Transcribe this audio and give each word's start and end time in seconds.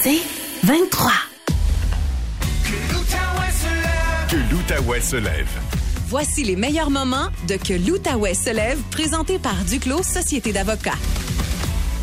C'est 0.00 0.20
23. 0.62 1.10
Que 4.28 4.36
l'Outaouais 4.52 5.00
se 5.00 5.16
lève. 5.16 5.48
Voici 6.06 6.44
les 6.44 6.54
meilleurs 6.54 6.90
moments 6.90 7.28
de 7.48 7.56
Que 7.56 7.74
l'Outaouais 7.74 8.34
se 8.34 8.50
lève, 8.50 8.78
présenté 8.92 9.40
par 9.40 9.56
Duclos 9.64 10.04
Société 10.04 10.52
d'avocats. 10.52 10.92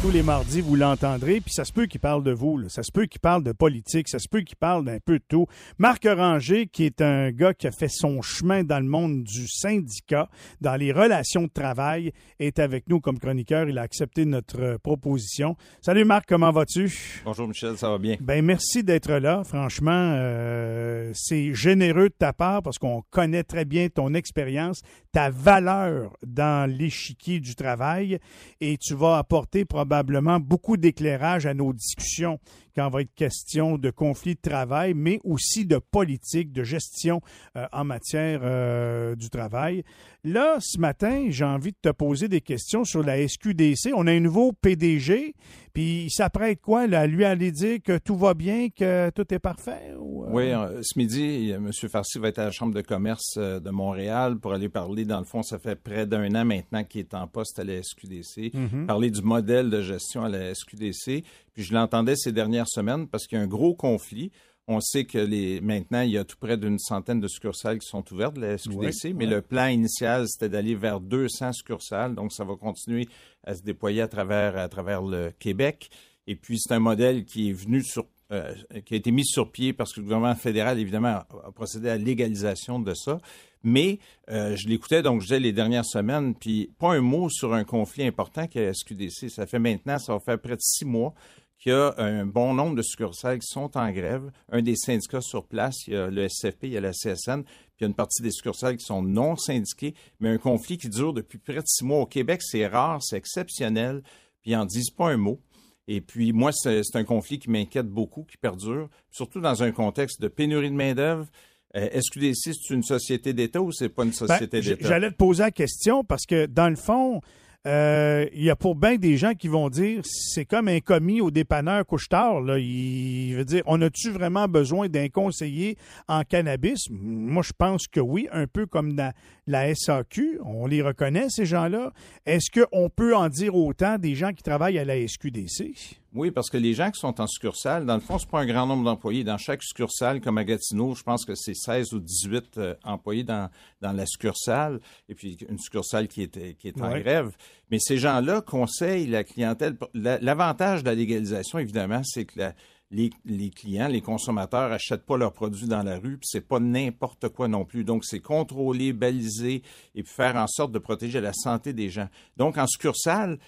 Tous 0.05 0.11
les 0.11 0.21
mardis, 0.21 0.61
vous 0.61 0.75
l'entendrez, 0.75 1.41
puis 1.41 1.51
ça 1.51 1.65
se 1.65 1.73
peut 1.73 1.87
qu'il 1.87 1.99
parle 1.99 2.21
de 2.21 2.31
vous, 2.31 2.59
là. 2.59 2.69
ça 2.69 2.83
se 2.83 2.91
peut 2.91 3.07
qu'il 3.07 3.19
parle 3.19 3.43
de 3.43 3.51
politique, 3.51 4.07
ça 4.07 4.19
se 4.19 4.27
peut 4.27 4.41
qu'il 4.41 4.55
parle 4.55 4.85
d'un 4.85 4.99
peu 5.03 5.17
de 5.17 5.23
tout. 5.27 5.47
Marc 5.79 6.05
Oranger, 6.05 6.67
qui 6.67 6.85
est 6.85 7.01
un 7.01 7.31
gars 7.31 7.55
qui 7.55 7.65
a 7.65 7.71
fait 7.71 7.89
son 7.89 8.21
chemin 8.21 8.63
dans 8.63 8.77
le 8.77 8.85
monde 8.85 9.23
du 9.23 9.47
syndicat, 9.47 10.29
dans 10.61 10.75
les 10.75 10.91
relations 10.91 11.45
de 11.45 11.51
travail, 11.51 12.11
est 12.37 12.59
avec 12.59 12.87
nous 12.87 12.99
comme 12.99 13.17
chroniqueur. 13.17 13.67
Il 13.67 13.79
a 13.79 13.81
accepté 13.81 14.25
notre 14.25 14.61
euh, 14.61 14.77
proposition. 14.77 15.55
Salut 15.81 16.05
Marc, 16.05 16.25
comment 16.29 16.51
vas-tu? 16.51 17.23
Bonjour 17.25 17.47
Michel, 17.47 17.75
ça 17.75 17.89
va 17.89 17.97
bien? 17.97 18.15
Ben 18.19 18.45
merci 18.45 18.83
d'être 18.83 19.11
là. 19.11 19.43
Franchement, 19.43 20.11
euh, 20.13 21.09
c'est 21.15 21.55
généreux 21.55 22.09
de 22.09 22.15
ta 22.15 22.31
part 22.31 22.61
parce 22.61 22.77
qu'on 22.77 23.01
connaît 23.09 23.43
très 23.43 23.65
bien 23.65 23.89
ton 23.89 24.13
expérience, 24.13 24.83
ta 25.11 25.31
valeur 25.31 26.15
dans 26.23 26.69
l'échiquier 26.69 27.39
du 27.39 27.55
travail 27.55 28.19
et 28.61 28.77
tu 28.77 28.93
vas 28.93 29.17
apporter 29.17 29.65
probablement 29.65 29.94
beaucoup 30.39 30.77
d'éclairage 30.77 31.45
à 31.45 31.53
nos 31.53 31.73
discussions 31.73 32.39
quand 32.75 32.89
va 32.89 33.01
être 33.01 33.13
question 33.15 33.77
de 33.77 33.89
conflits 33.89 34.35
de 34.35 34.41
travail, 34.49 34.93
mais 34.93 35.19
aussi 35.23 35.65
de 35.65 35.77
politique, 35.77 36.51
de 36.51 36.63
gestion 36.63 37.21
euh, 37.55 37.65
en 37.71 37.83
matière 37.85 38.41
euh, 38.43 39.15
du 39.15 39.29
travail. 39.29 39.83
Là, 40.23 40.57
ce 40.59 40.79
matin, 40.79 41.27
j'ai 41.29 41.45
envie 41.45 41.71
de 41.71 41.77
te 41.81 41.89
poser 41.89 42.27
des 42.27 42.41
questions 42.41 42.83
sur 42.83 43.03
la 43.03 43.25
SQDC. 43.27 43.91
On 43.95 44.07
a 44.07 44.11
un 44.11 44.19
nouveau 44.19 44.51
PDG, 44.53 45.35
puis 45.73 46.05
il 46.05 46.09
s'apprête 46.11 46.59
quoi, 46.61 46.87
là, 46.87 47.05
lui 47.05 47.23
aller 47.25 47.51
dire 47.51 47.77
que 47.83 47.97
tout 47.99 48.15
va 48.17 48.33
bien, 48.33 48.69
que 48.69 49.09
tout 49.11 49.31
est 49.33 49.39
parfait? 49.39 49.93
Ou, 49.99 50.23
euh? 50.25 50.29
Oui, 50.31 50.51
ce 50.81 50.97
midi, 50.97 51.51
M. 51.51 51.69
Farsi 51.71 52.17
va 52.17 52.29
être 52.29 52.39
à 52.39 52.45
la 52.45 52.51
Chambre 52.51 52.73
de 52.73 52.81
commerce 52.81 53.37
de 53.37 53.69
Montréal 53.69 54.37
pour 54.39 54.53
aller 54.53 54.69
parler, 54.69 55.05
dans 55.05 55.19
le 55.19 55.25
fond, 55.25 55.43
ça 55.43 55.59
fait 55.59 55.75
près 55.75 56.05
d'un 56.07 56.33
an 56.35 56.43
maintenant 56.45 56.83
qu'il 56.83 57.01
est 57.01 57.13
en 57.13 57.27
poste 57.27 57.59
à 57.59 57.63
la 57.63 57.81
SQDC, 57.83 58.51
Mhm. 58.53 58.87
parler 58.87 59.11
du 59.11 59.21
modèle 59.21 59.69
de 59.69 59.81
gestion 59.81 60.23
à 60.23 60.29
la 60.29 60.49
SQDC. 60.55 61.23
Puis 61.55 61.63
je 61.63 61.73
l'entendais 61.73 62.15
ces 62.15 62.31
dernières 62.31 62.67
semaines 62.67 63.07
parce 63.07 63.25
qu'il 63.25 63.37
y 63.37 63.41
a 63.41 63.43
un 63.43 63.47
gros 63.47 63.73
conflit. 63.73 64.31
On 64.67 64.79
sait 64.81 65.05
que 65.05 65.17
les, 65.17 65.61
maintenant, 65.61 66.01
il 66.01 66.11
y 66.11 66.17
a 66.17 66.23
tout 66.23 66.37
près 66.39 66.57
d'une 66.57 66.79
centaine 66.79 67.19
de 67.19 67.27
succursales 67.27 67.79
qui 67.79 67.87
sont 67.87 68.03
ouvertes 68.11 68.35
de 68.35 68.41
la 68.41 68.57
SQDC, 68.57 69.13
mais 69.15 69.25
ouais. 69.25 69.35
le 69.35 69.41
plan 69.41 69.67
initial, 69.67 70.27
c'était 70.27 70.49
d'aller 70.49 70.75
vers 70.75 70.99
200 70.99 71.53
succursales. 71.53 72.13
Donc, 72.15 72.33
ça 72.33 72.43
va 72.43 72.55
continuer 72.55 73.07
à 73.43 73.55
se 73.55 73.61
déployer 73.61 74.01
à 74.01 74.07
travers, 74.07 74.57
à 74.57 74.67
travers 74.67 75.01
le 75.01 75.31
Québec. 75.37 75.89
Et 76.27 76.35
puis, 76.35 76.59
c'est 76.59 76.73
un 76.73 76.79
modèle 76.79 77.25
qui 77.25 77.49
est 77.49 77.53
venu 77.53 77.83
sur 77.83 78.05
euh, 78.31 78.55
qui 78.85 78.95
a 78.95 78.97
été 78.97 79.11
mis 79.11 79.23
sur 79.23 79.51
pied 79.51 79.71
parce 79.71 79.93
que 79.93 79.99
le 79.99 80.05
gouvernement 80.05 80.33
fédéral, 80.33 80.79
évidemment, 80.79 81.09
a, 81.09 81.27
a 81.45 81.51
procédé 81.51 81.89
à 81.89 81.97
légalisation 81.97 82.79
de 82.79 82.95
ça. 82.95 83.19
Mais 83.65 83.97
euh, 84.29 84.55
je 84.55 84.67
l'écoutais, 84.67 85.01
donc 85.01 85.21
je 85.21 85.25
disais 85.25 85.39
les 85.39 85.51
dernières 85.51 85.85
semaines, 85.85 86.35
puis 86.35 86.71
pas 86.77 86.93
un 86.93 87.01
mot 87.01 87.29
sur 87.29 87.53
un 87.53 87.63
conflit 87.63 88.05
important 88.05 88.45
qu'est 88.45 88.65
la 88.65 88.73
SQDC. 88.73 89.29
Ça 89.29 89.47
fait 89.47 89.57
maintenant, 89.57 89.97
ça 89.97 90.13
va 90.13 90.19
faire 90.19 90.39
près 90.39 90.55
de 90.55 90.61
six 90.61 90.85
mois 90.85 91.15
qu'il 91.57 91.71
y 91.71 91.75
a 91.75 91.93
un 91.97 92.25
bon 92.25 92.53
nombre 92.53 92.75
de 92.75 92.81
succursales 92.81 93.39
qui 93.39 93.47
sont 93.47 93.75
en 93.77 93.91
grève. 93.91 94.31
Un 94.51 94.61
des 94.61 94.75
syndicats 94.75 95.21
sur 95.21 95.45
place, 95.45 95.87
il 95.87 95.93
y 95.93 95.97
a 95.97 96.07
le 96.07 96.27
SFP, 96.27 96.63
il 96.63 96.71
y 96.71 96.77
a 96.77 96.81
la 96.81 96.91
CSN, 96.91 97.43
puis 97.43 97.79
il 97.79 97.81
y 97.81 97.83
a 97.85 97.87
une 97.87 97.95
partie 97.95 98.21
des 98.21 98.31
succursales 98.31 98.77
qui 98.77 98.85
sont 98.85 99.01
non 99.01 99.35
syndiquées, 99.35 99.95
mais 100.19 100.29
un 100.29 100.37
conflit 100.37 100.77
qui 100.77 100.89
dure 100.89 101.13
depuis 101.13 101.37
près 101.37 101.55
de 101.55 101.63
six 101.65 101.83
mois. 101.83 102.01
Au 102.01 102.05
Québec, 102.05 102.41
c'est 102.43 102.67
rare, 102.67 103.01
c'est 103.01 103.17
exceptionnel, 103.17 104.01
puis 104.41 104.51
ils 104.51 104.55
n'en 104.55 104.65
disent 104.65 104.91
pas 104.91 105.09
un 105.09 105.17
mot. 105.17 105.39
Et 105.87 106.01
puis, 106.01 106.33
moi, 106.33 106.51
c'est 106.51 106.95
un 106.95 107.03
conflit 107.03 107.37
qui 107.37 107.49
m'inquiète 107.49 107.87
beaucoup, 107.87 108.23
qui 108.23 108.37
perdure, 108.37 108.89
surtout 109.11 109.39
dans 109.39 109.61
un 109.61 109.71
contexte 109.71 110.19
de 110.19 110.27
pénurie 110.27 110.71
de 110.71 110.75
main-d'œuvre. 110.75 111.27
Euh, 111.75 111.89
SQDC, 112.01 112.53
c'est 112.53 112.73
une 112.73 112.83
société 112.83 113.33
d'État 113.33 113.61
ou 113.61 113.71
c'est 113.71 113.89
pas 113.89 114.03
une 114.03 114.09
Ben, 114.09 114.15
société 114.15 114.61
d'État? 114.61 114.87
J'allais 114.87 115.11
te 115.11 115.15
poser 115.15 115.43
la 115.43 115.51
question 115.51 116.03
parce 116.03 116.25
que, 116.25 116.45
dans 116.45 116.69
le 116.69 116.75
fond, 116.75 117.21
euh, 117.65 118.27
il 118.33 118.43
y 118.43 118.49
a 118.49 118.55
pour 118.55 118.75
bien 118.75 118.95
des 118.95 119.17
gens 119.17 119.33
qui 119.33 119.47
vont 119.47 119.69
dire 119.69 120.01
c'est 120.03 120.45
comme 120.45 120.67
un 120.67 120.79
commis 120.79 121.21
au 121.21 121.31
dépanneur 121.31 121.85
couche-tard. 121.85 122.41
Là. 122.41 122.59
Il 122.59 123.35
veut 123.35 123.45
dire 123.45 123.63
on 123.65 123.81
a-tu 123.81 124.11
vraiment 124.11 124.47
besoin 124.47 124.87
d'un 124.87 125.09
conseiller 125.09 125.77
en 126.07 126.23
cannabis? 126.23 126.89
Moi, 126.91 127.41
je 127.43 127.53
pense 127.57 127.87
que 127.87 127.99
oui, 127.99 128.27
un 128.31 128.45
peu 128.45 128.67
comme 128.67 128.93
dans 128.93 129.11
la 129.47 129.73
SAQ. 129.73 130.39
On 130.45 130.67
les 130.67 130.81
reconnaît, 130.81 131.29
ces 131.29 131.45
gens-là. 131.45 131.91
Est-ce 132.25 132.51
qu'on 132.51 132.89
peut 132.89 133.15
en 133.15 133.29
dire 133.29 133.55
autant 133.55 133.97
des 133.97 134.15
gens 134.15 134.31
qui 134.31 134.43
travaillent 134.43 134.79
à 134.79 134.85
la 134.85 134.95
SQDC? 135.07 136.01
Oui, 136.15 136.31
parce 136.31 136.49
que 136.49 136.57
les 136.57 136.73
gens 136.73 136.89
qui 136.91 136.99
sont 136.99 137.19
en 137.19 137.27
succursale, 137.27 137.85
dans 137.85 137.95
le 137.95 137.99
fond, 137.99 138.17
c'est 138.17 138.29
pas 138.29 138.39
un 138.39 138.45
grand 138.45 138.65
nombre 138.65 138.85
d'employés. 138.85 139.23
Dans 139.25 139.37
chaque 139.37 139.61
succursale, 139.61 140.21
comme 140.21 140.37
à 140.37 140.43
Gatineau, 140.45 140.95
je 140.95 141.03
pense 141.03 141.25
que 141.25 141.35
c'est 141.35 141.53
16 141.53 141.93
ou 141.93 141.99
18 141.99 142.57
euh, 142.57 142.73
employés 142.85 143.23
dans, 143.25 143.49
dans 143.81 143.91
la 143.91 144.05
succursale, 144.05 144.79
et 145.09 145.13
puis 145.15 145.37
une 145.49 145.59
succursale 145.59 146.07
qui 146.07 146.23
est, 146.23 146.55
qui 146.57 146.69
est 146.69 146.81
en 146.81 146.91
Ouais. 146.91 147.01
grève. 147.01 147.35
Mais 147.69 147.79
ces 147.79 147.97
gens-là 147.97 148.41
conseillent 148.41 149.07
la 149.07 149.23
clientèle. 149.25 149.77
La- 149.93 150.17
L'avantage 150.19 150.83
de 150.83 150.89
la 150.89 150.95
légalisation, 150.95 151.59
évidemment, 151.59 152.01
c'est 152.05 152.25
que 152.25 152.39
la- 152.39 152.53
les, 152.91 153.09
les 153.25 153.49
clients, 153.49 153.87
les 153.89 153.99
consommateurs 153.99 154.71
achètent 154.71 155.05
pas 155.05 155.17
leurs 155.17 155.33
produits 155.33 155.67
dans 155.67 155.83
la 155.83 155.97
rue, 155.97 156.17
puis 156.17 156.27
c'est 156.31 156.47
pas 156.47 156.59
n'importe 156.59 157.27
quoi 157.29 157.47
non 157.49 157.65
plus. 157.65 157.83
Donc, 157.83 158.05
c'est 158.05 158.19
contrôler, 158.21 158.93
baliser, 158.93 159.63
et 159.95 160.03
puis 160.03 160.13
faire 160.13 160.35
en 160.37 160.47
sorte 160.47 160.71
de 160.71 160.79
protéger 160.79 161.19
la 161.19 161.33
santé 161.33 161.73
des 161.73 161.89
gens. 161.89 162.07
Donc, 162.37 162.57
en 162.57 162.67
succursale, 162.67 163.39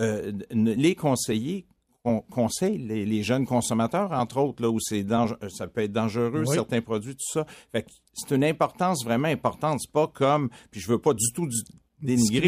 euh, 0.00 0.32
les 0.50 0.94
conseillers 0.94 1.66
con- 2.02 2.22
conseillent 2.30 2.78
les, 2.78 3.04
les 3.04 3.22
jeunes 3.22 3.46
consommateurs, 3.46 4.12
entre 4.12 4.38
autres, 4.38 4.62
là 4.62 4.70
où 4.70 4.78
c'est 4.80 5.02
dangereux, 5.04 5.38
ça 5.48 5.66
peut 5.66 5.82
être 5.82 5.92
dangereux, 5.92 6.44
Oui. 6.46 6.54
certains 6.54 6.80
produits, 6.80 7.14
tout 7.14 7.32
ça. 7.32 7.46
Fait 7.72 7.82
que 7.82 7.88
c'est 8.12 8.34
une 8.34 8.44
importance 8.44 9.04
vraiment 9.04 9.28
importante. 9.28 9.78
C'est 9.80 9.92
pas 9.92 10.06
comme, 10.06 10.48
puis 10.70 10.80
je 10.80 10.88
veux 10.88 10.98
pas 10.98 11.14
du 11.14 11.32
tout 11.34 11.46
du- 11.46 11.56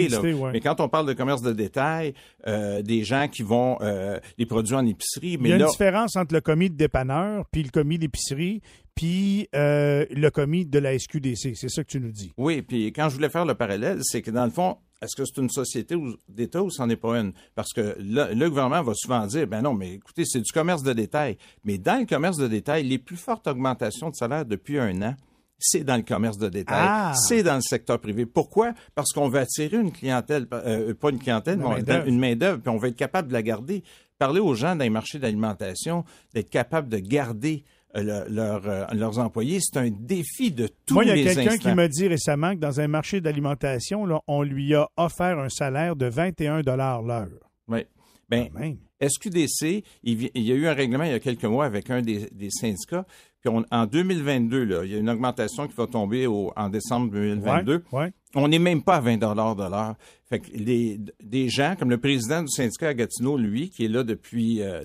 là. 0.09 0.21
Ouais. 0.35 0.53
Mais 0.53 0.61
quand 0.61 0.81
on 0.81 0.89
parle 0.89 1.07
de 1.07 1.13
commerce 1.13 1.43
de 1.43 1.53
détail, 1.53 2.15
euh, 2.47 2.81
des 2.81 3.05
gens 3.05 3.29
qui 3.29 3.43
vont 3.43 3.77
euh, 3.83 4.19
les 4.39 4.47
produits 4.47 4.75
en 4.75 4.87
épicerie, 4.87 5.33
Il 5.33 5.41
mais 5.43 5.51
y 5.51 5.53
a 5.53 5.59
là, 5.59 5.65
une 5.67 5.71
différence 5.71 6.17
entre 6.17 6.33
le 6.33 6.41
commis 6.41 6.71
de 6.71 6.75
dépanneur, 6.77 7.45
puis 7.53 7.63
le 7.63 7.69
commis 7.69 7.99
d'épicerie, 7.99 8.63
puis 8.95 9.49
euh, 9.55 10.07
le 10.11 10.31
commis 10.31 10.65
de 10.65 10.79
la 10.79 10.99
SQDC. 10.99 11.55
C'est 11.55 11.69
ça 11.69 11.85
que 11.85 11.89
tu 11.91 12.01
nous 12.01 12.13
dis. 12.13 12.33
Oui, 12.39 12.63
puis 12.63 12.87
quand 12.95 13.11
je 13.11 13.17
voulais 13.17 13.29
faire 13.29 13.45
le 13.45 13.55
parallèle, 13.55 13.99
c'est 14.01 14.23
que 14.23 14.31
dans 14.31 14.47
le 14.47 14.51
fond, 14.51 14.79
est-ce 15.03 15.17
que 15.17 15.25
c'est 15.25 15.41
une 15.41 15.51
société 15.51 15.95
ou- 15.95 16.17
d'État 16.29 16.63
ou 16.63 16.71
c'en 16.71 16.89
est 16.89 16.97
pas 16.97 17.19
une? 17.19 17.33
Parce 17.55 17.73
que 17.73 17.97
le 17.99 18.49
gouvernement 18.49 18.83
va 18.83 18.93
souvent 18.95 19.27
dire, 19.27 19.47
ben 19.47 19.61
non, 19.63 19.75
mais 19.75 19.95
écoutez, 19.95 20.25
c'est 20.25 20.41
du 20.41 20.53
commerce 20.53 20.83
de 20.83 20.93
détail. 20.93 21.37
Mais 21.65 21.77
dans 21.79 21.99
le 22.01 22.07
commerce 22.07 22.37
de 22.39 22.49
détail, 22.49 22.85
les 22.85 22.99
plus 22.99 23.17
fortes 23.17 23.47
augmentations 23.47 24.11
de 24.11 24.15
salaire 24.15 24.47
depuis 24.47 24.79
un 24.79 25.03
an, 25.03 25.15
c'est 25.59 25.85
dans 25.85 25.97
le 25.97 26.03
commerce 26.03 26.39
de 26.39 26.49
détail, 26.49 26.81
Ah! 26.89 27.13
c'est 27.15 27.43
dans 27.43 27.55
le 27.57 27.61
secteur 27.61 28.01
privé. 28.01 28.27
Pourquoi? 28.27 28.73
Parce 28.97 29.11
qu'on 29.13 29.29
veut 29.29 29.39
attirer 29.41 29.77
une 29.77 29.93
clientèle, 29.93 30.47
euh, 30.53 30.93
pas 30.95 31.11
une 31.11 31.19
clientèle, 31.21 31.61
Une 31.61 31.69
main-d'œuvre. 31.69 32.07
une 32.09 32.19
main-d'œuvre, 32.19 32.61
puis 32.61 32.71
on 32.71 32.79
va 32.79 32.89
être 32.89 32.97
capable 32.97 33.29
de 33.29 33.33
la 33.33 33.43
garder. 33.43 33.85
Parler 34.19 34.41
aux 34.41 34.55
gens 34.55 34.75
dans 34.77 34.83
les 34.85 34.91
marchés 34.91 35.19
d'alimentation, 35.19 36.05
d'être 36.35 36.51
capable 36.51 36.89
de 36.89 36.99
garder 36.99 37.65
le- 37.95 38.25
leur, 38.29 38.67
euh, 38.67 38.85
leurs 38.93 39.19
employés, 39.19 39.59
c'est 39.61 39.79
un 39.79 39.91
défi 39.91 40.51
de 40.51 40.69
tous 40.87 40.95
Moi, 40.95 41.05
il 41.05 41.09
y 41.09 41.11
a 41.11 41.15
les 41.15 41.25
quelqu'un 41.25 41.53
instants. 41.53 41.71
qui 41.71 41.75
m'a 41.77 41.89
dit 41.89 42.09
récemment 42.09 42.53
que 42.55 42.61
dans 42.61 42.81
un 42.81 42.89
marché 42.89 43.21
d'alimentation, 43.21 44.07
on 44.27 44.43
lui 44.43 44.75
a 44.75 44.89
offert 44.97 45.39
un 45.39 45.49
salaire 45.49 45.97
de 45.97 46.07
21 46.07 46.63
l'heure. 47.03 47.29
Oui. 47.69 47.85
Ben, 48.29 48.49
même. 48.55 48.77
SQDC, 49.01 49.85
il, 50.05 50.31
y 50.35 50.53
a 50.53 50.55
eu 50.55 50.67
un 50.67 50.75
règlement 50.75 51.05
il 51.05 51.11
y 51.11 51.15
a 51.15 51.21
quelques 51.21 51.45
mois 51.45 51.65
avec 51.67 51.91
un 51.91 52.01
des, 52.03 52.29
des 52.33 52.51
syndicats. 52.51 53.05
Puis 53.41 53.51
on- 53.53 53.65
en 53.71 53.87
2022, 53.87 54.65
là, 54.65 54.85
il 54.85 54.93
y 54.93 54.95
a 54.95 54.99
une 54.99 55.11
augmentation 55.11 55.67
qui 55.67 55.75
va 55.75 55.87
tomber 55.87 56.27
au- 56.27 56.53
en 56.57 56.69
décembre 56.69 57.11
2022. 57.11 57.83
Ouais, 57.93 57.99
ouais. 58.05 58.13
On 58.35 58.49
n'est 58.49 58.59
même 58.59 58.83
pas 58.83 58.97
à 58.97 59.01
20 59.01 59.19
dollars 59.19 59.55
de 59.57 59.65
l'heure. 59.65 59.95
Fait 60.29 60.41
que 60.41 60.51
des 60.57 61.49
gens, 61.51 61.77
comme 61.79 61.91
le 61.91 61.99
président 61.99 62.43
du 62.43 62.49
syndicat 62.49 62.89
à 62.89 62.95
Gatineau, 62.95 63.37
lui, 63.37 63.69
qui 63.69 63.85
est 63.85 63.89
là 63.89 64.03
depuis, 64.05 64.63
euh, 64.63 64.85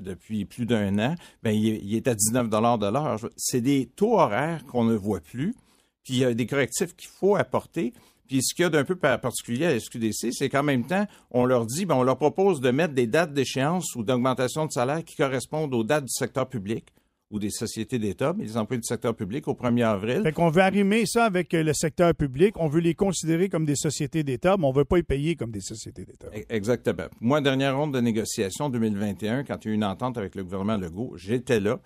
plus 0.50 0.66
d'un 0.66 1.00
an, 1.00 1.16
ben, 1.44 1.52
il, 1.52 1.96
est- 1.96 2.08
à 2.08 2.16
19 2.16 2.50
dollars 2.50 2.78
de 2.78 2.88
l'heure. 2.88 3.20
C'est 3.38 3.62
des 3.62 3.86
taux 3.96 4.20
horaires 4.20 4.66
qu'on 4.66 4.84
ne 4.84 4.96
voit 4.96 5.22
plus. 5.22 5.56
Puis 6.04 6.16
il 6.16 6.20
y 6.20 6.26
a 6.26 6.34
des 6.34 6.46
correctifs 6.46 6.96
qu'il 6.96 7.10
faut 7.10 7.36
apporter. 7.38 7.94
Puis 8.28 8.44
ce 8.44 8.54
qu'il 8.54 8.64
y 8.64 8.66
a 8.66 8.70
d'un 8.70 8.84
peu 8.84 8.96
par- 8.98 9.22
particulier 9.22 9.66
à 9.66 9.70
la 9.70 9.80
SQDC, 9.80 10.34
c'est 10.34 10.50
qu'en 10.50 10.64
même 10.64 10.86
temps, 10.86 11.06
on 11.32 11.46
leur 11.46 11.66
dit, 11.66 11.86
ben, 11.86 11.96
on 11.96 12.04
leur 12.04 12.18
propose 12.18 12.60
de 12.60 12.72
mettre 12.72 12.94
des 12.94 13.08
dates 13.08 13.34
d'échéance 13.34 13.96
ou 13.96 14.04
d'augmentation 14.04 14.66
de 14.66 14.72
salaire 14.74 15.06
qui 15.06 15.16
correspondent 15.16 15.74
aux 15.74 15.86
dates 15.86 16.04
du 16.04 16.12
secteur 16.14 16.50
public 16.50 16.88
ou 17.30 17.40
des 17.40 17.50
sociétés 17.50 18.00
d'État, 18.00 18.34
mais 18.38 18.46
les 18.46 18.56
employés 18.58 18.80
du 18.80 18.88
secteur 18.88 19.14
public 19.16 19.48
au 19.50 19.54
1er 19.54 19.84
avril. 19.86 20.22
Fait 20.24 20.32
qu'on 20.32 20.50
veut 20.50 20.62
arrimer 20.62 21.06
ça 21.06 21.26
avec 21.26 21.54
euh, 21.54 21.62
le 21.64 21.74
secteur 21.74 22.14
public. 22.16 22.54
On 22.58 22.68
veut 22.68 22.80
les 22.80 22.96
considérer 22.96 23.50
comme 23.50 23.66
des 23.66 23.76
sociétés 23.76 24.24
d'État, 24.24 24.56
mais 24.58 24.66
on 24.66 24.72
veut 24.72 24.86
pas 24.86 24.96
les 24.96 25.04
payer 25.04 25.36
comme 25.36 25.52
des 25.52 25.60
sociétés 25.62 26.06
d'État. 26.06 26.28
E- 26.34 26.44
Exactement. 26.50 27.04
Moi, 27.20 27.42
dernière 27.42 27.76
ronde 27.78 27.94
de 27.94 28.00
négociation 28.00 28.70
2021, 28.70 29.44
quand 29.44 29.66
il 29.66 29.68
y 29.68 29.72
a 29.72 29.74
eu 29.74 29.76
une 29.76 29.84
entente 29.84 30.18
avec 30.18 30.36
le 30.36 30.44
gouvernement 30.46 30.78
Legault, 30.78 31.14
j'étais 31.18 31.60
là 31.60 31.80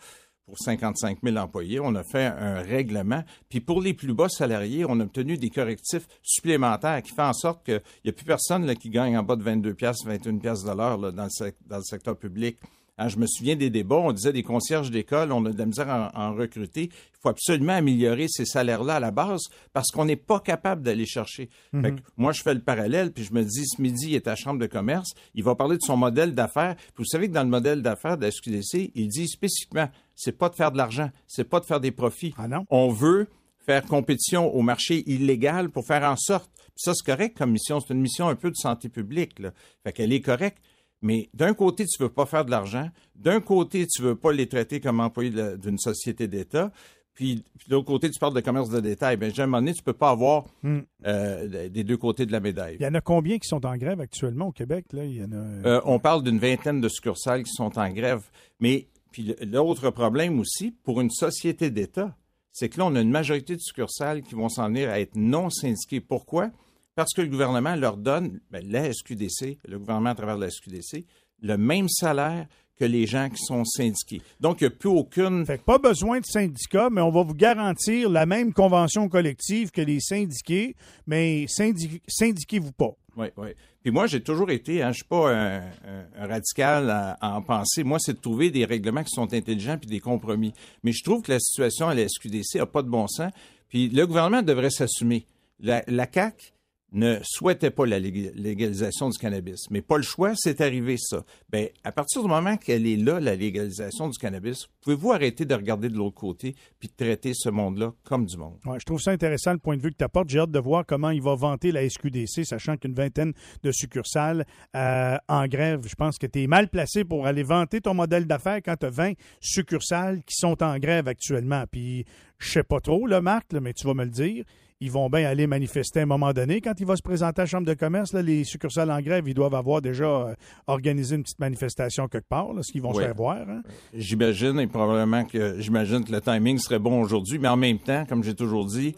pour 0.46 0.60
55 0.60 1.20
000 1.24 1.38
employés. 1.38 1.80
On 1.80 1.96
a 1.96 2.04
fait 2.04 2.26
un 2.26 2.62
règlement. 2.62 3.24
Puis 3.50 3.62
pour 3.62 3.82
les 3.82 3.94
plus 3.96 4.14
bas 4.14 4.30
salariés, 4.30 4.86
on 4.88 5.00
a 5.00 5.04
obtenu 5.04 5.38
des 5.38 5.50
correctifs 5.50 6.06
supplémentaires 6.22 7.02
qui 7.02 7.14
font 7.16 7.24
en 7.24 7.34
sorte 7.34 7.66
qu'il 7.66 7.82
n'y 8.06 8.10
a 8.10 8.14
plus 8.14 8.26
personne 8.26 8.66
là, 8.66 8.76
qui 8.76 8.90
gagne 8.90 9.18
en 9.18 9.24
bas 9.24 9.36
de 9.38 9.44
22 9.44 9.74
pièces, 9.74 10.04
21 10.06 10.38
pièces 10.38 10.64
de 10.64 10.72
l'heure 10.76 10.98
là, 10.98 11.12
dans, 11.12 11.24
le 11.24 11.30
sec- 11.30 11.56
dans 11.68 11.78
le 11.78 11.84
secteur 11.84 12.18
public 12.18 12.58
Hein, 13.02 13.08
je 13.08 13.18
me 13.18 13.26
souviens 13.26 13.56
des 13.56 13.72
débats, 13.72 13.96
on 13.96 14.12
disait 14.12 14.32
des 14.32 14.44
concierges 14.44 14.92
d'école, 14.92 15.32
on 15.32 15.44
a 15.48 15.52
de 15.52 15.58
la 15.58 15.66
misère 15.66 15.90
à 15.90 16.12
en, 16.14 16.36
recruter. 16.36 16.84
Il 16.84 17.18
faut 17.20 17.30
absolument 17.30 17.74
améliorer 17.74 18.28
ces 18.28 18.46
salaires-là 18.46 18.98
à 18.98 19.00
la 19.00 19.10
base 19.10 19.46
parce 19.74 19.90
qu'on 19.90 20.06
n'est 20.06 20.16
pas 20.16 20.40
capable 20.40 20.84
d'aller 20.84 21.08
chercher. 21.08 21.50
Mhm. 21.74 21.96
moi, 22.18 22.32
je 22.32 22.44
fais 22.44 22.54
le 22.54 22.60
parallèle, 22.60 23.12
puis 23.12 23.24
je 23.24 23.34
me 23.34 23.42
dis, 23.42 23.66
ce 23.66 23.82
midi, 23.82 24.10
il 24.10 24.16
est 24.16 24.28
à 24.28 24.32
la 24.32 24.36
chambre 24.36 24.60
de 24.60 24.68
commerce, 24.68 25.14
il 25.34 25.44
va 25.44 25.56
parler 25.56 25.78
de 25.78 25.82
son 25.82 25.98
modèle 25.98 26.36
d'affaires. 26.36 26.76
Vous 26.96 27.06
savez 27.06 27.28
que 27.28 27.34
dans 27.34 27.44
le 27.44 27.50
modèle 27.50 27.82
d'affaires 27.82 28.18
de 28.18 28.26
la 28.26 28.32
SQDC, 28.32 28.92
il 28.94 29.08
dit 29.08 29.28
spécifiquement, 29.28 29.90
c'est 30.14 30.38
pas 30.38 30.50
de 30.50 30.56
faire 30.56 30.72
de 30.72 30.78
l'argent, 30.78 31.10
c'est 31.26 31.50
pas 31.50 31.60
de 31.60 31.66
faire 31.66 31.80
des 31.80 31.92
profits. 31.92 32.36
Ah 32.38 32.48
non? 32.48 32.66
On 32.70 32.90
veut 32.90 33.30
faire 33.66 33.84
compétition 33.84 34.54
au 34.54 34.62
marché 34.62 35.04
illégal 35.10 35.72
pour 35.72 35.88
faire 35.88 36.04
en 36.04 36.18
sorte. 36.18 36.52
ça, 36.76 36.94
c'est 36.94 37.06
correct 37.06 37.36
comme 37.38 37.52
mission. 37.52 37.80
C'est 37.80 37.96
une 37.96 38.02
mission 38.02 38.28
un 38.28 38.36
peu 38.36 38.52
de 38.52 38.56
santé 38.56 38.90
publique. 38.90 39.40
Là. 39.40 39.54
Fait 39.84 39.92
qu'elle 39.92 40.14
est 40.14 40.22
correcte. 40.22 40.62
Mais 41.02 41.30
d'un 41.34 41.54
côté, 41.54 41.86
tu 41.86 42.02
veux 42.02 42.10
pas 42.10 42.26
faire 42.26 42.46
de 42.46 42.52
l'argent. 42.52 42.90
D'un 43.16 43.40
côté, 43.42 43.88
tu 43.88 44.02
veux 44.02 44.16
pas 44.16 44.32
les 44.32 44.48
traiter 44.48 44.80
comme 44.80 45.00
employés 45.00 45.32
d'une 45.58 45.78
société 45.80 46.28
d'État. 46.28 46.72
Puis, 47.14 47.44
de 47.68 47.76
l'autre 47.76 47.88
côté, 47.88 48.10
tu 48.10 48.20
parles 48.20 48.34
de 48.34 48.40
commerce 48.40 48.70
de 48.70 48.80
détail. 48.80 49.18
Bien, 49.18 49.30
à 49.36 49.42
un 49.42 49.46
moment 49.46 49.58
donné, 49.58 49.74
tu 49.74 49.84
peux 49.84 49.94
pas 49.94 50.12
avoir 50.12 50.46
Hmm. 50.64 50.80
euh, 51.06 51.68
des 51.70 51.84
deux 51.84 51.98
côtés 51.98 52.26
de 52.26 52.32
la 52.32 52.40
médaille. 52.40 52.78
Il 52.80 52.84
y 52.84 52.88
en 52.88 52.94
a 52.94 53.02
combien 53.02 53.38
qui 53.38 53.48
sont 53.48 53.66
en 53.66 53.76
grève 53.78 54.00
actuellement 54.00 54.48
au 54.48 54.52
Québec? 54.52 54.86
Là? 54.94 55.04
Il 55.04 55.18
y 55.18 55.24
en 55.24 55.32
a... 55.32 55.36
Euh, 55.36 55.82
on 55.86 56.00
parle 56.00 56.24
d'une 56.24 56.40
vingtaine 56.40 56.80
de 56.82 56.88
succursales 56.88 57.44
qui 57.44 57.52
sont 57.52 57.78
en 57.78 57.90
grève. 57.90 58.24
Mais 58.60 58.88
puis 59.12 59.36
l'autre 59.42 59.90
problème 59.90 60.40
aussi, 60.40 60.72
pour 60.84 61.02
une 61.02 61.10
société 61.12 61.70
d'État, 61.70 62.16
c'est 62.54 62.70
que 62.70 62.78
là, 62.80 62.86
on 62.86 62.96
a 62.96 63.02
une 63.02 63.12
majorité 63.12 63.56
de 63.56 63.62
succursales 63.62 64.22
qui 64.22 64.36
vont 64.36 64.48
s'en 64.50 64.68
venir 64.68 64.90
à 64.90 65.00
être 65.02 65.16
non 65.16 65.50
syndiquées. 65.50 66.00
Pourquoi? 66.00 66.50
Parce 66.96 67.14
que 67.14 67.22
le 67.22 67.28
gouvernement 67.28 67.76
leur 67.76 67.98
donne, 67.98 68.40
ben, 68.52 68.64
la 68.70 68.92
SQDC, 68.92 69.58
le 69.68 69.80
gouvernement 69.80 70.10
à 70.12 70.16
travers 70.16 70.38
la 70.38 70.50
SQDC, 70.50 71.06
le 71.42 71.58
même 71.58 71.88
salaire 71.90 72.48
que 72.78 72.86
les 72.86 73.06
gens 73.06 73.30
qui 73.30 73.38
sont 73.44 73.64
syndiqués. 73.64 74.22
Donc, 74.40 74.60
il 74.62 74.64
n'y 74.64 74.68
a 74.68 74.76
plus 74.76 74.90
aucune... 74.90 75.46
Fait 75.46 75.60
que 75.60 75.64
pas 75.64 75.78
besoin 75.78 76.20
de 76.20 76.26
syndicat, 76.26 76.90
mais 76.92 77.02
on 77.02 77.12
va 77.12 77.22
vous 77.24 77.36
garantir 77.36 78.10
la 78.10 78.26
même 78.26 78.54
convention 78.54 79.08
collective 79.08 79.70
que 79.72 79.82
les 79.82 80.00
syndiqués, 80.00 80.76
mais 81.06 81.46
syndiquez- 81.48 82.02
syndiquez-vous 82.08 82.72
pas. 82.72 82.92
Oui, 83.16 83.28
oui. 83.38 83.50
Puis 83.84 83.92
moi, 83.92 84.08
j'ai 84.08 84.22
toujours 84.22 84.50
été, 84.52 84.82
hein, 84.82 84.86
je 84.88 84.90
ne 84.90 84.94
suis 84.94 85.04
pas 85.06 85.32
un, 85.32 85.58
un- 85.60 86.06
un 86.18 86.28
radical 86.28 86.90
à, 86.90 87.12
à 87.22 87.36
en 87.36 87.42
penser. 87.42 87.84
Moi, 87.84 88.00
c'est 88.00 88.14
de 88.14 88.20
trouver 88.20 88.50
des 88.50 88.66
règlements 88.66 89.04
qui 89.04 89.12
sont 89.14 89.32
intelligents 89.34 89.78
puis 89.78 89.90
des 89.90 90.00
compromis. 90.00 90.54
Mais 90.84 90.92
je 90.92 91.04
trouve 91.04 91.22
que 91.22 91.32
la 91.32 91.40
situation 91.40 91.88
à 91.88 91.94
la 91.96 92.08
SQDC 92.08 92.56
n'a 92.56 92.66
pas 92.66 92.82
de 92.82 92.90
bon 92.90 93.08
sens. 93.08 93.32
Puis 93.70 93.90
le 93.90 94.08
gouvernement 94.08 94.42
devrait 94.42 94.70
s'assumer. 94.72 95.26
La, 95.60 95.84
la 95.88 96.08
CAQ 96.12 96.52
ne 96.92 97.20
souhaitait 97.24 97.72
pas 97.72 97.86
la 97.86 98.00
lég- 98.00 98.32
légalisation 98.36 99.10
du 99.10 99.18
cannabis. 99.18 99.70
Mais 99.70 99.82
pas 99.82 99.98
le 99.98 100.04
choix, 100.04 100.34
c'est 100.36 100.60
arrivé 100.62 100.98
ça. 100.98 101.24
Ben, 101.50 101.70
à 101.84 101.92
partir 101.92 102.22
du 102.22 102.28
moment 102.28 102.58
qu'elle 102.58 102.86
est 102.86 102.98
là, 102.98 103.20
la 103.20 103.36
légalisation 103.36 104.10
du 104.10 104.18
cannabis, 104.18 104.68
pouvez-vous 104.82 105.12
arrêter 105.12 105.46
de 105.46 105.56
regarder 105.56 105.90
de 105.90 105.96
l'autre 105.96 106.16
côté 106.18 106.56
puis 106.80 106.90
de 106.90 106.94
traiter 106.96 107.32
ce 107.34 107.50
monde-là 107.50 107.94
comme 108.04 108.26
du 108.26 108.36
monde? 108.38 108.58
Ouais, 108.66 108.80
je 108.80 108.86
trouve 108.86 109.00
ça 109.00 109.12
intéressant 109.12 109.54
le 109.54 109.60
point 109.60 109.78
de 109.78 109.82
vue 109.82 109.92
que 109.92 109.98
tu 109.98 110.04
apportes. 110.04 110.30
J'ai 110.30 110.40
hâte 110.40 110.52
de 110.52 110.60
voir 110.60 110.86
comment 110.86 111.12
il 111.12 111.22
va 111.22 111.36
vanter 111.36 111.72
la 111.72 111.88
SQDC, 111.90 112.44
sachant 112.44 112.76
qu'une 112.76 112.94
vingtaine 112.94 113.34
de 113.64 113.72
succursales 113.72 114.46
euh, 114.76 115.18
en 115.30 115.48
grève. 115.48 115.88
Je 115.88 115.96
pense 115.96 116.18
que 116.18 116.28
tu 116.28 116.44
es 116.44 116.48
mal 116.48 116.68
placé 116.68 117.06
pour 117.06 117.26
aller 117.26 117.44
vanter 117.44 117.80
ton 117.80 117.94
modèle 117.94 118.26
d'affaires 118.26 118.60
quand 118.64 118.76
tu 118.78 118.86
as 118.88 118.90
20 118.90 119.14
succursales 119.40 120.24
qui 120.24 120.36
sont 120.36 120.62
en 120.62 120.78
grève 120.78 121.08
actuellement. 121.08 121.64
Puis, 121.72 122.06
je 122.40 122.52
sais 122.52 122.64
pas 122.64 122.80
trop, 122.80 123.08
Marc, 123.22 123.54
mais 123.54 123.74
tu 123.74 123.86
vas 123.88 123.94
me 123.94 124.04
le 124.04 124.10
dire. 124.10 124.44
Ils 124.82 124.92
vont 124.92 125.10
bien 125.10 125.30
aller 125.30 125.46
manifester 125.48 126.00
à 126.00 126.04
un 126.04 126.08
moment 126.08 126.34
donné. 126.34 126.60
Quand 126.60 126.74
il 126.80 126.86
va 126.88 126.96
se 126.96 127.04
présenter 127.04 127.40
à 127.42 127.44
la 127.44 127.48
Chambre 127.48 127.68
de 127.68 127.74
commerce, 127.76 128.14
là, 128.14 128.22
les 128.24 128.44
succursales 128.44 128.90
en 128.92 129.00
grève, 129.00 129.28
ils 129.28 129.34
doivent 129.36 129.54
avoir 129.54 129.80
déjà 129.82 130.06
euh, 130.06 130.34
organisé 130.68 131.16
une 131.16 131.22
petite 131.24 131.40
manifestation 131.40 132.08
quelque 132.08 132.28
part, 132.28 132.52
là, 132.54 132.64
ce 132.64 132.72
qu'ils 132.72 132.82
vont 132.82 132.92
se 132.94 133.00
faire 133.02 133.16
voir. 133.16 133.38
hein. 133.48 133.62
J'imagine, 133.94 134.60
et 134.60 134.68
probablement 134.68 135.24
que 135.24 135.60
j'imagine 135.60 136.04
que 136.04 136.12
le 136.12 136.20
timing 136.20 136.58
serait 136.58 136.80
bon 136.80 137.00
aujourd'hui, 137.02 137.38
mais 137.38 137.48
en 137.48 137.58
même 137.58 137.78
temps, 137.78 138.06
comme 138.10 138.24
j'ai 138.24 138.34
toujours 138.34 138.66
dit, 138.66 138.96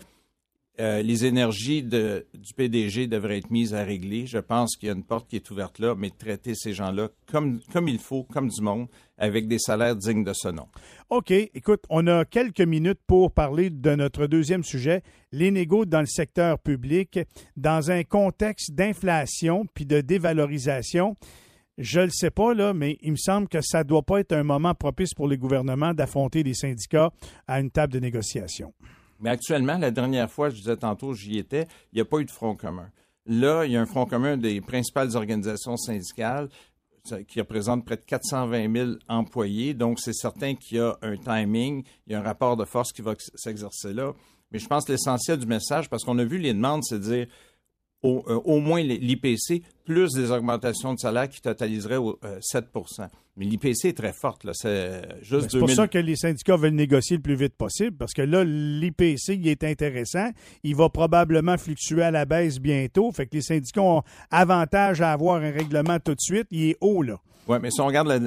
euh, 0.80 1.04
les 1.04 1.26
énergies 1.26 1.84
du 1.84 2.54
PDG 2.56 3.06
devraient 3.06 3.38
être 3.38 3.52
mises 3.52 3.76
à 3.76 3.84
régler. 3.84 4.26
Je 4.26 4.40
pense 4.40 4.76
qu'il 4.76 4.88
y 4.88 4.92
a 4.92 4.96
une 4.96 5.04
porte 5.04 5.30
qui 5.30 5.36
est 5.36 5.52
ouverte 5.52 5.78
là, 5.78 5.94
mais 5.96 6.10
traiter 6.10 6.56
ces 6.56 6.74
gens-là 6.74 7.10
comme, 7.32 7.60
il 7.88 8.00
faut, 8.00 8.24
comme 8.24 8.50
du 8.50 8.62
monde, 8.62 8.88
avec 9.20 9.48
des 9.48 9.60
salaires 9.60 9.96
dignes 9.96 10.24
de 10.24 10.34
ce 10.34 10.48
nom. 10.48 10.68
OK. 11.12 11.30
Écoute, 11.30 11.84
on 11.90 12.08
a 12.08 12.26
quelques 12.26 12.62
minutes 12.62 13.00
pour 13.06 13.32
parler 13.32 13.70
de 13.70 13.94
notre 13.94 14.26
deuxième 14.26 14.64
sujet, 14.64 15.04
les 15.32 15.52
négos 15.52 15.86
dans 15.86 16.00
le 16.00 16.08
secteur 16.08 16.58
public, 16.58 17.20
dans 17.56 17.92
un 17.92 18.04
contexte 18.04 18.72
d'inflation 18.72 19.68
puis 19.76 19.86
de 19.86 20.02
dévalorisation. 20.02 21.16
Je 21.78 22.00
ne 22.00 22.06
le 22.06 22.12
sais 22.12 22.32
pas, 22.32 22.56
là, 22.56 22.74
mais 22.74 22.98
il 23.02 23.12
me 23.12 23.18
semble 23.18 23.48
que 23.48 23.62
ça 23.62 23.80
ne 23.80 23.84
doit 23.84 24.04
pas 24.04 24.22
être 24.22 24.32
un 24.32 24.44
moment 24.44 24.74
propice 24.74 25.14
pour 25.14 25.28
les 25.28 25.38
gouvernements 25.38 25.94
d'affronter 25.94 26.42
les 26.42 26.56
syndicats 26.56 27.12
à 27.48 27.60
une 27.60 27.70
table 27.70 27.94
de 27.94 28.00
négociation. 28.00 28.74
Mais 29.24 29.30
actuellement, 29.30 29.78
la 29.78 29.90
dernière 29.90 30.30
fois, 30.30 30.50
je 30.50 30.56
disais 30.58 30.76
tantôt, 30.76 31.14
j'y 31.14 31.38
étais, 31.38 31.66
il 31.94 31.96
n'y 31.96 32.02
a 32.02 32.06
pas 32.06 32.20
eu 32.20 32.26
de 32.26 32.32
front 32.32 32.56
commun. 32.56 32.92
Là, 33.26 33.64
il 33.64 33.72
y 33.72 33.78
a 33.78 33.82
un 33.82 33.86
front 33.86 34.06
commun 34.06 34.36
des 34.36 34.60
principales 34.60 35.16
organisations 35.16 35.78
syndicales 35.78 36.50
qui 37.28 37.40
représente 37.40 37.86
près 37.86 37.96
de 37.96 38.02
420 38.02 38.76
000 38.76 38.92
employés. 39.08 39.74
Donc, 39.74 40.02
c'est 40.02 40.14
certain 40.14 40.56
qu'il 40.56 40.78
y 40.78 40.80
a 40.82 40.98
un 41.02 41.16
timing, 41.16 41.84
il 42.06 42.12
y 42.12 42.16
a 42.16 42.20
un 42.20 42.24
rapport 42.24 42.58
de 42.58 42.66
force 42.66 42.92
qui 42.92 43.02
va 43.02 43.16
s'exercer 43.36 43.94
là. 43.94 44.14
Mais 44.52 44.60
je 44.60 44.68
pense 44.68 44.84
que 44.84 44.92
l'essentiel 44.92 45.38
du 45.38 45.48
message, 45.48 45.90
parce 45.90 46.04
qu'on 46.04 46.20
a 46.20 46.26
vu 46.26 46.38
les 46.38 46.54
demandes, 46.54 46.84
c'est 46.84 47.00
de 47.00 47.04
dire 47.04 47.28
au, 48.04 48.24
euh, 48.28 48.40
au 48.44 48.60
moins 48.60 48.82
l'IPC 48.84 49.64
plus 49.86 50.14
des 50.14 50.32
augmentations 50.32 50.94
de 50.94 51.00
salaire 51.00 51.28
qui 51.28 51.42
totaliseraient 51.42 51.98
au, 51.98 52.20
euh, 52.24 52.38
7 52.42 52.66
Mais 53.38 53.46
l'IPC 53.46 53.86
est 53.86 53.98
très 53.98 54.14
forte. 54.14 54.46
C'est 54.54 54.68
euh, 54.68 55.02
juste 55.22 55.44
Ben, 55.44 55.50
C'est 55.50 55.60
pour 55.60 55.68
2000 55.68 55.76
ça 55.76 55.88
que 55.88 55.98
les 55.98 56.16
syndicats 56.16 56.56
veulent 56.56 56.74
négocier 56.74 57.18
le 57.18 57.22
plus 57.22 57.36
vite 57.36 57.56
possible, 57.56 57.98
parce 57.98 58.14
que 58.14 58.22
là, 58.22 58.44
l'IPC, 58.44 59.36
il 59.36 59.48
est 59.48 59.64
intéressant. 59.64 60.30
Il 60.64 60.76
va 60.76 60.90
probablement 60.90 61.58
fluctuer 61.58 62.04
à 62.04 62.12
la 62.12 62.26
baisse 62.26 62.60
bientôt. 62.60 63.12
Fait 63.12 63.26
que 63.26 63.36
les 63.36 63.42
syndicats 63.42 63.82
ont 63.82 64.04
avantage 64.32 65.02
à 65.02 65.12
avoir 65.12 65.38
un 65.42 65.52
règlement 65.52 66.00
tout 66.00 66.16
de 66.16 66.22
suite. 66.22 66.48
Il 66.52 66.70
est 66.70 66.78
haut, 66.82 67.02
là. 67.02 67.20
Oui, 67.48 67.58
mais 67.62 67.72
si 67.72 67.82
on 67.82 67.88
regarde 67.88 68.08
la, 68.08 68.20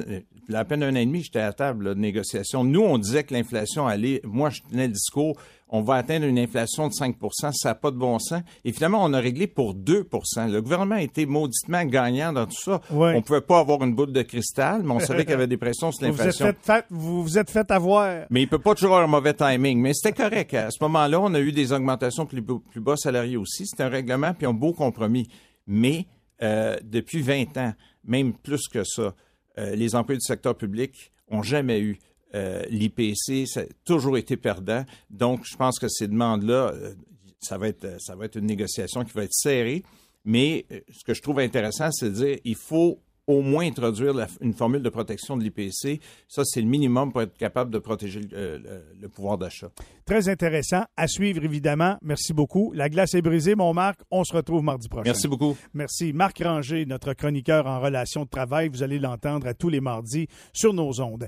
la 0.47 0.63
peine 0.63 0.81
d'un 0.81 0.93
an 0.93 0.97
et 0.97 1.05
demi, 1.05 1.23
j'étais 1.23 1.39
à 1.39 1.47
la 1.47 1.53
table 1.53 1.85
là, 1.85 1.93
de 1.95 1.99
négociation. 1.99 2.63
Nous, 2.63 2.81
on 2.81 2.97
disait 2.99 3.23
que 3.23 3.33
l'inflation 3.33 3.87
allait. 3.87 4.21
Moi, 4.23 4.49
je 4.51 4.61
tenais 4.69 4.87
le 4.87 4.93
discours. 4.93 5.39
On 5.69 5.81
va 5.81 5.95
atteindre 5.95 6.25
une 6.25 6.39
inflation 6.39 6.87
de 6.87 6.93
5% 6.93 7.51
ça 7.51 7.69
n'a 7.69 7.75
pas 7.75 7.91
de 7.91 7.97
bon 7.97 8.19
sens. 8.19 8.41
Et 8.63 8.71
finalement, 8.71 9.03
on 9.03 9.11
a 9.13 9.19
réglé 9.19 9.47
pour 9.47 9.73
2% 9.75 10.49
Le 10.49 10.61
gouvernement 10.61 10.95
a 10.95 11.01
été 11.01 11.25
mauditement 11.25 11.83
gagnant 11.83 12.31
dans 12.31 12.45
tout 12.45 12.55
ça. 12.61 12.79
On 12.89 13.11
ne 13.13 13.19
pouvait 13.21 13.41
pas 13.41 13.59
avoir 13.59 13.83
une 13.83 13.93
boule 13.93 14.13
de 14.13 14.21
cristal, 14.21 14.83
mais 14.83 14.91
on 14.93 14.99
savait 14.99 15.23
qu'il 15.23 15.31
y 15.31 15.33
avait 15.33 15.47
des 15.47 15.57
pressions 15.57 15.91
sur 15.91 16.07
Vous 16.07 16.13
vous 16.13 16.21
êtes 16.21 16.25
l'inflation. 16.39 16.45
fait, 16.45 16.57
fait- 16.61 16.85
vous 16.89 17.21
vous 17.23 17.37
êtes 17.37 17.49
fait 17.51 17.69
avoir. 17.71 18.25
Mais 18.29 18.41
il 18.43 18.47
peut 18.47 18.59
pas 18.59 18.75
toujours 18.75 18.91
avoir 18.95 19.03
un 19.03 19.11
mauvais 19.11 19.33
timing. 19.33 19.79
Mais 19.81 19.93
c'était 19.93 20.13
correct. 20.23 20.53
À 20.53 20.71
ce 20.71 20.77
moment-là, 20.83 21.19
on 21.19 21.33
a 21.33 21.39
eu 21.39 21.51
des 21.51 21.73
augmentations 21.73 22.25
plus, 22.25 22.41
plus 22.41 22.81
bas 22.81 22.95
salariés 22.95 23.37
aussi. 23.37 23.65
C'était 23.67 23.83
un 23.83 23.89
règlement 23.89 24.33
puis 24.33 24.45
un 24.47 24.53
beau 24.53 24.71
compromis. 24.73 25.27
Mais 25.67 26.05
euh, 26.41 26.77
depuis 26.83 27.21
20 27.21 27.57
ans, 27.57 27.73
même 28.05 28.33
plus 28.33 28.67
que 28.67 28.83
ça, 28.85 29.13
euh, 29.57 29.75
les 29.75 29.95
employés 29.95 30.19
du 30.19 30.25
secteur 30.25 30.55
public 30.55 31.11
ont 31.29 31.43
jamais 31.43 31.79
eu 31.81 31.99
euh, 32.35 32.63
l'IPC. 32.69 33.45
Ça 33.47 33.61
a 33.61 33.65
toujours 33.85 34.17
été 34.17 34.37
perdant. 34.37 34.83
Donc, 35.09 35.41
je 35.45 35.55
pense 35.55 35.79
que 35.79 35.87
ces 35.87 36.07
demandes-là, 36.07 36.71
euh, 36.73 36.93
ça 37.39 37.57
va 37.57 37.67
être 37.67 37.87
ça 37.99 38.15
va 38.15 38.25
être 38.25 38.37
une 38.37 38.45
négociation 38.47 39.03
qui 39.03 39.13
va 39.13 39.23
être 39.23 39.33
serrée. 39.33 39.83
Mais 40.25 40.65
euh, 40.71 40.79
ce 40.91 41.03
que 41.05 41.13
je 41.13 41.21
trouve 41.21 41.39
intéressant, 41.39 41.89
c'est 41.91 42.09
de 42.09 42.15
dire 42.15 42.37
il 42.43 42.55
faut 42.55 42.99
au 43.29 43.41
moins 43.41 43.65
introduire 43.67 44.13
la- 44.13 44.27
une 44.39 44.53
formule 44.53 44.81
de 44.81 44.87
protection 44.89 45.35
de 45.35 45.43
l'IPC. 45.43 45.99
Ça, 46.29 46.43
c'est 46.45 46.61
le 46.61 46.67
minimum 46.67 47.11
pour 47.11 47.21
être 47.21 47.37
capable 47.37 47.71
de 47.71 47.77
protéger 47.77 48.21
le, 48.21 48.29
euh, 48.33 48.57
le- 48.57 49.01
le 49.01 49.09
pouvoir 49.09 49.37
d'achat. 49.37 49.69
Très 50.05 50.29
intéressant. 50.29 50.83
À 50.95 51.07
suivre, 51.09 51.43
évidemment. 51.43 51.97
Merci 52.01 52.31
beaucoup. 52.31 52.71
La 52.73 52.87
glace 52.87 53.13
est 53.15 53.21
brisée, 53.21 53.55
mon 53.55 53.73
Marc. 53.73 53.99
On 54.11 54.23
se 54.23 54.33
retrouve 54.33 54.63
mardi 54.63 54.87
prochain. 54.87 55.03
Merci 55.05 55.27
beaucoup. 55.27 55.57
Merci. 55.73 56.13
Marc 56.13 56.41
Ranger, 56.41 56.85
notre 56.85 57.13
chroniqueur 57.13 57.67
en 57.67 57.81
relations 57.81 58.23
de 58.23 58.29
travail. 58.29 58.69
Vous 58.69 58.81
allez 58.81 58.97
l'entendre 58.97 59.45
à 59.45 59.53
tous 59.53 59.67
les 59.67 59.81
mardis 59.81 60.27
sur 60.53 60.73
nos 60.73 61.01
ondes. 61.01 61.27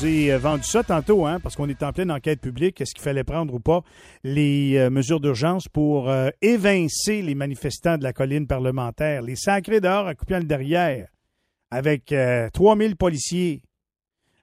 Je 0.00 0.06
vous 0.06 0.06
ai 0.06 0.32
euh, 0.32 0.38
vendu 0.38 0.62
ça 0.62 0.82
tantôt, 0.82 1.26
hein, 1.26 1.40
parce 1.40 1.56
qu'on 1.56 1.68
est 1.68 1.82
en 1.82 1.92
pleine 1.92 2.10
enquête 2.10 2.40
publique. 2.40 2.80
Est-ce 2.80 2.94
qu'il 2.94 3.02
fallait 3.02 3.24
prendre 3.24 3.54
ou 3.54 3.60
pas 3.60 3.82
les 4.24 4.76
euh, 4.76 4.90
mesures 4.90 5.20
d'urgence 5.20 5.68
pour 5.68 6.10
euh, 6.10 6.30
évincer 6.42 7.22
les 7.22 7.34
manifestants 7.34 7.98
de 7.98 8.02
la 8.02 8.12
colline 8.12 8.46
parlementaire, 8.46 9.22
les 9.22 9.36
sacrés 9.36 9.80
dehors 9.80 10.06
à 10.06 10.14
couper 10.14 10.38
le 10.38 10.44
derrière, 10.44 11.08
avec 11.70 12.12
euh, 12.12 12.50
3000 12.50 12.96
policiers, 12.96 13.62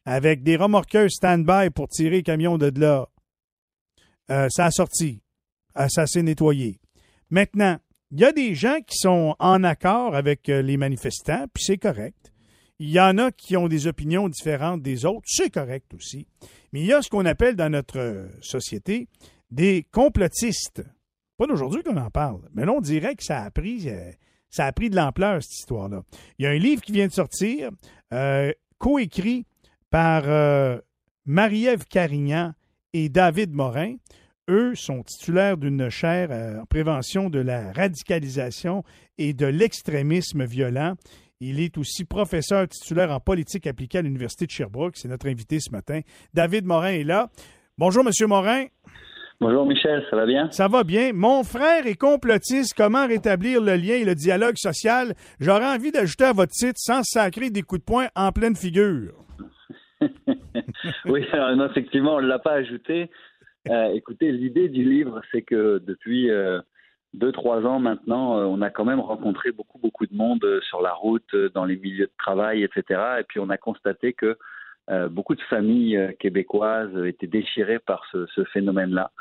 avec 0.06 0.42
des 0.44 0.56
remorqueurs 0.56 1.12
stand-by 1.12 1.70
pour 1.70 1.88
tirer 1.90 2.18
les 2.18 2.24
camions 2.24 2.58
de 2.58 2.72
là. 2.80 3.08
Ça 4.50 4.66
a 4.66 4.72
sorti. 4.72 5.22
Ça 5.90 6.06
s'est 6.06 6.24
nettoyé. 6.24 6.80
Maintenant, 7.30 7.78
il 8.12 8.20
y 8.20 8.26
a 8.26 8.32
des 8.32 8.56
gens 8.56 8.80
qui 8.86 8.98
sont 8.98 9.36
en 9.40 9.64
accord 9.64 10.16
avec 10.16 10.48
les 10.48 10.78
manifestants, 10.78 11.46
puis 11.54 11.64
c'est 11.64 11.78
correct. 11.78 12.32
Il 12.80 12.90
y 12.90 13.00
en 13.00 13.18
a 13.18 13.32
qui 13.32 13.58
ont 13.58 13.68
des 13.68 13.88
opinions 13.88 14.30
différentes 14.30 14.82
des 14.82 15.06
autres, 15.06 15.26
c'est 15.26 15.50
correct 15.50 15.94
aussi. 15.94 16.28
Mais 16.74 16.82
il 16.82 16.86
y 16.86 16.94
a 16.94 17.02
ce 17.02 17.10
qu'on 17.10 17.26
appelle 17.26 17.56
dans 17.56 17.70
notre 17.70 18.00
euh, 18.00 18.28
société 18.42 19.08
des 19.52 19.86
complotistes. 19.92 20.84
Pas 21.38 21.46
d'aujourd'hui 21.46 21.84
qu'on 21.84 21.98
en 21.98 22.10
parle, 22.10 22.42
mais 22.54 22.66
là, 22.66 22.74
on 22.74 22.82
dirait 22.82 23.16
que 23.16 23.24
ça 23.24 23.44
a 23.44 23.52
pris, 23.52 23.90
euh, 23.90 24.12
ça 24.50 24.66
a 24.66 24.72
pris 24.72 24.90
de 24.90 24.96
l'ampleur, 24.96 25.42
cette 25.44 25.54
histoire-là. 25.54 26.02
Il 26.40 26.44
y 26.44 26.48
a 26.48 26.52
un 26.52 26.58
livre 26.58 26.82
qui 26.82 26.92
vient 26.92 27.08
de 27.08 27.14
sortir, 27.14 27.70
euh, 28.12 28.52
coécrit 28.80 29.46
par 29.92 30.24
euh, 30.26 30.80
Marie-Ève 31.26 31.86
Carignan 31.86 32.54
et 32.94 33.10
David 33.10 33.54
Morin. 33.54 33.96
Eux 34.50 34.76
sont 34.76 35.04
titulaires 35.04 35.58
d'une 35.58 35.90
chaire 35.90 36.32
en 36.32 36.66
prévention 36.66 37.30
de 37.30 37.40
la 37.40 37.72
radicalisation 37.74 38.84
et 39.18 39.34
de 39.34 39.46
l'extrémisme 39.46 40.46
violent. 40.46 40.96
Il 41.40 41.60
est 41.60 41.78
aussi 41.78 42.04
professeur 42.04 42.68
titulaire 42.68 43.12
en 43.12 43.20
politique 43.20 43.68
appliquée 43.68 44.00
à 44.00 44.02
l'Université 44.02 44.48
de 44.48 44.52
Sherbrooke. 44.52 44.98
C'est 44.98 45.08
notre 45.08 45.28
invité 45.28 45.60
ce 45.60 45.72
matin. 45.72 46.02
David 46.34 46.66
Morin 46.66 46.94
est 46.94 47.04
là. 47.04 47.30
Bonjour, 47.78 48.04
Monsieur 48.04 48.26
Morin. 48.26 48.66
Bonjour 49.40 49.68
Michel, 49.68 50.04
ça 50.10 50.16
va 50.16 50.26
bien? 50.26 50.50
Ça 50.50 50.68
va 50.68 50.84
bien. 50.84 51.14
Mon 51.14 51.44
frère 51.44 51.86
est 51.86 51.96
complotiste. 51.96 52.74
Comment 52.76 53.06
rétablir 53.06 53.62
le 53.62 53.76
lien 53.76 53.94
et 53.94 54.04
le 54.04 54.16
dialogue 54.16 54.58
social? 54.58 55.14
J'aurais 55.40 55.76
envie 55.76 55.92
d'ajouter 55.92 56.24
à 56.24 56.34
votre 56.34 56.54
site 56.54 56.78
sans 56.78 57.04
sacrer 57.04 57.52
des 57.52 57.62
coups 57.62 57.82
de 57.82 57.86
poing 57.86 58.08
en 58.16 58.32
pleine 58.32 58.56
figure. 58.56 59.14
oui, 61.06 61.24
non, 61.36 61.70
effectivement, 61.70 62.16
on 62.16 62.22
ne 62.22 62.28
l'a 62.28 62.40
pas 62.40 62.54
ajouté. 62.54 63.12
Euh, 63.70 63.94
écoutez, 63.94 64.32
l'idée 64.32 64.70
du 64.70 64.84
livre, 64.84 65.22
c'est 65.32 65.44
que 65.44 65.84
depuis 65.86 66.32
euh, 66.32 66.60
deux, 67.14 67.32
trois 67.32 67.66
ans 67.66 67.80
maintenant, 67.80 68.38
euh, 68.38 68.44
on 68.44 68.62
a 68.62 68.70
quand 68.70 68.86
même 68.86 69.00
rencontré 69.00 69.52
beaucoup, 69.52 69.80
beaucoup 69.80 70.06
de 70.06 70.16
monde 70.16 70.46
sur 70.70 70.82
la 70.82 70.94
route, 70.94 71.36
dans 71.54 71.66
les 71.66 71.78
milieux 71.78 72.08
de 72.08 72.12
travail, 72.18 72.64
etc. 72.64 73.02
Et 73.20 73.24
puis 73.24 73.40
on 73.40 73.50
a 73.50 73.58
constaté 73.58 74.14
que 74.14 74.38
euh, 74.90 75.10
beaucoup 75.10 75.36
de 75.36 75.42
familles 75.42 75.98
euh, 75.98 76.12
québécoises 76.18 76.96
étaient 77.06 77.28
déchirées 77.28 77.80
par 77.80 78.06
ce, 78.12 78.44
phénomène-là. 78.54 79.12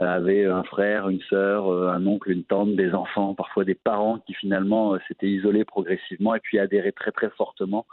Euh, 0.00 0.04
avaient 0.04 0.44
un 0.44 0.62
frère, 0.62 1.08
une 1.08 1.20
sœur, 1.22 1.70
un 1.70 2.06
oncle, 2.06 2.30
une 2.30 2.44
tante, 2.44 2.76
des 2.76 2.92
enfants, 2.94 3.34
parfois 3.34 3.64
des 3.64 3.74
parents 3.74 4.20
qui 4.20 4.34
finalement 4.34 4.96
s'étaient 5.08 5.28
isolés 5.28 5.64
progressivement 5.64 6.34
et 6.34 6.40
puis 6.40 6.58
adhéraient 6.58 6.92
très 6.92 7.12
très 7.12 7.30
fortement 7.30 7.86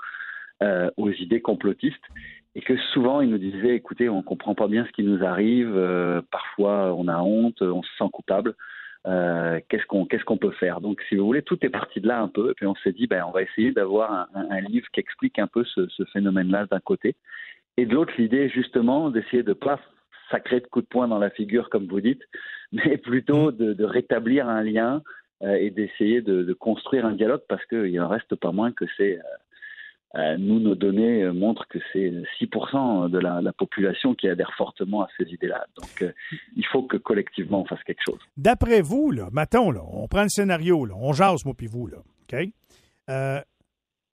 aux 0.95 1.09
idées 1.09 1.41
complotistes 1.41 2.05
et 2.55 2.61
que 2.61 2.77
souvent 2.93 3.19
ils 3.19 3.29
nous 3.29 3.37
disaient 3.37 3.75
écoutez 3.75 4.07
on 4.07 4.21
comprend 4.21 4.55
pas 4.55 4.69
bien 4.69 4.85
ce 4.85 4.91
qui 4.93 5.03
nous 5.03 5.21
arrive 5.25 5.73
parfois 6.31 6.93
on 6.93 7.09
a 7.09 7.17
honte 7.17 7.61
on 7.61 7.83
se 7.83 7.89
sent 7.97 8.09
coupable 8.13 8.55
euh, 9.05 9.59
qu'est-ce 9.69 10.23
qu'on 10.25 10.37
peut 10.37 10.51
faire? 10.51 10.79
Donc, 10.81 11.01
si 11.09 11.15
vous 11.15 11.25
voulez, 11.25 11.41
tout 11.41 11.57
est 11.65 11.69
parti 11.69 11.99
de 11.99 12.07
là 12.07 12.21
un 12.21 12.29
peu. 12.29 12.51
Et 12.51 12.53
puis 12.53 12.65
on 12.65 12.75
s'est 12.75 12.93
dit, 12.93 13.07
ben, 13.07 13.23
on 13.27 13.31
va 13.31 13.41
essayer 13.41 13.71
d'avoir 13.71 14.29
un, 14.33 14.61
livre 14.61 14.87
qui 14.93 14.99
explique 14.99 15.39
un 15.39 15.47
peu 15.47 15.63
ce, 15.65 16.05
phénomène-là 16.13 16.67
d'un 16.67 16.79
côté, 16.79 17.15
et 17.77 17.85
de 17.85 17.93
l'autre, 17.93 18.13
l'idée 18.17 18.49
justement 18.49 19.09
d'essayer 19.09 19.43
de 19.43 19.53
pas 19.53 19.79
sacrer 20.29 20.59
de 20.59 20.67
coups 20.67 20.85
de 20.85 20.89
poing 20.89 21.07
dans 21.07 21.19
la 21.19 21.29
figure, 21.29 21.69
comme 21.69 21.87
vous 21.87 22.01
dites, 22.01 22.21
mais 22.71 22.97
plutôt 22.97 23.51
de, 23.51 23.83
rétablir 23.83 24.47
un 24.47 24.63
lien 24.63 25.01
euh, 25.43 25.55
et 25.55 25.69
d'essayer 25.69 26.21
de, 26.21 26.53
construire 26.53 27.05
un 27.05 27.13
dialogue, 27.13 27.43
parce 27.49 27.65
qu'il 27.65 27.99
en 27.99 28.07
reste 28.07 28.35
pas 28.35 28.51
moins 28.51 28.71
que 28.71 28.85
c'est 28.95 29.17
euh, 29.17 29.23
nous, 30.37 30.59
nos 30.59 30.75
données 30.75 31.23
euh, 31.23 31.33
montrent 31.33 31.67
que 31.67 31.79
c'est 31.91 32.11
6% 32.39 33.09
de 33.09 33.17
la, 33.17 33.53
population 33.53 34.13
qui 34.13 34.27
adhère 34.27 34.51
fortement 34.57 35.03
à 35.03 35.07
ces 35.17 35.25
idées-là. 35.31 35.65
Donc, 35.75 36.01
euh, 36.01 36.11
il 36.55 36.65
faut 36.67 36.83
que 36.83 36.97
collectivement 36.97 37.61
on 37.61 37.65
fasse 37.65 37.83
quelque 37.83 38.03
chose. 38.05 38.19
D'après 38.37 38.81
vous, 38.81 39.11
là, 39.11 39.29
mettons, 39.31 39.71
là, 39.71 39.81
on 39.91 40.07
prend 40.07 40.23
le 40.23 40.29
scénario, 40.29 40.85
là, 40.85 40.95
on 40.97 41.13
jase, 41.13 41.45
moi 41.45 41.53
puis 41.57 41.67
vous, 41.67 41.87
là, 41.87 41.97
OK? 42.31 42.49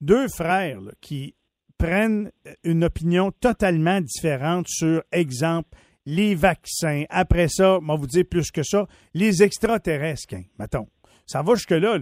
deux 0.00 0.28
frères 0.28 0.80
qui 1.02 1.34
prennent 1.78 2.30
une 2.64 2.84
opinion 2.84 3.30
totalement 3.32 4.00
différente 4.00 4.66
sur, 4.68 5.02
exemple, 5.12 5.68
les 6.06 6.34
vaccins. 6.34 7.04
Après 7.10 7.48
ça, 7.48 7.78
on 7.78 7.86
va 7.86 7.94
vous 7.96 8.06
dire 8.06 8.24
plus 8.28 8.50
que 8.50 8.62
ça, 8.62 8.86
les 9.14 9.42
extraterrestres, 9.42 10.34
hein, 10.34 10.42
mettons. 10.58 10.86
Ça 11.30 11.42
va 11.42 11.54
jusque-là. 11.54 11.96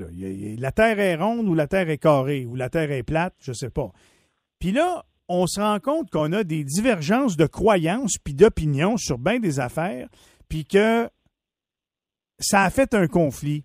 La 0.57 0.73
Terre 0.73 0.99
est 0.99 1.15
ronde 1.15 1.47
ou 1.49 1.55
la 1.55 1.67
Terre 1.67 1.91
est 1.91 1.99
carrée 1.99 2.47
ou 2.47 2.55
la 2.55 2.71
Terre 2.71 2.91
est 2.91 3.03
plate, 3.03 3.35
je 3.43 3.51
ne 3.51 3.57
sais 3.57 3.69
pas. 3.69 3.93
Puis 4.59 4.73
là, 4.73 5.05
on 5.29 5.47
se 5.47 5.61
rend 5.61 5.81
compte 5.81 6.09
qu'on 6.11 6.33
a 6.33 6.45
des 6.45 6.65
divergences 6.65 7.37
de 7.37 7.45
croyances 7.45 8.17
puis 8.17 8.33
d'opinions 8.33 8.97
sur 8.97 9.19
bien 9.19 9.39
des 9.39 9.61
affaires, 9.61 10.09
puis 10.49 10.65
que 10.65 11.11
ça 12.39 12.63
a 12.63 12.71
fait 12.71 12.95
un 12.95 13.07
conflit. 13.07 13.65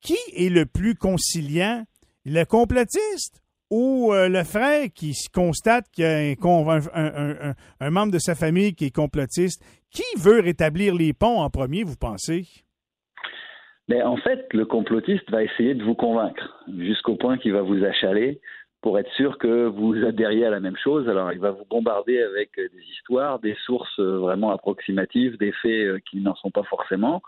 Qui 0.00 0.16
est 0.32 0.48
le 0.48 0.66
plus 0.66 0.96
conciliant? 0.96 1.84
Le 2.24 2.42
complotiste 2.42 3.40
ou 3.70 4.12
euh, 4.12 4.28
le 4.28 4.42
frère 4.42 4.88
qui 4.92 5.14
constate 5.32 5.88
qu'il 5.92 6.04
y 6.04 6.08
a 6.08 7.54
un, 7.78 7.90
membre 7.90 8.10
de 8.10 8.18
sa 8.18 8.34
famille 8.34 8.74
qui 8.74 8.86
est 8.86 8.90
complotiste? 8.90 9.62
Qui 9.90 10.02
veut 10.18 10.40
rétablir 10.40 10.92
les 10.92 11.12
ponts 11.12 11.40
en 11.40 11.50
premier, 11.50 11.84
vous 11.84 11.94
pensez? 11.94 12.63
Mais 13.88 14.02
en 14.02 14.16
fait, 14.16 14.46
le 14.52 14.64
complotiste 14.64 15.30
va 15.30 15.42
essayer 15.42 15.74
de 15.74 15.84
vous 15.84 15.94
convaincre 15.94 16.64
jusqu'au 16.78 17.16
point 17.16 17.36
qu'il 17.36 17.52
va 17.52 17.62
vous 17.62 17.84
achaler 17.84 18.40
pour 18.84 18.98
être 18.98 19.10
sûr 19.12 19.38
que 19.38 19.64
vous 19.64 20.04
adhériez 20.04 20.44
à 20.44 20.50
la 20.50 20.60
même 20.60 20.76
chose. 20.76 21.08
Alors, 21.08 21.32
il 21.32 21.38
va 21.38 21.52
vous 21.52 21.64
bombarder 21.64 22.22
avec 22.22 22.50
des 22.56 22.82
histoires, 22.92 23.38
des 23.38 23.56
sources 23.64 23.98
euh, 23.98 24.18
vraiment 24.18 24.50
approximatives, 24.50 25.38
des 25.38 25.52
faits 25.52 25.86
euh, 25.86 25.98
qui 26.10 26.20
n'en 26.20 26.34
sont 26.34 26.50
pas 26.50 26.64
forcément. 26.64 27.22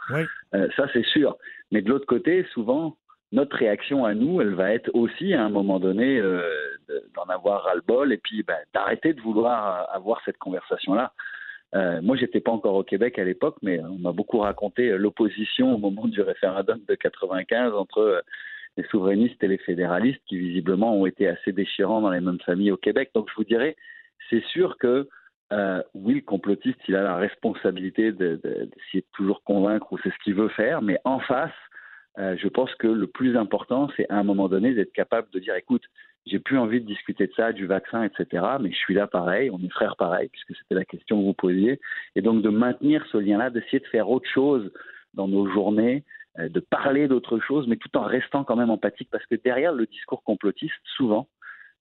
Euh, 0.54 0.68
ça, 0.76 0.86
c'est 0.92 1.06
sûr. 1.06 1.38
Mais 1.72 1.80
de 1.80 1.88
l'autre 1.88 2.04
côté, 2.04 2.44
souvent, 2.52 2.98
notre 3.32 3.56
réaction 3.56 4.04
à 4.04 4.12
nous, 4.12 4.42
elle 4.42 4.52
va 4.52 4.74
être 4.74 4.90
aussi 4.92 5.32
à 5.32 5.44
un 5.44 5.48
moment 5.48 5.80
donné 5.80 6.20
d'en 7.14 7.24
avoir 7.24 7.64
ras-le-bol 7.64 8.12
et 8.12 8.18
puis 8.18 8.42
ben, 8.42 8.58
d'arrêter 8.74 9.14
de 9.14 9.20
vouloir 9.22 9.88
avoir 9.94 10.20
cette 10.26 10.36
conversation-là. 10.36 11.12
Euh, 11.74 12.00
moi, 12.00 12.16
j'étais 12.16 12.40
pas 12.40 12.52
encore 12.52 12.74
au 12.74 12.84
Québec 12.84 13.18
à 13.18 13.24
l'époque, 13.24 13.56
mais 13.62 13.80
on 13.80 13.98
m'a 13.98 14.12
beaucoup 14.12 14.38
raconté 14.38 14.90
euh, 14.90 14.96
l'opposition 14.96 15.74
au 15.74 15.78
moment 15.78 16.06
du 16.06 16.20
référendum 16.20 16.80
de 16.86 16.94
95 16.94 17.74
entre 17.74 17.98
euh, 17.98 18.20
les 18.76 18.84
souverainistes 18.84 19.42
et 19.42 19.48
les 19.48 19.58
fédéralistes, 19.58 20.20
qui 20.26 20.38
visiblement 20.38 20.94
ont 20.96 21.06
été 21.06 21.26
assez 21.26 21.52
déchirants 21.52 22.00
dans 22.00 22.10
les 22.10 22.20
mêmes 22.20 22.40
familles 22.40 22.70
au 22.70 22.76
Québec. 22.76 23.10
Donc, 23.14 23.28
je 23.30 23.34
vous 23.36 23.44
dirais, 23.44 23.76
c'est 24.30 24.44
sûr 24.44 24.76
que 24.78 25.08
euh, 25.52 25.82
oui, 25.94 26.14
le 26.14 26.20
complotiste, 26.20 26.78
il 26.88 26.96
a 26.96 27.02
la 27.02 27.16
responsabilité 27.16 28.12
d'essayer 28.12 28.40
de, 28.42 29.00
de, 29.00 29.04
toujours 29.12 29.42
convaincre 29.44 29.92
ou 29.92 29.98
c'est 30.02 30.10
ce 30.10 30.18
qu'il 30.24 30.34
veut 30.34 30.48
faire, 30.48 30.82
mais 30.82 30.98
en 31.04 31.20
face, 31.20 31.52
je 32.18 32.48
pense 32.48 32.74
que 32.76 32.86
le 32.86 33.06
plus 33.06 33.36
important, 33.36 33.90
c'est 33.94 34.10
à 34.10 34.16
un 34.16 34.22
moment 34.22 34.48
donné 34.48 34.72
d'être 34.72 34.92
capable 34.92 35.28
de 35.32 35.38
dire, 35.38 35.54
écoute, 35.54 35.82
j'ai 36.26 36.40
plus 36.40 36.58
envie 36.58 36.80
de 36.80 36.86
discuter 36.86 37.26
de 37.28 37.32
ça, 37.34 37.52
du 37.52 37.66
vaccin, 37.66 38.02
etc. 38.02 38.44
Mais 38.60 38.70
je 38.72 38.76
suis 38.76 38.94
là 38.94 39.06
pareil, 39.06 39.50
on 39.50 39.58
est 39.60 39.70
frères 39.70 39.96
pareil, 39.96 40.28
puisque 40.28 40.56
c'était 40.56 40.74
la 40.74 40.84
question 40.84 41.20
que 41.20 41.24
vous 41.24 41.34
posiez. 41.34 41.80
Et 42.16 42.22
donc 42.22 42.42
de 42.42 42.48
maintenir 42.48 43.04
ce 43.12 43.18
lien-là, 43.18 43.50
d'essayer 43.50 43.78
de 43.78 43.86
faire 43.86 44.10
autre 44.10 44.28
chose 44.28 44.72
dans 45.14 45.28
nos 45.28 45.48
journées, 45.48 46.04
euh, 46.38 46.48
de 46.48 46.60
parler 46.60 47.08
d'autre 47.08 47.38
chose, 47.38 47.66
mais 47.68 47.76
tout 47.76 47.96
en 47.96 48.02
restant 48.02 48.44
quand 48.44 48.56
même 48.56 48.70
empathique, 48.70 49.08
parce 49.10 49.24
que 49.26 49.36
derrière 49.36 49.72
le 49.72 49.86
discours 49.86 50.22
complotiste, 50.24 50.74
souvent, 50.96 51.28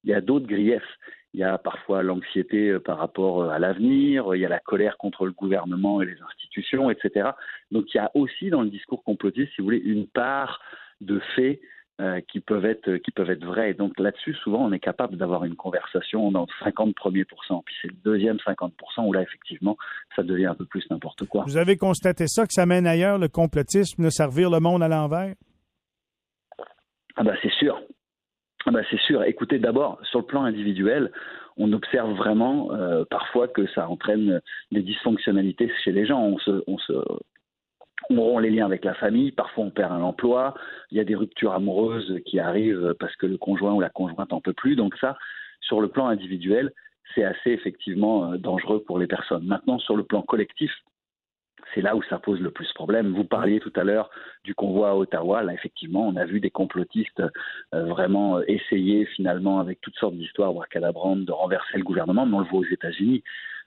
il 0.04 0.12
y 0.12 0.14
a 0.14 0.22
d'autres 0.22 0.48
griefs. 0.48 0.98
Il 1.34 1.40
y 1.42 1.44
a 1.44 1.58
parfois 1.58 2.04
l'anxiété 2.04 2.70
euh, 2.70 2.80
par 2.80 3.00
rapport 3.00 3.42
euh, 3.42 3.50
à 3.50 3.60
l'avenir, 3.60 4.36
il 4.36 4.42
y 4.42 4.46
a 4.46 4.50
la 4.50 4.60
colère 4.60 4.98
contre 4.98 5.25
le 5.25 5.32
gouvernement 5.32 6.02
et 6.02 6.06
les 6.06 6.22
institutions, 6.22 6.90
etc. 6.92 7.32
Donc 7.72 7.94
il 7.94 7.98
y 7.98 8.00
a 8.00 8.12
aussi 8.14 8.52
dans 8.52 8.62
le 8.62 8.70
discours 8.70 9.04
complotiste, 9.04 9.52
si 9.56 9.62
vous 9.62 9.66
voulez, 9.66 9.82
une 9.84 10.08
part 10.08 10.62
de 11.02 11.20
faits 11.36 11.60
euh, 12.02 12.20
qui 12.28 12.42
peuvent 12.42 12.66
être 12.66 12.98
qui 12.98 13.12
peuvent 13.12 13.30
être 13.30 13.46
vrais. 13.46 13.74
donc 13.74 13.98
là-dessus, 14.00 14.34
souvent, 14.44 14.66
on 14.66 14.74
est 14.74 14.80
capable 14.80 15.16
d'avoir 15.16 15.46
une 15.46 15.56
conversation 15.56 16.30
dans 16.30 16.46
50 16.62 16.94
premiers 16.94 17.24
pourcents. 17.24 17.64
Puis 17.66 17.74
c'est 17.82 17.88
le 17.88 17.98
deuxième 18.04 18.36
50% 18.38 18.72
où 19.06 19.14
là, 19.14 19.22
effectivement, 19.22 19.78
ça 20.14 20.22
devient 20.22 20.48
un 20.48 20.56
peu 20.56 20.66
plus 20.66 20.84
n'importe 20.90 21.25
quoi. 21.25 21.46
Vous 21.48 21.56
avez 21.56 21.78
constaté 21.78 22.28
ça 22.28 22.46
que 22.46 22.52
ça 22.52 22.66
mène 22.66 22.86
ailleurs 22.86 23.18
le 23.18 23.30
complotisme, 23.30 24.04
de 24.04 24.10
servir 24.10 24.50
le 24.50 24.60
monde 24.60 24.84
à 24.84 24.90
l'envers? 24.90 25.36
Ah 27.16 27.24
bah 27.24 27.36
c'est 27.42 27.54
sûr. 27.54 27.82
Ah 28.66 28.72
bah 28.72 28.82
c'est 28.90 29.00
sûr. 29.00 29.24
Écoutez, 29.24 29.60
d'abord, 29.60 29.98
sur 30.04 30.20
le 30.20 30.25
plan 30.25 30.44
individuel, 30.44 31.14
on 31.56 31.72
observe 31.72 32.12
vraiment 32.18 32.74
euh, 32.74 33.06
parfois 33.10 33.48
que 33.48 33.66
ça 33.68 33.88
entraîne 33.88 34.42
des 34.72 34.82
dysfonctionnalités 34.82 35.72
chez 35.84 35.94
les 35.94 36.06
gens. 36.06 36.22
On 36.22 36.38
se, 36.40 36.62
on 36.68 36.78
se 36.78 36.94
on 38.10 38.22
rompt 38.22 38.42
les 38.42 38.50
liens 38.50 38.66
avec 38.66 38.86
la 38.86 38.94
famille, 38.94 39.32
parfois 39.32 39.66
on 39.66 39.72
perd 39.72 39.92
un 39.92 40.02
emploi, 40.02 40.54
il 40.92 40.98
y 40.98 41.02
a 41.02 41.04
des 41.04 41.16
ruptures 41.16 41.54
amoureuses 41.54 42.20
qui 42.25 42.40
arrivent 42.40 42.96
parce 43.00 43.16
que 43.16 43.25
le 43.25 43.38
conjoint 43.38 43.74
ou 43.74 43.82
la 43.82 43.90
conjointe 43.90 44.32
n'en 44.32 44.42
peut 44.42 44.54
plus. 44.54 44.75
Donc 44.75 44.96
ça, 44.98 45.18
sur 45.62 45.82
le 45.82 45.88
plan 45.88 46.08
individuel, 46.08 46.72
c'est 47.14 47.24
assez 47.24 47.52
effectivement 47.52 48.32
euh, 48.32 48.38
dangereux 48.38 48.84
pour 48.86 49.00
les 49.00 49.08
personnes. 49.08 49.46
Maintenant, 49.46 49.80
sur 49.80 49.96
le 49.96 50.04
plan 50.04 50.22
collectif, 50.22 50.72
c'est 51.74 51.82
là 51.82 51.96
où 51.96 52.04
ça 52.04 52.20
pose 52.20 52.40
le 52.40 52.52
plus 52.52 52.72
problème. 52.74 53.14
Vous 53.14 53.24
parliez 53.24 53.60
tout 53.60 53.74
à 53.75 53.84
l'heure 53.84 54.10
du 54.44 54.54
convoi 54.54 54.90
à 54.90 54.96
Ottawa. 54.96 55.42
Là, 55.42 55.54
effectivement, 55.54 56.08
on 56.08 56.16
a 56.16 56.25
vu 56.25 56.40
des 56.40 56.52
complotistes 56.52 57.24
euh, 57.74 57.86
vraiment 57.86 58.42
essayer 58.44 59.06
finalement, 59.06 59.60
avec 59.60 59.82
toutes 59.82 59.96
sortes 59.96 60.16
d'histoires, 60.16 60.54
voire 60.54 60.68
de 60.72 61.32
renverser 61.32 61.78
le 61.78 61.84
gouvernement. 61.84 62.25
Mais 62.25 62.36
on 62.36 62.42
le 62.42 62.46
voit 62.46 62.60
aux 62.60 62.66
États-Unis. 62.66 63.24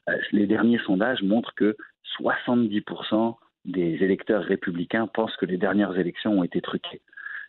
Euh, 0.08 0.16
les 0.32 0.46
derniers 0.46 0.78
sondages 0.86 1.22
montrent 1.22 1.54
que 1.54 1.76
70% 2.20 3.36
des 3.68 4.02
électeurs 4.02 4.42
républicains 4.42 5.06
pensent 5.06 5.36
que 5.36 5.46
les 5.46 5.58
dernières 5.58 5.96
élections 5.98 6.38
ont 6.38 6.42
été 6.42 6.60
truquées. 6.60 7.00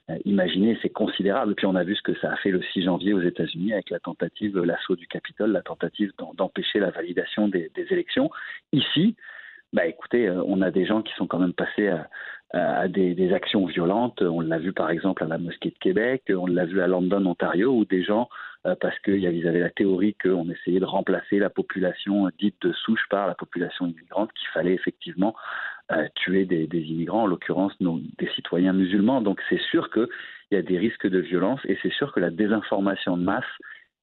Euh, 0.09 0.17
imaginez, 0.25 0.77
c'est 0.81 0.89
considérable. 0.89 1.55
Puis 1.55 1.65
on 1.65 1.75
a 1.75 1.83
vu 1.83 1.95
ce 1.95 2.01
que 2.01 2.15
ça 2.19 2.31
a 2.31 2.35
fait 2.37 2.51
le 2.51 2.61
6 2.61 2.83
janvier 2.83 3.13
aux 3.13 3.21
États-Unis 3.21 3.73
avec 3.73 3.89
la 3.89 3.99
tentative, 3.99 4.57
l'assaut 4.59 4.95
du 4.95 5.07
Capitole, 5.07 5.51
la 5.51 5.61
tentative 5.61 6.11
d'empêcher 6.35 6.79
la 6.79 6.91
validation 6.91 7.47
des, 7.47 7.71
élections. 7.75 8.29
Ici, 8.73 9.15
bah 9.73 9.85
écoutez, 9.85 10.27
euh, 10.27 10.43
on 10.45 10.61
a 10.61 10.71
des 10.71 10.85
gens 10.85 11.01
qui 11.01 11.13
sont 11.15 11.27
quand 11.27 11.39
même 11.39 11.53
passés 11.53 11.89
à 12.51 12.87
des, 12.87 13.13
des, 13.13 13.31
actions 13.33 13.65
violentes. 13.67 14.21
On 14.23 14.41
l'a 14.41 14.57
vu 14.57 14.73
par 14.73 14.89
exemple 14.89 15.23
à 15.23 15.27
la 15.27 15.37
mosquée 15.37 15.69
de 15.69 15.77
Québec, 15.77 16.23
on 16.29 16.47
l'a 16.47 16.65
vu 16.65 16.81
à 16.81 16.87
London, 16.87 17.23
Ontario, 17.27 17.71
où 17.71 17.85
des 17.85 18.03
gens, 18.03 18.23
euh, 18.23 18.48
parce 18.63 18.97
qu'ils 18.99 19.47
avaient 19.47 19.59
la 19.59 19.69
théorie 19.69 20.15
qu'on 20.21 20.49
essayait 20.49 20.79
de 20.79 20.85
remplacer 20.85 21.39
la 21.39 21.49
population 21.49 22.29
dite 22.39 22.55
de 22.61 22.73
souche 22.73 23.05
par 23.09 23.27
la 23.27 23.35
population 23.35 23.87
immigrante, 23.87 24.31
qu'il 24.33 24.47
fallait 24.49 24.73
effectivement 24.73 25.35
euh, 25.91 26.07
tuer 26.15 26.45
des, 26.45 26.67
immigrants, 26.79 27.23
en 27.23 27.27
l'occurrence 27.27 27.73
des 27.79 28.29
citoyens 28.35 28.73
musulmans. 28.73 29.21
Donc 29.21 29.41
c'est 29.49 29.61
sûr 29.71 29.89
qu'il 29.89 30.07
y 30.51 30.55
a 30.55 30.61
des 30.61 30.77
risques 30.77 31.07
de 31.07 31.19
violence 31.19 31.61
et 31.65 31.77
c'est 31.81 31.91
sûr 31.93 32.11
que 32.11 32.19
la 32.19 32.29
désinformation 32.29 33.17
de 33.17 33.23
masse, 33.23 33.43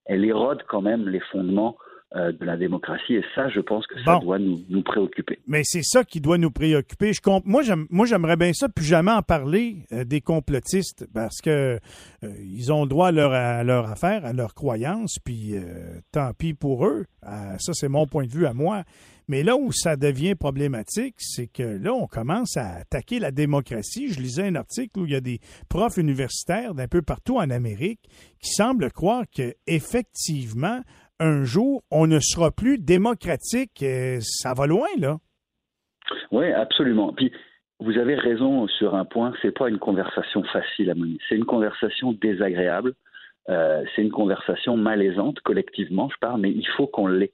elle 0.05 0.25
érode 0.25 0.63
quand 0.67 0.81
même 0.81 1.07
les 1.07 1.19
fondements 1.19 1.77
euh, 1.79 1.86
de 2.15 2.45
la 2.45 2.57
démocratie. 2.57 3.15
Et 3.15 3.23
ça, 3.35 3.49
je 3.49 3.59
pense 3.59 3.85
que 3.85 4.01
ça 4.03 4.19
doit 4.19 4.39
nous, 4.39 4.63
nous, 4.69 4.81
préoccuper. 4.81 5.39
Mais 5.45 5.61
c'est 5.63 5.83
ça 5.83 6.03
qui 6.03 6.21
doit 6.21 6.37
nous 6.37 6.51
préoccuper. 6.51 7.13
Je 7.13 7.21
comp 7.21 7.43
moi, 7.45 7.61
j'aimerais 8.05 8.37
bien 8.37 8.53
ça, 8.53 8.69
plus 8.69 8.85
jamais 8.85 9.11
en 9.11 9.21
parler 9.21 9.79
euh, 9.91 10.03
des 10.03 10.21
complotistes, 10.21 11.05
parce 11.13 11.41
que 11.41 11.79
euh, 12.23 12.33
ils 12.41 12.71
ont 12.71 12.83
le 12.83 12.89
droit 12.89 13.09
à 13.09 13.11
leur, 13.11 13.33
à 13.33 13.63
leur 13.63 13.89
affaire, 13.89 14.25
à 14.25 14.33
leur 14.33 14.53
croyance, 14.53 15.17
puis 15.23 15.55
tant 16.11 16.31
pis 16.33 16.53
pour 16.53 16.85
eux. 16.85 17.05
ça, 17.23 17.73
c'est 17.73 17.89
mon 17.89 18.07
point 18.07 18.25
de 18.25 18.31
vue 18.31 18.45
à 18.45 18.53
moi. 18.53 18.83
Mais 19.29 19.43
là 19.43 19.57
où 19.57 19.73
ça 19.73 19.97
devient 19.97 20.35
problématique, 20.35 21.15
c'est 21.17 21.47
que 21.47 21.63
là, 21.63 21.93
on 21.93 22.07
commence 22.07 22.55
à 22.55 22.75
attaquer 22.77 23.19
la 23.19 23.31
démocratie. 23.31 24.13
Je 24.13 24.21
lisais 24.21 24.47
un 24.47 24.55
article 24.55 24.99
où 24.99 25.05
il 25.05 25.11
y 25.11 25.15
a 25.15 25.21
des 25.21 25.41
profs 25.67 25.97
universitaires 25.97 26.73
d'un 26.73 26.87
peu 26.87 27.01
partout 27.01 27.37
en 27.37 27.49
Amérique 27.49 28.09
qui 28.39 28.51
semblent 28.51 28.89
croire 28.91 29.25
que 29.29 29.53
effectivement 29.65 30.81
un 31.19 31.43
jour, 31.43 31.83
on 31.91 32.07
ne 32.07 32.19
sera 32.19 32.51
plus 32.51 32.77
démocratique. 32.77 33.83
Euh, 33.83 34.19
ça 34.21 34.53
va 34.53 34.67
loin, 34.67 34.87
là. 34.97 35.17
Oui, 36.31 36.51
absolument. 36.51 37.13
Puis, 37.13 37.31
vous 37.79 37.97
avez 37.97 38.15
raison 38.15 38.67
sur 38.67 38.95
un 38.95 39.05
point, 39.05 39.33
c'est 39.41 39.51
pas 39.51 39.69
une 39.69 39.77
conversation 39.77 40.43
facile 40.43 40.89
à 40.89 40.95
mener. 40.95 41.17
C'est 41.27 41.35
une 41.35 41.45
conversation 41.45 42.13
désagréable. 42.13 42.93
Euh, 43.49 43.83
c'est 43.95 44.01
une 44.01 44.11
conversation 44.11 44.75
malaisante 44.75 45.39
collectivement, 45.41 46.09
je 46.09 46.17
parle, 46.19 46.41
mais 46.41 46.51
il 46.51 46.67
faut 46.75 46.87
qu'on 46.87 47.07
l'ait. 47.07 47.31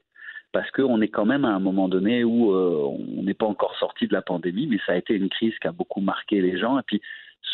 Parce 0.51 0.69
qu'on 0.69 1.01
est 1.01 1.07
quand 1.07 1.25
même 1.25 1.45
à 1.45 1.49
un 1.49 1.59
moment 1.59 1.87
donné 1.87 2.23
où 2.23 2.53
euh, 2.53 2.95
on 3.17 3.23
n'est 3.23 3.33
pas 3.33 3.47
encore 3.47 3.75
sorti 3.79 4.07
de 4.07 4.13
la 4.13 4.21
pandémie, 4.21 4.67
mais 4.67 4.77
ça 4.85 4.91
a 4.91 4.95
été 4.97 5.15
une 5.15 5.29
crise 5.29 5.57
qui 5.59 5.67
a 5.67 5.71
beaucoup 5.71 6.01
marqué 6.01 6.41
les 6.41 6.59
gens. 6.59 6.77
Et 6.77 6.83
puis 6.85 7.01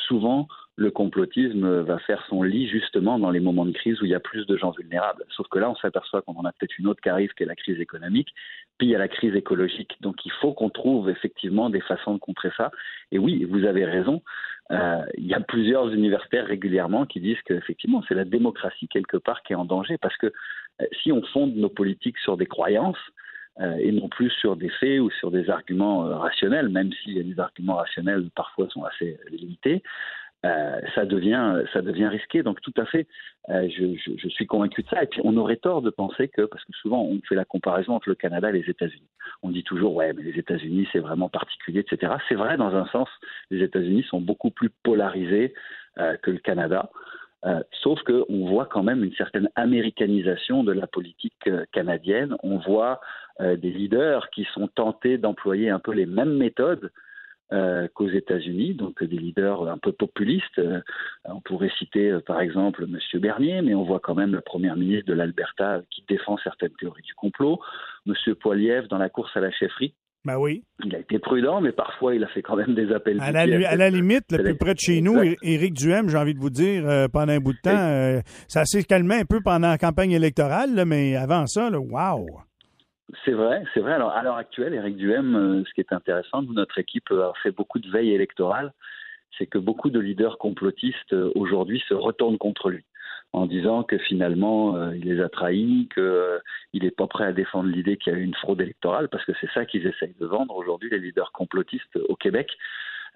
souvent, 0.07 0.47
le 0.79 0.91
complotisme 0.91 1.81
va 1.81 1.99
faire 1.99 2.25
son 2.29 2.41
lit 2.41 2.67
justement 2.69 3.19
dans 3.19 3.31
les 3.31 3.41
moments 3.41 3.65
de 3.65 3.71
crise 3.71 4.01
où 4.01 4.05
il 4.05 4.11
y 4.11 4.15
a 4.15 4.19
plus 4.21 4.45
de 4.47 4.55
gens 4.55 4.71
vulnérables. 4.71 5.25
Sauf 5.29 5.47
que 5.49 5.59
là, 5.59 5.69
on 5.69 5.75
s'aperçoit 5.75 6.21
qu'on 6.21 6.35
en 6.35 6.45
a 6.45 6.53
peut-être 6.53 6.77
une 6.79 6.87
autre 6.87 7.01
qui 7.01 7.09
arrive, 7.09 7.33
qui 7.33 7.43
est 7.43 7.45
la 7.45 7.55
crise 7.55 7.81
économique, 7.81 8.29
puis 8.77 8.87
il 8.87 8.91
y 8.91 8.95
a 8.95 8.97
la 8.97 9.09
crise 9.09 9.35
écologique. 9.35 9.97
Donc 9.99 10.25
il 10.25 10.31
faut 10.39 10.53
qu'on 10.53 10.69
trouve 10.69 11.09
effectivement 11.09 11.69
des 11.69 11.81
façons 11.81 12.13
de 12.13 12.19
contrer 12.19 12.49
ça. 12.55 12.71
Et 13.11 13.19
oui, 13.19 13.43
vous 13.43 13.65
avez 13.65 13.83
raison, 13.83 14.21
euh, 14.71 15.01
il 15.17 15.27
y 15.27 15.33
a 15.33 15.41
plusieurs 15.41 15.89
universitaires 15.89 16.47
régulièrement 16.47 17.05
qui 17.05 17.19
disent 17.19 17.41
qu'effectivement, 17.45 18.01
c'est 18.07 18.15
la 18.15 18.25
démocratie 18.25 18.87
quelque 18.87 19.17
part 19.17 19.43
qui 19.43 19.53
est 19.53 19.57
en 19.57 19.65
danger, 19.65 19.97
parce 19.97 20.15
que 20.15 20.27
euh, 20.27 20.85
si 21.03 21.11
on 21.11 21.21
fonde 21.33 21.55
nos 21.55 21.69
politiques 21.69 22.17
sur 22.19 22.37
des 22.37 22.45
croyances, 22.45 22.97
euh, 23.59 23.75
et 23.77 23.91
non 23.91 24.07
plus 24.07 24.29
sur 24.29 24.55
des 24.55 24.69
faits 24.69 25.01
ou 25.01 25.09
sur 25.11 25.31
des 25.31 25.49
arguments 25.49 26.03
rationnels, 26.17 26.69
même 26.69 26.91
si 27.03 27.21
les 27.21 27.37
arguments 27.37 27.75
rationnels 27.75 28.29
parfois 28.33 28.69
sont 28.69 28.85
assez 28.85 29.19
limités, 29.29 29.83
euh, 30.45 30.79
ça 30.95 31.05
devient 31.05 32.07
risqué. 32.07 32.43
Donc 32.43 32.61
tout 32.61 32.73
à 32.77 32.85
fait, 32.85 33.07
euh, 33.49 33.67
je, 33.69 34.29
suis 34.29 34.45
convaincu 34.45 34.83
de 34.83 34.87
ça. 34.87 35.03
Et 35.03 35.07
puis 35.07 35.21
on 35.23 35.35
aurait 35.37 35.57
tort 35.57 35.81
de 35.81 35.89
penser 35.89 36.27
que, 36.29 36.43
parce 36.43 36.63
que 36.63 36.73
souvent 36.73 37.03
on 37.03 37.19
fait 37.27 37.35
la 37.35 37.45
comparaison 37.45 37.93
entre 37.93 38.09
le 38.09 38.15
Canada 38.15 38.49
et 38.49 38.53
les 38.53 38.69
États-Unis. 38.69 39.09
On 39.43 39.49
dit 39.49 39.63
toujours 39.63 39.93
ouais, 39.95 40.13
mais 40.13 40.23
les 40.23 40.39
États-Unis 40.39 40.87
c'est 40.91 40.99
vraiment 40.99 41.29
particulier, 41.29 41.79
etc. 41.79 42.13
C'est 42.29 42.35
vrai 42.35 42.57
dans 42.57 42.73
un 42.75 42.85
sens. 42.87 43.09
Les 43.49 43.63
États-Unis 43.63 44.03
sont 44.03 44.21
beaucoup 44.21 44.51
plus 44.51 44.69
polarisés 44.83 45.53
euh, 45.97 46.15
que 46.17 46.31
le 46.31 46.39
Canada. 46.39 46.89
Euh, 47.45 47.61
sauf 47.83 48.01
qu'on 48.03 48.47
voit 48.47 48.65
quand 48.65 48.83
même 48.83 49.03
une 49.03 49.13
certaine 49.13 49.49
américanisation 49.55 50.63
de 50.63 50.73
la 50.73 50.87
politique 50.87 51.49
canadienne. 51.71 52.35
On 52.43 52.57
voit 52.57 52.99
des 53.39 53.71
leaders 53.71 54.29
qui 54.31 54.45
sont 54.53 54.67
tentés 54.67 55.17
d'employer 55.17 55.69
un 55.69 55.79
peu 55.79 55.93
les 55.93 56.05
mêmes 56.05 56.35
méthodes 56.35 56.91
euh, 57.51 57.87
qu'aux 57.95 58.09
États-Unis, 58.09 58.75
donc 58.75 59.03
des 59.03 59.17
leaders 59.17 59.67
un 59.67 59.79
peu 59.79 59.91
populistes. 59.91 60.59
Euh, 60.59 60.81
on 61.25 61.41
pourrait 61.41 61.71
citer 61.79 62.11
euh, 62.11 62.19
par 62.19 62.41
exemple 62.41 62.83
M. 62.83 63.19
Bernier, 63.19 63.63
mais 63.63 63.73
on 63.73 63.85
voit 63.85 63.99
quand 63.99 64.13
même 64.13 64.33
le 64.33 64.41
Premier 64.41 64.71
ministre 64.75 65.07
de 65.07 65.13
l'Alberta 65.13 65.81
qui 65.89 66.05
défend 66.07 66.37
certaines 66.43 66.73
théories 66.79 67.01
du 67.01 67.15
complot. 67.15 67.59
M. 68.05 68.13
Poiliev 68.35 68.87
dans 68.87 68.99
la 68.99 69.09
course 69.09 69.35
à 69.35 69.39
la 69.39 69.49
chefferie. 69.49 69.95
Ben 70.25 70.37
oui. 70.37 70.63
Il 70.85 70.95
a 70.95 70.99
été 70.99 71.17
prudent, 71.17 71.59
mais 71.59 71.71
parfois 71.71 72.13
il 72.13 72.23
a 72.23 72.27
fait 72.27 72.43
quand 72.43 72.55
même 72.55 72.75
des 72.75 72.91
appels. 72.91 73.19
À, 73.19 73.31
la, 73.31 73.41
à 73.67 73.75
la, 73.75 73.89
limite, 73.89 74.31
le 74.31 74.43
plus 74.43 74.55
près 74.55 74.75
de 74.75 74.79
chez 74.79 75.01
nous, 75.01 75.19
Éric 75.41 75.73
Duhem, 75.73 76.07
j'ai 76.07 76.17
envie 76.17 76.35
de 76.35 76.39
vous 76.39 76.51
dire, 76.51 77.07
pendant 77.11 77.33
un 77.33 77.39
bout 77.39 77.53
de 77.53 77.61
temps, 77.63 78.21
ça 78.47 78.63
s'est 78.65 78.83
calmé 78.83 79.15
un 79.15 79.25
peu 79.25 79.39
pendant 79.41 79.69
la 79.69 79.77
campagne 79.79 80.11
électorale, 80.11 80.83
mais 80.85 81.15
avant 81.15 81.47
ça, 81.47 81.71
là, 81.71 81.79
wow! 81.79 82.27
C'est 83.25 83.31
vrai, 83.31 83.63
c'est 83.73 83.79
vrai. 83.79 83.93
Alors, 83.93 84.11
à 84.11 84.21
l'heure 84.23 84.35
actuelle, 84.35 84.73
Éric 84.73 84.95
Duhem, 84.95 85.35
euh, 85.35 85.63
ce 85.65 85.73
qui 85.73 85.81
est 85.81 85.93
intéressant, 85.93 86.43
notre 86.43 86.77
équipe 86.77 87.11
a 87.11 87.33
fait 87.41 87.51
beaucoup 87.51 87.79
de 87.79 87.89
veille 87.89 88.13
électorale, 88.13 88.73
c'est 89.37 89.47
que 89.47 89.57
beaucoup 89.57 89.89
de 89.89 89.99
leaders 89.99 90.37
complotistes 90.37 91.13
euh, 91.13 91.31
aujourd'hui 91.35 91.81
se 91.87 91.93
retournent 91.93 92.37
contre 92.37 92.69
lui 92.69 92.83
en 93.31 93.45
disant 93.45 93.83
que 93.83 93.97
finalement 93.97 94.75
euh, 94.75 94.95
il 94.95 95.05
les 95.05 95.21
a 95.21 95.29
trahis, 95.29 95.87
qu'il 95.93 96.83
n'est 96.83 96.91
pas 96.91 97.07
prêt 97.07 97.25
à 97.25 97.33
défendre 97.33 97.69
l'idée 97.69 97.97
qu'il 97.97 98.11
y 98.11 98.15
a 98.15 98.19
eu 98.19 98.23
une 98.23 98.33
fraude 98.33 98.61
électorale, 98.61 99.07
parce 99.07 99.23
que 99.25 99.33
c'est 99.39 99.49
ça 99.53 99.65
qu'ils 99.65 99.85
essayent 99.85 100.15
de 100.19 100.25
vendre 100.25 100.55
aujourd'hui, 100.55 100.89
les 100.89 100.99
leaders 100.99 101.31
complotistes 101.31 101.97
au 102.07 102.15
Québec. 102.15 102.49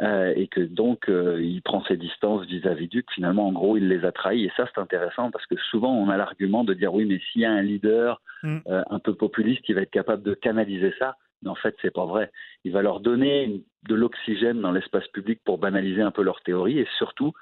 Euh, 0.01 0.33
et 0.35 0.47
que 0.47 0.61
donc 0.61 1.07
euh, 1.07 1.39
il 1.41 1.61
prend 1.61 1.83
ses 1.85 1.97
distances 1.97 2.45
vis-à-vis 2.47 2.87
d'eux, 2.87 3.01
que 3.01 3.13
finalement 3.13 3.47
en 3.47 3.51
gros 3.51 3.77
il 3.77 3.87
les 3.87 4.05
a 4.05 4.11
trahis. 4.11 4.45
Et 4.45 4.51
ça 4.57 4.67
c'est 4.73 4.81
intéressant 4.81 5.29
parce 5.29 5.45
que 5.45 5.55
souvent 5.69 5.93
on 5.93 6.09
a 6.09 6.17
l'argument 6.17 6.63
de 6.63 6.73
dire 6.73 6.93
oui 6.93 7.05
mais 7.05 7.19
s'il 7.31 7.41
y 7.41 7.45
a 7.45 7.51
un 7.51 7.61
leader 7.61 8.19
mm. 8.41 8.57
euh, 8.67 8.83
un 8.89 8.99
peu 8.99 9.13
populiste 9.13 9.61
qui 9.61 9.73
va 9.73 9.81
être 9.81 9.91
capable 9.91 10.23
de 10.23 10.33
canaliser 10.33 10.93
ça, 10.97 11.15
mais 11.43 11.49
en 11.49 11.55
fait 11.55 11.75
c'est 11.81 11.93
pas 11.93 12.05
vrai. 12.05 12.31
Il 12.63 12.71
va 12.71 12.81
leur 12.81 13.01
donner 13.01 13.61
de 13.87 13.95
l'oxygène 13.95 14.61
dans 14.61 14.71
l'espace 14.71 15.07
public 15.09 15.39
pour 15.45 15.59
banaliser 15.59 16.01
un 16.01 16.11
peu 16.11 16.23
leur 16.23 16.41
théorie 16.41 16.79
et 16.79 16.87
surtout 16.97 17.33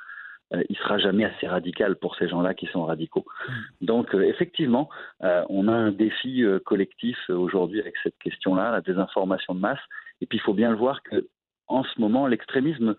il 0.68 0.76
sera 0.76 0.98
jamais 0.98 1.24
assez 1.24 1.48
radical 1.48 1.96
pour 1.96 2.18
ces 2.18 2.28
gens-là 2.28 2.54
qui 2.54 2.66
sont 2.68 2.84
radicaux. 2.84 3.24
Mm. 3.48 3.86
Donc 3.86 4.14
effectivement, 4.14 4.90
on 5.22 5.70
a 5.70 5.74
un 5.74 5.92
défi 5.92 6.44
collectif 6.66 7.18
aujourd'hui 7.30 7.80
avec 7.80 7.94
cette 8.04 8.18
question-là, 8.18 8.72
la 8.72 8.82
désinformation 8.82 9.56
de 9.56 9.62
masse. 9.62 9.80
Et 10.20 10.26
puis 10.26 10.40
il 10.40 10.42
faut 10.42 10.54
bien 10.54 10.70
le 10.70 10.76
voir 10.76 11.02
que 11.04 11.26
en 11.72 11.84
ce 11.84 12.00
moment, 12.00 12.28
l'extrémisme 12.28 12.96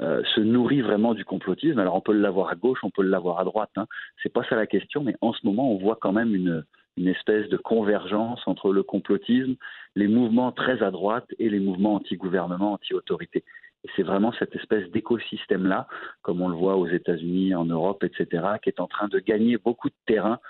euh, 0.00 0.22
se 0.34 0.40
nourrit 0.40 0.80
vraiment 0.80 1.14
du 1.14 1.24
complotisme. 1.24 1.78
Alors 1.78 1.96
on 1.96 2.00
peut 2.00 2.12
l'avoir 2.12 2.50
à 2.50 2.54
gauche, 2.54 2.78
on 2.82 2.90
peut 2.90 3.02
l'avoir 3.02 3.40
à 3.40 3.44
droite. 3.44 3.70
Hein. 3.76 3.86
C'est 4.22 4.32
pas 4.32 4.44
ça 4.48 4.56
la 4.56 4.66
question, 4.66 5.02
mais 5.02 5.16
en 5.20 5.32
ce 5.32 5.44
moment, 5.44 5.72
on 5.72 5.78
voit 5.78 5.98
quand 6.00 6.12
même 6.12 6.34
une, 6.34 6.64
une 6.96 7.08
espèce 7.08 7.48
de 7.48 7.56
convergence 7.56 8.40
entre 8.46 8.72
le 8.72 8.82
complotisme, 8.82 9.54
les 9.96 10.08
mouvements 10.08 10.52
très 10.52 10.82
à 10.82 10.90
droite 10.90 11.26
et 11.38 11.48
les 11.48 11.60
mouvements 11.60 11.94
anti-gouvernement, 11.94 12.74
anti-autorité. 12.74 13.44
Et 13.84 13.88
c'est 13.94 14.02
vraiment 14.02 14.32
cette 14.38 14.54
espèce 14.56 14.90
d'écosystème-là, 14.90 15.86
comme 16.22 16.42
on 16.42 16.48
le 16.48 16.56
voit 16.56 16.76
aux 16.76 16.88
États-Unis, 16.88 17.54
en 17.54 17.64
Europe, 17.64 18.02
etc., 18.02 18.44
qui 18.62 18.70
est 18.70 18.80
en 18.80 18.88
train 18.88 19.08
de 19.08 19.18
gagner 19.20 19.56
beaucoup 19.56 19.88
de 19.88 19.94
terrain 20.06 20.40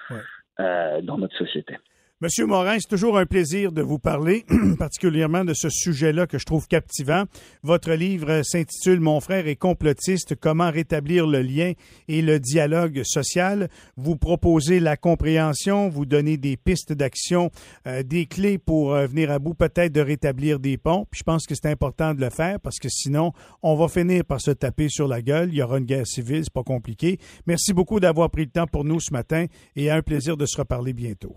euh, 0.61 1.03
dans 1.03 1.18
notre 1.18 1.37
société. 1.37 1.77
Monsieur 2.20 2.46
Morin, 2.46 2.81
c'est 2.81 2.88
toujours 2.88 3.16
un 3.16 3.26
plaisir 3.26 3.70
de 3.70 3.81
vous 3.81 4.00
parler, 4.00 4.44
particulièrement 4.81 5.44
de 5.44 5.54
ce 5.54 5.70
sujet-là 5.70 6.26
que 6.26 6.37
je 6.37 6.46
trouve 6.46 6.66
captivant. 6.66 7.26
Votre 7.62 7.92
livre 7.92 8.42
s'intitule 8.42 8.98
Mon 8.98 9.20
frère 9.20 9.46
est 9.46 9.54
complotiste, 9.54 10.35
comment 10.35 10.68
rétablir 10.68 11.28
le 11.28 11.42
lien 11.42 11.74
et 12.09 12.20
le 12.20 12.40
dialogue 12.40 13.02
social. 13.04 13.68
Vous 13.96 14.16
proposez 14.16 14.81
la 14.81 14.96
compréhension, 14.96 15.88
vous 15.88 16.07
donnez 16.07 16.38
des 16.38 16.57
pistes 16.57 16.92
d'action, 16.92 17.52
euh, 17.87 18.02
des 18.02 18.26
clés 18.26 18.59
pour 18.59 18.94
euh, 18.94 19.07
venir 19.07 19.31
à 19.31 19.38
bout 19.38 19.54
peut-être 19.54 19.92
de 19.92 20.00
rétablir 20.00 20.59
des 20.59 20.76
ponts. 20.76 21.07
Puis 21.09 21.20
je 21.20 21.24
pense 21.24 21.46
que 21.46 21.54
c'est 21.54 21.70
important 21.70 22.14
de 22.14 22.20
le 22.20 22.31
faire 22.31 22.59
parce 22.59 22.81
que 22.81 22.88
sinon, 22.88 23.33
on 23.62 23.76
va 23.76 23.87
finir 23.87 24.24
par 24.24 24.40
se 24.40 24.50
taper 24.50 24.88
sur 24.88 25.07
la 25.07 25.22
gueule. 25.22 25.50
Il 25.52 25.59
y 25.59 25.62
aura 25.62 25.78
une 25.78 25.85
guerre 25.85 26.09
civile, 26.09 26.42
c'est 26.42 26.52
pas 26.52 26.64
compliqué. 26.64 27.20
Merci 27.46 27.72
beaucoup 27.72 28.00
d'avoir 28.00 28.28
pris 28.28 28.46
le 28.46 28.50
temps 28.50 28.66
pour 28.66 28.85
nous 28.85 28.98
ce 28.98 29.12
matin 29.12 29.46
et 29.76 29.92
un 29.92 30.02
plaisir 30.02 30.37
de 30.37 30.46
se 30.46 30.57
reparler 30.57 30.92
bientôt. 30.92 31.37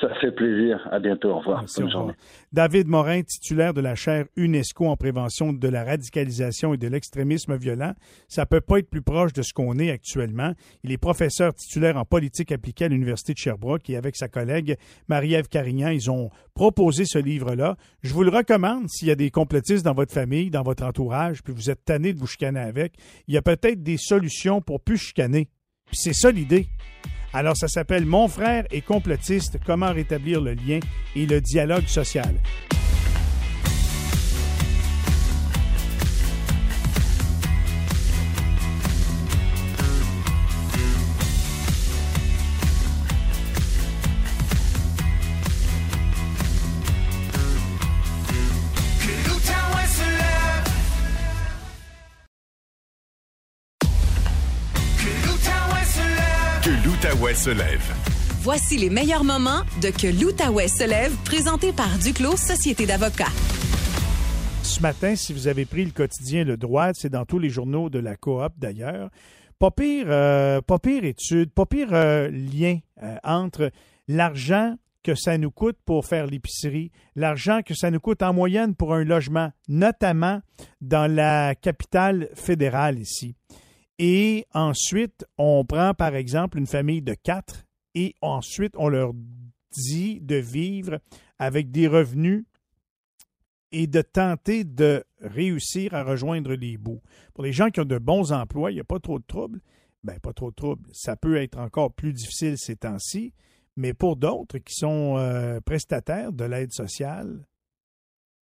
Ça 0.00 0.08
fait 0.20 0.30
plaisir. 0.30 0.86
À 0.90 0.98
bientôt. 0.98 1.30
Au 1.30 1.38
revoir. 1.38 1.64
Bonne 1.76 1.90
journée. 1.90 2.12
David 2.52 2.86
Morin, 2.86 3.22
titulaire 3.22 3.72
de 3.72 3.80
la 3.80 3.94
chaire 3.94 4.26
UNESCO 4.36 4.86
en 4.88 4.96
prévention 4.96 5.54
de 5.54 5.68
la 5.68 5.84
radicalisation 5.84 6.74
et 6.74 6.76
de 6.76 6.86
l'extrémisme 6.86 7.56
violent. 7.56 7.94
Ça 8.28 8.44
peut 8.44 8.60
pas 8.60 8.78
être 8.78 8.90
plus 8.90 9.00
proche 9.00 9.32
de 9.32 9.40
ce 9.40 9.54
qu'on 9.54 9.78
est 9.78 9.90
actuellement. 9.90 10.52
Il 10.84 10.92
est 10.92 10.98
professeur 10.98 11.54
titulaire 11.54 11.96
en 11.96 12.04
politique 12.04 12.52
appliquée 12.52 12.84
à 12.84 12.88
l'Université 12.88 13.32
de 13.32 13.38
Sherbrooke 13.38 13.88
et 13.88 13.96
avec 13.96 14.16
sa 14.16 14.28
collègue 14.28 14.76
Marie-Ève 15.08 15.48
Carignan, 15.48 15.88
ils 15.88 16.10
ont 16.10 16.30
proposé 16.54 17.04
ce 17.06 17.18
livre-là. 17.18 17.76
Je 18.02 18.12
vous 18.12 18.22
le 18.22 18.30
recommande 18.30 18.88
s'il 18.90 19.08
y 19.08 19.12
a 19.12 19.16
des 19.16 19.30
complotistes 19.30 19.84
dans 19.84 19.94
votre 19.94 20.12
famille, 20.12 20.50
dans 20.50 20.62
votre 20.62 20.84
entourage, 20.84 21.42
puis 21.42 21.54
vous 21.54 21.70
êtes 21.70 21.84
tanné 21.84 22.12
de 22.12 22.18
vous 22.18 22.26
chicaner 22.26 22.60
avec. 22.60 22.94
Il 23.28 23.34
y 23.34 23.38
a 23.38 23.42
peut-être 23.42 23.82
des 23.82 23.96
solutions 23.96 24.60
pour 24.60 24.80
plus 24.80 24.98
chicaner. 24.98 25.48
Puis 25.86 25.96
c'est 25.96 26.14
ça 26.14 26.30
l'idée. 26.30 26.66
Alors, 27.32 27.56
ça 27.56 27.68
s'appelle 27.68 28.06
Mon 28.06 28.28
frère 28.28 28.64
est 28.70 28.80
complotiste, 28.80 29.58
comment 29.64 29.92
rétablir 29.92 30.40
le 30.40 30.54
lien 30.54 30.80
et 31.14 31.26
le 31.26 31.40
dialogue 31.40 31.86
social. 31.86 32.34
l'Outaouais 57.06 57.34
se 57.34 57.50
lève. 57.50 57.94
Voici 58.40 58.76
les 58.78 58.90
meilleurs 58.90 59.22
moments 59.22 59.62
de 59.80 59.90
Que 59.90 60.08
l'Outaouais 60.08 60.66
se 60.66 60.84
lève, 60.84 61.14
présenté 61.24 61.72
par 61.72 61.88
Duclos 61.98 62.36
Société 62.36 62.84
d'avocats. 62.84 63.30
Ce 64.64 64.80
matin, 64.80 65.14
si 65.14 65.32
vous 65.32 65.46
avez 65.46 65.66
pris 65.66 65.84
le 65.84 65.92
quotidien 65.92 66.42
Le 66.42 66.56
Droit, 66.56 66.90
c'est 66.94 67.10
dans 67.10 67.24
tous 67.24 67.38
les 67.38 67.48
journaux 67.48 67.90
de 67.90 68.00
la 68.00 68.16
coop 68.16 68.52
d'ailleurs. 68.58 69.10
Pas 69.60 69.70
pire, 69.70 70.06
euh, 70.08 70.60
pas 70.60 70.80
pire 70.80 71.04
étude, 71.04 71.52
pas 71.52 71.64
pire 71.64 71.90
euh, 71.92 72.28
lien 72.28 72.78
euh, 73.02 73.16
entre 73.22 73.70
l'argent 74.08 74.74
que 75.04 75.14
ça 75.14 75.38
nous 75.38 75.52
coûte 75.52 75.78
pour 75.84 76.06
faire 76.06 76.26
l'épicerie, 76.26 76.90
l'argent 77.14 77.60
que 77.64 77.74
ça 77.74 77.92
nous 77.92 78.00
coûte 78.00 78.22
en 78.22 78.32
moyenne 78.32 78.74
pour 78.74 78.94
un 78.94 79.04
logement, 79.04 79.52
notamment 79.68 80.40
dans 80.80 81.06
la 81.12 81.54
capitale 81.54 82.30
fédérale 82.34 82.98
ici. 82.98 83.36
Et 83.98 84.46
ensuite, 84.52 85.24
on 85.38 85.64
prend 85.64 85.94
par 85.94 86.14
exemple 86.14 86.58
une 86.58 86.66
famille 86.66 87.02
de 87.02 87.14
quatre 87.14 87.64
et 87.94 88.14
ensuite 88.20 88.74
on 88.76 88.88
leur 88.88 89.12
dit 89.72 90.20
de 90.20 90.36
vivre 90.36 91.00
avec 91.38 91.70
des 91.70 91.86
revenus 91.86 92.44
et 93.72 93.86
de 93.86 94.00
tenter 94.00 94.64
de 94.64 95.04
réussir 95.20 95.94
à 95.94 96.04
rejoindre 96.04 96.54
les 96.54 96.76
bouts. 96.76 97.02
Pour 97.34 97.44
les 97.44 97.52
gens 97.52 97.70
qui 97.70 97.80
ont 97.80 97.84
de 97.84 97.98
bons 97.98 98.32
emplois, 98.32 98.70
il 98.70 98.74
n'y 98.74 98.80
a 98.80 98.84
pas 98.84 99.00
trop 99.00 99.18
de 99.18 99.24
troubles. 99.26 99.60
Ben, 100.04 100.20
pas 100.20 100.32
trop 100.32 100.50
de 100.50 100.54
troubles. 100.54 100.88
Ça 100.92 101.16
peut 101.16 101.36
être 101.36 101.58
encore 101.58 101.92
plus 101.92 102.12
difficile 102.12 102.56
ces 102.58 102.76
temps-ci, 102.76 103.34
mais 103.76 103.92
pour 103.92 104.16
d'autres 104.16 104.58
qui 104.58 104.74
sont 104.74 105.16
euh, 105.18 105.60
prestataires 105.60 106.32
de 106.32 106.44
l'aide 106.44 106.72
sociale, 106.72 107.44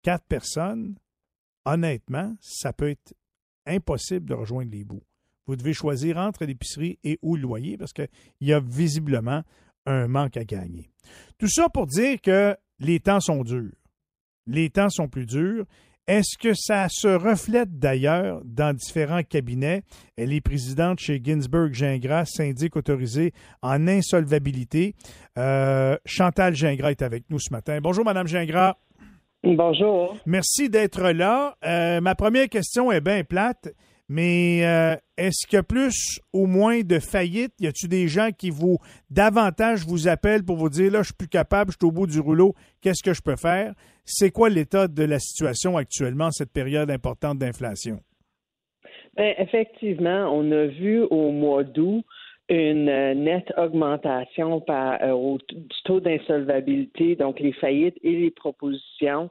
quatre 0.03 0.27
personnes, 0.27 0.97
honnêtement, 1.65 2.37
ça 2.41 2.73
peut 2.73 2.91
être 2.91 3.15
impossible 3.67 4.27
de 4.27 4.35
rejoindre 4.35 4.71
les 4.71 4.85
bouts. 4.85 5.03
Vous 5.47 5.57
devez 5.57 5.73
choisir 5.73 6.17
entre 6.17 6.45
l'épicerie 6.45 6.99
et 7.05 7.19
ou 7.23 7.37
le 7.37 7.43
loyer 7.43 7.77
parce 7.77 7.93
qu'il 7.93 8.09
y 8.41 8.53
a 8.53 8.61
visiblement 8.61 9.43
un 9.87 10.09
manque 10.09 10.37
à 10.37 10.45
gagner. 10.45 10.91
Tout 11.39 11.49
ça 11.49 11.69
pour 11.69 11.87
dire 11.87 12.21
que 12.21 12.57
les 12.79 13.01
temps 13.01 13.21
sont 13.21 13.45
durs. 13.45 13.73
Les 14.47 14.71
temps 14.71 14.91
sont 14.91 15.09
plus 15.09 15.27
durs. 15.27 15.65
Est-ce 16.07 16.37
que 16.37 16.53
ça 16.53 16.89
se 16.91 17.09
reflète 17.09 17.79
d'ailleurs 17.79 18.43
dans 18.45 18.77
différents 18.77 19.23
cabinets? 19.23 19.83
Elle 20.17 20.35
est 20.35 20.43
présidente 20.43 20.99
chez 20.99 21.19
Ginsburg 21.23 21.73
Gingras, 21.73 22.27
syndic 22.27 22.77
autorisé 22.77 23.33
en 23.63 23.89
insolvabilité. 23.89 24.95
Euh, 25.39 25.97
Chantal 26.05 26.55
Gingras 26.55 26.91
est 26.91 27.01
avec 27.01 27.25
nous 27.31 27.39
ce 27.39 27.51
matin. 27.51 27.79
Bonjour, 27.83 28.05
Madame 28.05 28.27
Gingras. 28.27 28.77
Bonjour. 29.43 30.17
Merci 30.27 30.69
d'être 30.69 31.11
là. 31.11 31.57
Euh, 31.65 32.03
ma 32.03 32.15
première 32.15 32.51
question 32.51 32.93
est 32.93 33.01
bien 33.01 33.25
plate, 33.25 33.69
mais 34.15 34.65
euh, 34.65 34.95
est-ce 35.19 35.45
qu'il 35.45 35.57
y 35.57 35.59
a 35.59 35.65
plus 35.65 36.21
ou 36.33 36.47
moins 36.47 36.83
de 36.83 37.01
faillites? 37.01 37.53
Y 37.59 37.67
a-t-il 37.67 37.89
des 37.89 38.07
gens 38.07 38.29
qui 38.31 38.49
vous 38.49 38.79
davantage 39.11 39.85
vous 39.85 40.07
appellent 40.07 40.45
pour 40.45 40.55
vous 40.55 40.69
dire 40.69 40.93
là, 40.93 41.01
je 41.01 41.07
suis 41.07 41.15
plus 41.15 41.27
capable, 41.27 41.73
je 41.73 41.79
suis 41.81 41.89
au 41.89 41.91
bout 41.91 42.07
du 42.07 42.21
rouleau, 42.21 42.55
qu'est-ce 42.81 43.03
que 43.03 43.13
je 43.13 43.21
peux 43.21 43.35
faire? 43.35 43.75
C'est 44.05 44.31
quoi 44.31 44.51
l'état 44.51 44.87
de 44.87 45.03
la 45.03 45.19
situation 45.19 45.77
actuellement, 45.77 46.31
cette 46.31 46.53
période 46.53 46.93
importante 46.93 47.39
d'inflation? 47.39 47.99
Bien, 49.17 49.35
effectivement, 49.39 50.31
on 50.33 50.49
a 50.53 50.67
vu 50.67 51.03
au 51.11 51.33
mois 51.33 51.65
d'août 51.65 52.05
une 52.49 52.89
euh, 52.89 53.15
nette 53.15 53.53
augmentation 53.57 54.61
par, 54.61 55.03
euh, 55.03 55.11
au, 55.11 55.39
du 55.39 55.83
taux 55.85 55.99
d'insolvabilité, 55.99 57.17
donc 57.17 57.41
les 57.41 57.53
faillites 57.55 57.99
et 58.05 58.13
les 58.13 58.31
propositions 58.31 59.31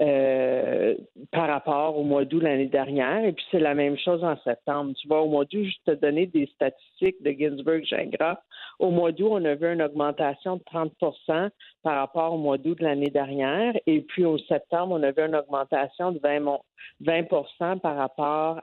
euh, 0.00 0.94
par 1.30 1.48
rapport 1.48 1.98
au 1.98 2.04
mois 2.04 2.24
d'août 2.24 2.42
l'année 2.42 2.68
dernière. 2.68 3.22
Et 3.24 3.32
puis 3.32 3.44
c'est 3.50 3.60
la 3.60 3.74
même 3.74 3.98
chose 3.98 4.24
en 4.24 4.36
septembre. 4.44 4.92
Tu 4.98 5.06
vois, 5.06 5.20
au 5.20 5.28
mois 5.28 5.44
d'août, 5.44 5.64
je 5.64 5.92
te 5.92 5.96
donner 5.98 6.26
des 6.26 6.46
statistiques 6.54 7.22
de 7.22 7.30
Ginsburg 7.30 7.84
Gingras. 7.84 8.38
Au 8.78 8.90
mois 8.90 9.12
d'août, 9.12 9.28
on 9.30 9.44
a 9.44 9.54
vu 9.54 9.70
une 9.70 9.82
augmentation 9.82 10.56
de 10.56 10.62
30% 10.62 11.50
par 11.82 11.96
rapport 11.96 12.32
au 12.32 12.38
mois 12.38 12.56
d'août 12.56 12.78
de 12.78 12.84
l'année 12.84 13.10
dernière. 13.10 13.74
Et 13.86 14.00
puis 14.00 14.24
au 14.24 14.38
septembre, 14.38 14.96
on 14.98 15.02
a 15.02 15.10
vu 15.10 15.22
une 15.22 15.36
augmentation 15.36 16.12
de 16.12 16.18
20, 16.18 16.60
20 17.00 17.76
par 17.80 17.96
rapport 17.96 18.60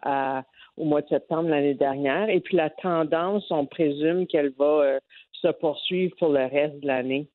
au 0.76 0.86
mois 0.86 1.04
de 1.04 1.08
septembre 1.08 1.50
l'année 1.50 1.76
dernière. 1.76 2.30
Et 2.30 2.40
puis 2.40 2.58
la 2.58 2.72
tendance, 2.72 3.46
on 3.52 3.68
présume 3.68 4.26
qu'elle 4.26 4.54
va 4.58 4.66
euh, 4.66 5.00
se 5.34 5.50
poursuivre 5.50 6.16
pour 6.18 6.30
le 6.30 6.46
reste 6.46 6.80
de 6.80 6.88
l'année. 6.88 7.28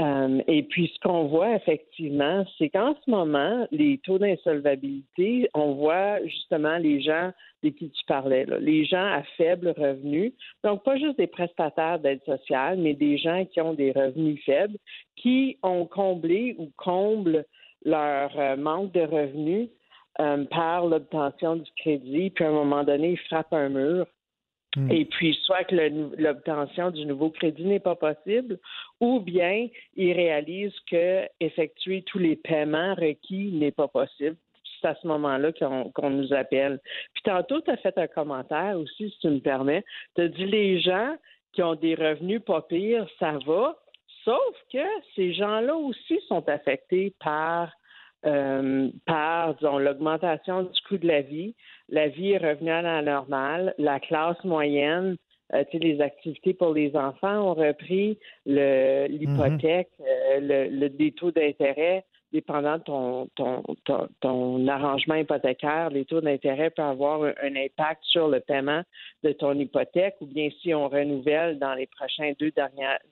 Euh, 0.00 0.40
et 0.46 0.62
puis, 0.62 0.92
ce 0.94 1.00
qu'on 1.00 1.24
voit 1.24 1.56
effectivement, 1.56 2.44
c'est 2.56 2.68
qu'en 2.68 2.94
ce 3.04 3.10
moment, 3.10 3.66
les 3.72 3.98
taux 3.98 4.18
d'insolvabilité, 4.18 5.48
on 5.54 5.72
voit 5.74 6.24
justement 6.24 6.76
les 6.78 7.00
gens 7.00 7.32
de 7.64 7.70
qui 7.70 7.90
tu 7.90 8.04
parlais, 8.06 8.44
là, 8.44 8.58
les 8.60 8.84
gens 8.84 9.04
à 9.04 9.24
faible 9.36 9.74
revenu, 9.76 10.32
donc 10.62 10.84
pas 10.84 10.96
juste 10.96 11.18
des 11.18 11.26
prestataires 11.26 11.98
d'aide 11.98 12.22
sociale, 12.24 12.78
mais 12.78 12.94
des 12.94 13.18
gens 13.18 13.44
qui 13.46 13.60
ont 13.60 13.74
des 13.74 13.90
revenus 13.90 14.40
faibles, 14.44 14.78
qui 15.16 15.58
ont 15.64 15.84
comblé 15.84 16.54
ou 16.58 16.70
comblent 16.76 17.44
leur 17.84 18.30
euh, 18.38 18.56
manque 18.56 18.92
de 18.92 19.00
revenus 19.00 19.68
euh, 20.20 20.44
par 20.44 20.86
l'obtention 20.86 21.56
du 21.56 21.70
crédit, 21.76 22.30
puis 22.30 22.44
à 22.44 22.48
un 22.48 22.52
moment 22.52 22.84
donné, 22.84 23.10
ils 23.10 23.18
frappent 23.28 23.52
un 23.52 23.68
mur 23.68 24.06
Hmm. 24.76 24.90
Et 24.90 25.04
puis, 25.06 25.34
soit 25.44 25.64
que 25.64 25.74
l'obtention 26.20 26.90
du 26.90 27.06
nouveau 27.06 27.30
crédit 27.30 27.64
n'est 27.64 27.80
pas 27.80 27.94
possible, 27.94 28.58
ou 29.00 29.20
bien 29.20 29.68
ils 29.96 30.12
réalisent 30.12 30.78
que 30.90 31.26
effectuer 31.40 32.02
tous 32.02 32.18
les 32.18 32.36
paiements 32.36 32.94
requis 32.94 33.50
n'est 33.52 33.72
pas 33.72 33.88
possible. 33.88 34.36
C'est 34.80 34.88
à 34.88 34.94
ce 34.94 35.06
moment-là 35.08 35.52
qu'on 35.52 36.10
nous 36.10 36.32
appelle. 36.32 36.78
Puis 37.14 37.22
tantôt, 37.24 37.60
tu 37.60 37.70
as 37.70 37.76
fait 37.78 37.96
un 37.98 38.06
commentaire 38.06 38.78
aussi, 38.78 39.10
si 39.10 39.18
tu 39.20 39.28
me 39.28 39.40
permets. 39.40 39.84
Tu 40.14 40.22
as 40.22 40.28
dit 40.28 40.46
les 40.46 40.80
gens 40.80 41.16
qui 41.52 41.62
ont 41.62 41.74
des 41.74 41.94
revenus 41.94 42.42
pas 42.44 42.62
pires, 42.62 43.08
ça 43.18 43.38
va, 43.44 43.76
sauf 44.24 44.54
que 44.72 44.84
ces 45.16 45.32
gens-là 45.32 45.74
aussi 45.74 46.20
sont 46.28 46.46
affectés 46.48 47.14
par 47.18 47.72
euh, 48.26 48.90
par, 49.06 49.54
disons, 49.54 49.78
l'augmentation 49.78 50.64
du 50.64 50.80
coût 50.88 50.98
de 50.98 51.06
la 51.06 51.22
vie. 51.22 51.54
La 51.88 52.08
vie 52.08 52.32
est 52.32 52.38
revenue 52.38 52.70
à 52.70 52.82
la 52.82 53.02
normale. 53.02 53.74
La 53.78 54.00
classe 54.00 54.42
moyenne, 54.44 55.16
euh, 55.54 55.64
tu 55.70 55.78
sais, 55.78 55.84
les 55.84 56.00
activités 56.00 56.52
pour 56.52 56.74
les 56.74 56.94
enfants 56.96 57.50
ont 57.50 57.54
repris, 57.54 58.18
l'hypothèque, 58.44 59.90
le, 59.98 60.40
mhm. 60.40 60.50
euh, 60.50 60.68
le, 60.70 60.88
des 60.88 61.12
taux 61.12 61.30
d'intérêt 61.30 62.04
dépendant 62.32 62.78
de 62.78 62.82
ton, 62.82 63.28
ton, 63.36 63.62
ton, 64.20 64.68
arrangement 64.68 65.14
hypothécaire, 65.14 65.90
les 65.90 66.04
taux 66.04 66.20
d'intérêt 66.20 66.70
peuvent 66.70 66.86
avoir 66.86 67.22
un, 67.22 67.56
impact 67.56 68.02
sur 68.04 68.28
le 68.28 68.40
paiement 68.40 68.82
de 69.22 69.32
ton 69.32 69.54
hypothèque, 69.54 70.16
ou 70.20 70.26
bien 70.26 70.48
si 70.60 70.74
on 70.74 70.88
renouvelle 70.88 71.58
dans 71.58 71.74
les 71.74 71.86
prochains 71.86 72.32
deux 72.38 72.52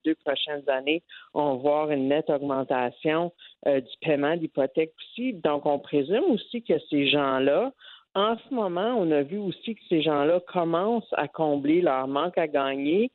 deux 0.05 0.14
prochaines 0.16 0.68
années, 0.68 1.02
on 1.35 1.55
va 1.55 1.62
voir 1.62 1.90
une 1.90 2.09
nette 2.09 2.31
augmentation 2.31 3.33
euh, 3.66 3.81
du 3.81 3.96
paiement 4.02 4.37
d'hypothèque 4.37 4.92
aussi. 4.98 5.33
Donc, 5.33 5.66
on 5.66 5.79
présume 5.79 6.24
aussi 6.31 6.62
que 6.62 6.79
ces 6.90 7.09
gens-là, 7.09 7.72
en 8.14 8.37
ce 8.37 8.55
moment, 8.55 8.96
on 8.98 9.11
a 9.11 9.22
vu 9.22 9.38
aussi 9.38 9.74
que 9.74 9.81
ces 9.90 10.00
gens-là 10.00 10.40
commencent 10.40 11.12
à 11.12 11.29
combler 11.29 11.83
leur 11.83 12.09
manque 12.09 12.38
à 12.38 12.48
gagner 12.48 13.11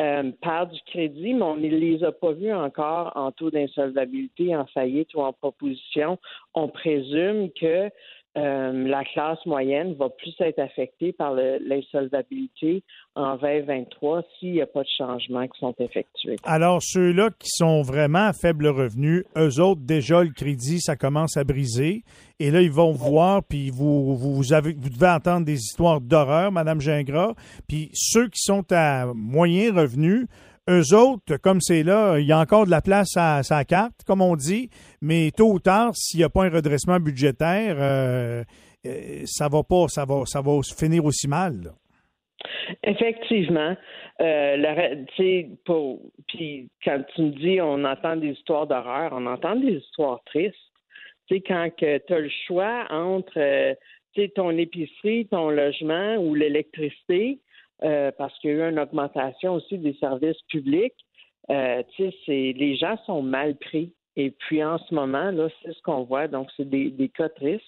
euh, 0.00 0.32
par 0.40 0.66
du 0.66 0.80
crédit, 0.86 1.34
mais 1.34 1.42
on 1.42 1.56
ne 1.56 1.68
les 1.68 2.02
a 2.04 2.10
pas 2.10 2.32
vus 2.32 2.52
encore 2.52 3.12
en 3.16 3.32
taux 3.32 3.50
d'insolvabilité, 3.50 4.56
en 4.56 4.64
faillite 4.66 5.12
ou 5.14 5.20
en 5.20 5.32
proposition. 5.34 6.18
On 6.54 6.68
présume 6.68 7.50
que 7.52 7.90
euh, 8.36 8.72
la 8.86 9.02
classe 9.04 9.44
moyenne 9.44 9.94
va 9.94 10.08
plus 10.08 10.34
être 10.38 10.60
affectée 10.60 11.12
par 11.12 11.34
l'insolvabilité 11.34 12.84
en 13.16 13.36
2023 13.36 14.22
s'il 14.38 14.52
n'y 14.52 14.62
a 14.62 14.66
pas 14.66 14.82
de 14.82 14.88
changements 14.96 15.48
qui 15.48 15.58
sont 15.58 15.74
effectués. 15.80 16.36
Alors, 16.44 16.80
ceux-là 16.80 17.30
qui 17.30 17.48
sont 17.48 17.82
vraiment 17.82 18.26
à 18.26 18.32
faible 18.32 18.68
revenu, 18.68 19.24
eux 19.36 19.60
autres, 19.60 19.80
déjà, 19.80 20.22
le 20.22 20.30
crédit, 20.30 20.80
ça 20.80 20.94
commence 20.94 21.36
à 21.36 21.42
briser. 21.42 22.04
Et 22.38 22.52
là, 22.52 22.62
ils 22.62 22.70
vont 22.70 22.92
voir, 22.92 23.42
puis 23.42 23.70
vous, 23.70 24.16
vous, 24.16 24.52
avez, 24.52 24.74
vous 24.74 24.90
devez 24.90 25.08
entendre 25.08 25.44
des 25.44 25.58
histoires 25.58 26.00
d'horreur, 26.00 26.52
Madame 26.52 26.80
Gingras. 26.80 27.34
Puis 27.68 27.90
ceux 27.94 28.28
qui 28.28 28.40
sont 28.42 28.64
à 28.70 29.06
moyen 29.12 29.74
revenu, 29.74 30.28
eux 30.70 30.94
autres, 30.94 31.36
comme 31.36 31.60
c'est 31.60 31.82
là, 31.82 32.18
il 32.18 32.26
y 32.26 32.32
a 32.32 32.38
encore 32.38 32.64
de 32.64 32.70
la 32.70 32.80
place 32.80 33.16
à 33.16 33.42
sa 33.42 33.64
carte, 33.64 34.04
comme 34.06 34.22
on 34.22 34.36
dit, 34.36 34.70
mais 35.02 35.30
tôt 35.36 35.52
ou 35.52 35.58
tard, 35.58 35.94
s'il 35.94 36.18
n'y 36.18 36.24
a 36.24 36.28
pas 36.28 36.44
un 36.44 36.50
redressement 36.50 37.00
budgétaire, 37.00 37.76
euh, 37.78 38.44
euh, 38.86 39.22
ça 39.24 39.48
va 39.48 39.62
pas, 39.62 39.88
ça 39.88 40.04
va, 40.04 40.22
ça 40.26 40.40
va 40.40 40.52
finir 40.62 41.04
aussi 41.04 41.28
mal. 41.28 41.72
Effectivement. 42.84 43.76
Euh, 44.20 45.04
puis 46.28 46.68
quand 46.84 47.02
tu 47.14 47.22
me 47.22 47.30
dis 47.30 47.60
on 47.60 47.84
entend 47.84 48.16
des 48.16 48.28
histoires 48.28 48.66
d'horreur, 48.66 49.12
on 49.12 49.26
entend 49.26 49.56
des 49.56 49.72
histoires 49.72 50.22
tristes. 50.26 50.56
Sais, 51.28 51.40
quand 51.40 51.68
tu 51.78 51.86
as 51.86 52.18
le 52.18 52.30
choix 52.46 52.86
entre 52.90 53.76
ton 54.34 54.50
épicerie, 54.50 55.26
ton 55.26 55.50
logement 55.50 56.16
ou 56.16 56.34
l'électricité, 56.34 57.38
euh, 57.82 58.10
parce 58.16 58.36
qu'il 58.38 58.50
y 58.50 58.52
a 58.54 58.66
eu 58.66 58.70
une 58.70 58.78
augmentation 58.78 59.54
aussi 59.54 59.78
des 59.78 59.94
services 59.94 60.40
publics. 60.48 60.94
Euh, 61.50 61.82
les 62.28 62.76
gens 62.76 62.96
sont 63.06 63.22
mal 63.22 63.56
pris. 63.56 63.92
Et 64.16 64.30
puis 64.30 64.62
en 64.62 64.78
ce 64.78 64.94
moment, 64.94 65.30
là, 65.30 65.48
c'est 65.62 65.72
ce 65.72 65.82
qu'on 65.82 66.04
voit. 66.04 66.28
Donc, 66.28 66.48
c'est 66.56 66.68
des, 66.68 66.90
des, 66.90 67.08
cas 67.08 67.28
tristes. 67.28 67.64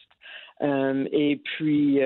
Euh, 0.60 1.06
et 1.12 1.36
puis, 1.36 2.00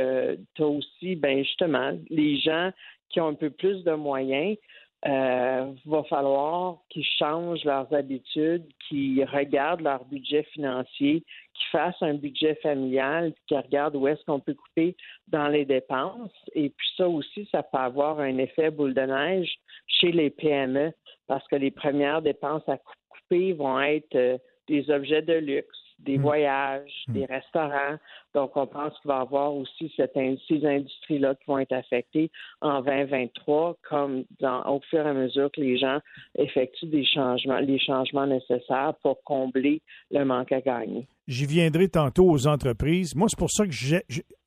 tu 0.55 0.63
as 0.63 0.67
aussi, 0.67 1.17
ben 1.17 1.43
justement, 1.43 1.93
les 2.11 2.39
gens 2.39 2.71
qui 3.11 3.21
ont 3.21 3.29
un 3.29 3.35
peu 3.35 3.51
plus 3.51 3.83
de 3.85 3.93
moyens 3.93 4.57
euh, 5.05 5.73
va 5.85 6.03
falloir 6.05 6.79
qu'ils 6.89 7.05
changent 7.19 7.65
leurs 7.65 7.93
habitudes, 7.93 8.65
qu'ils 8.89 9.25
regardent 9.25 9.83
leur 9.83 10.05
budget 10.07 10.43
financier, 10.55 11.23
qu'ils 11.55 11.67
fassent 11.71 12.03
un 12.03 12.15
budget 12.15 12.55
familial, 12.57 13.33
qu'ils 13.47 13.59
regardent 13.59 13.97
où 13.97 14.09
est-ce 14.09 14.25
qu'on 14.25 14.41
peut 14.41 14.55
couper 14.55 14.97
dans 15.29 15.49
les 15.49 15.65
dépenses. 15.65 16.33
Et 16.55 16.71
puis 16.71 16.89
ça 16.97 17.09
aussi, 17.09 17.49
ça 17.53 17.63
peut 17.63 17.79
avoir 17.79 18.21
un 18.21 18.39
effet 18.39 18.71
boule 18.71 18.95
de 18.95 19.03
neige 19.03 19.55
chez 19.87 20.13
les 20.13 20.31
PME 20.31 20.93
parce 21.27 21.47
que 21.49 21.57
les 21.57 21.71
premières 21.71 22.23
dépenses 22.23 22.69
à 22.69 22.79
couper 23.09 23.53
vont 23.53 23.81
être 23.81 24.15
euh, 24.15 24.39
des 24.69 24.91
objets 24.91 25.23
de 25.23 25.35
luxe, 25.35 25.79
des 25.99 26.19
Mm. 26.19 26.23
voyages, 26.23 26.93
Mm. 27.09 27.13
des 27.13 27.25
restaurants. 27.25 27.97
Donc, 28.35 28.57
on 28.57 28.67
pense 28.67 28.93
qu'il 29.01 29.09
va 29.09 29.19
y 29.19 29.21
avoir 29.23 29.55
aussi 29.55 29.93
cette, 29.97 30.13
ces 30.47 30.65
industries-là 30.67 31.35
qui 31.37 31.45
vont 31.47 31.59
être 31.59 31.73
affectées 31.73 32.31
en 32.61 32.83
2023, 32.83 33.77
comme 33.89 34.25
dans, 34.41 34.63
au 34.67 34.81
fur 34.91 35.07
et 35.07 35.09
à 35.11 35.15
mesure 35.15 35.51
que 35.51 35.61
les 35.61 35.79
gens 35.79 35.99
effectuent 36.37 36.87
des 36.87 37.05
changements, 37.05 37.59
les 37.59 37.79
changements 37.79 38.27
nécessaires 38.27 38.95
pour 39.03 39.23
combler 39.25 39.81
le 40.11 40.25
manque 40.25 40.53
à 40.53 40.61
gagner. 40.61 41.07
J'y 41.27 41.47
viendrai 41.47 41.89
tantôt 41.89 42.31
aux 42.31 42.47
entreprises. 42.47 43.15
Moi, 43.17 43.29
c'est 43.29 43.39
pour 43.39 43.51
ça 43.51 43.67
que 43.67 43.73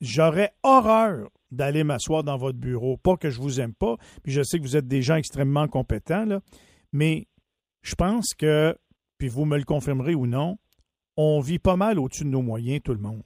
j'aurais 0.02 0.52
horreur 0.64 1.30
d'aller 1.52 1.84
m'asseoir 1.84 2.24
dans 2.24 2.38
votre 2.38 2.60
bureau. 2.60 2.96
Pas 2.98 3.18
que 3.18 3.30
je 3.30 3.40
vous 3.42 3.60
aime 3.60 3.74
pas, 3.74 3.98
puis 4.24 4.32
je 4.32 4.44
sais 4.44 4.58
que 4.60 4.64
vous 4.64 4.78
êtes 4.78 4.88
des 4.88 5.02
gens 5.02 5.16
extrêmement 5.16 5.68
compétents, 5.68 6.26
là, 6.26 6.40
mais 6.94 7.26
je 7.82 7.96
pense 7.96 8.34
que, 8.34 8.76
puis 9.18 9.28
vous 9.30 9.46
me 9.46 9.58
le 9.58 9.64
confirmerez 9.64 10.14
ou 10.16 10.28
non, 10.28 10.58
on 11.21 11.41
vit 11.41 11.60
pas 11.60 11.75
mal 11.75 11.99
au-dessus 11.99 12.23
de 12.23 12.29
nos 12.29 12.41
moyens, 12.41 12.79
tout 12.82 12.93
le 12.93 13.01
monde. 13.01 13.23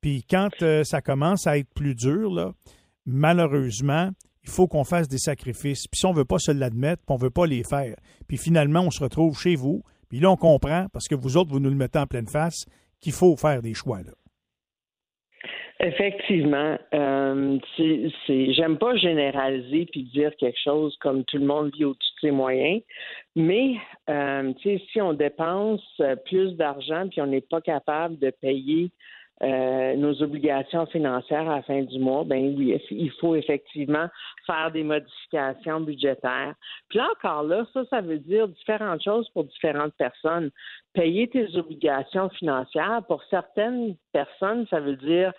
Puis 0.00 0.24
quand 0.28 0.50
euh, 0.62 0.82
ça 0.82 1.02
commence 1.02 1.46
à 1.46 1.58
être 1.58 1.68
plus 1.74 1.94
dur, 1.94 2.54
malheureusement, 3.04 4.10
il 4.42 4.48
faut 4.48 4.66
qu'on 4.66 4.84
fasse 4.84 5.08
des 5.08 5.18
sacrifices. 5.18 5.86
Puis 5.88 5.98
si 5.98 6.06
on 6.06 6.14
veut 6.14 6.24
pas 6.24 6.38
se 6.38 6.50
l'admettre, 6.50 7.02
puis 7.04 7.14
on 7.14 7.18
veut 7.18 7.30
pas 7.30 7.46
les 7.46 7.64
faire. 7.64 7.96
Puis 8.26 8.38
finalement, 8.38 8.80
on 8.80 8.90
se 8.90 9.02
retrouve 9.02 9.38
chez 9.38 9.56
vous, 9.56 9.82
puis 10.08 10.20
là, 10.20 10.30
on 10.30 10.36
comprend, 10.36 10.86
parce 10.90 11.06
que 11.06 11.14
vous 11.14 11.36
autres, 11.36 11.50
vous 11.50 11.60
nous 11.60 11.68
le 11.68 11.76
mettez 11.76 11.98
en 11.98 12.06
pleine 12.06 12.26
face, 12.26 12.64
qu'il 12.98 13.12
faut 13.12 13.36
faire 13.36 13.60
des 13.60 13.74
choix. 13.74 14.02
Là. 14.02 14.12
Effectivement, 15.84 16.78
euh, 16.94 17.58
j'aime 18.28 18.78
pas 18.78 18.94
généraliser 18.94 19.86
puis 19.90 20.04
dire 20.04 20.30
quelque 20.36 20.60
chose 20.62 20.96
comme 21.00 21.24
tout 21.24 21.38
le 21.38 21.44
monde 21.44 21.72
vit 21.74 21.86
au-dessus 21.86 22.12
de 22.22 22.28
ses 22.28 22.30
moyens, 22.30 22.82
mais 23.34 23.74
euh, 24.08 24.52
si 24.62 25.00
on 25.00 25.12
dépense 25.12 25.82
euh, 25.98 26.14
plus 26.14 26.54
d'argent 26.54 27.08
puis 27.08 27.20
on 27.20 27.26
n'est 27.26 27.40
pas 27.40 27.60
capable 27.60 28.16
de 28.20 28.30
payer 28.30 28.92
nos 29.96 30.22
obligations 30.22 30.86
financières 30.86 31.50
à 31.50 31.56
la 31.56 31.62
fin 31.62 31.82
du 31.82 31.98
mois, 31.98 32.22
ben 32.22 32.54
oui, 32.56 32.80
il 32.92 33.10
faut 33.20 33.34
effectivement 33.34 34.06
faire 34.46 34.70
des 34.70 34.84
modifications 34.84 35.80
budgétaires. 35.80 36.54
Puis 36.88 36.98
là 36.98 37.08
encore 37.10 37.42
là, 37.42 37.66
ça, 37.72 37.84
ça 37.90 38.00
veut 38.02 38.20
dire 38.20 38.46
différentes 38.46 39.02
choses 39.02 39.28
pour 39.30 39.42
différentes 39.42 39.94
personnes. 39.98 40.52
Payer 40.92 41.26
tes 41.26 41.56
obligations 41.56 42.28
financières, 42.28 43.02
pour 43.08 43.20
certaines 43.30 43.96
personnes, 44.12 44.64
ça 44.70 44.78
veut 44.78 44.94
dire 44.94 45.32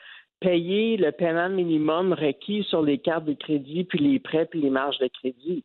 payer 0.44 0.98
le 0.98 1.12
paiement 1.14 1.48
minimum 1.48 2.12
requis 2.12 2.64
sur 2.64 2.82
les 2.82 2.98
cartes 2.98 3.24
de 3.24 3.34
crédit, 3.34 3.86
puis 3.86 4.00
les 4.00 4.20
prêts, 4.20 4.46
puis 4.46 4.62
les 4.62 4.70
marges 4.70 5.00
de 5.00 5.08
crédit. 5.08 5.64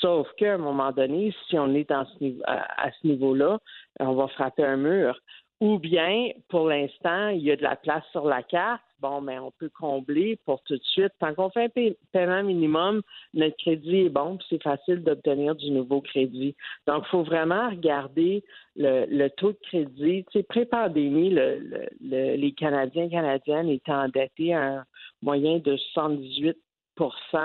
Sauf 0.00 0.28
qu'à 0.36 0.54
un 0.54 0.58
moment 0.58 0.92
donné, 0.92 1.34
si 1.48 1.58
on 1.58 1.74
est 1.74 1.88
dans 1.88 2.06
ce 2.06 2.24
niveau, 2.24 2.42
à, 2.46 2.86
à 2.86 2.92
ce 2.92 3.06
niveau-là, 3.06 3.58
on 3.98 4.14
va 4.14 4.28
frapper 4.28 4.64
un 4.64 4.76
mur. 4.76 5.18
Ou 5.60 5.78
bien, 5.78 6.30
pour 6.48 6.68
l'instant, 6.68 7.28
il 7.28 7.42
y 7.42 7.50
a 7.50 7.56
de 7.56 7.62
la 7.62 7.76
place 7.76 8.04
sur 8.12 8.24
la 8.24 8.42
carte. 8.42 8.82
Bon, 9.02 9.20
mais 9.20 9.36
on 9.40 9.50
peut 9.50 9.68
combler 9.68 10.38
pour 10.44 10.62
tout 10.62 10.76
de 10.76 10.82
suite. 10.84 11.12
Tant 11.18 11.34
qu'on 11.34 11.50
fait 11.50 11.64
un 11.64 11.68
paie- 11.68 11.96
paiement 12.12 12.44
minimum, 12.44 13.02
notre 13.34 13.56
crédit 13.56 14.02
est 14.06 14.08
bon, 14.10 14.36
puis 14.36 14.46
c'est 14.48 14.62
facile 14.62 15.02
d'obtenir 15.02 15.56
du 15.56 15.72
nouveau 15.72 16.00
crédit. 16.00 16.54
Donc, 16.86 17.02
il 17.06 17.10
faut 17.10 17.24
vraiment 17.24 17.68
regarder 17.68 18.44
le, 18.76 19.28
taux 19.30 19.50
de 19.50 19.58
crédit. 19.62 20.24
Tu 20.30 20.38
sais, 20.38 20.42
pré-pandémie, 20.44 21.30
le- 21.30 21.88
le- 22.00 22.36
les 22.36 22.52
Canadiens 22.52 23.06
et 23.06 23.10
Canadiennes 23.10 23.68
étaient 23.70 23.90
endettés 23.92 24.54
à 24.54 24.78
un 24.78 24.84
moyen 25.20 25.58
de 25.58 25.76
78 25.76 26.56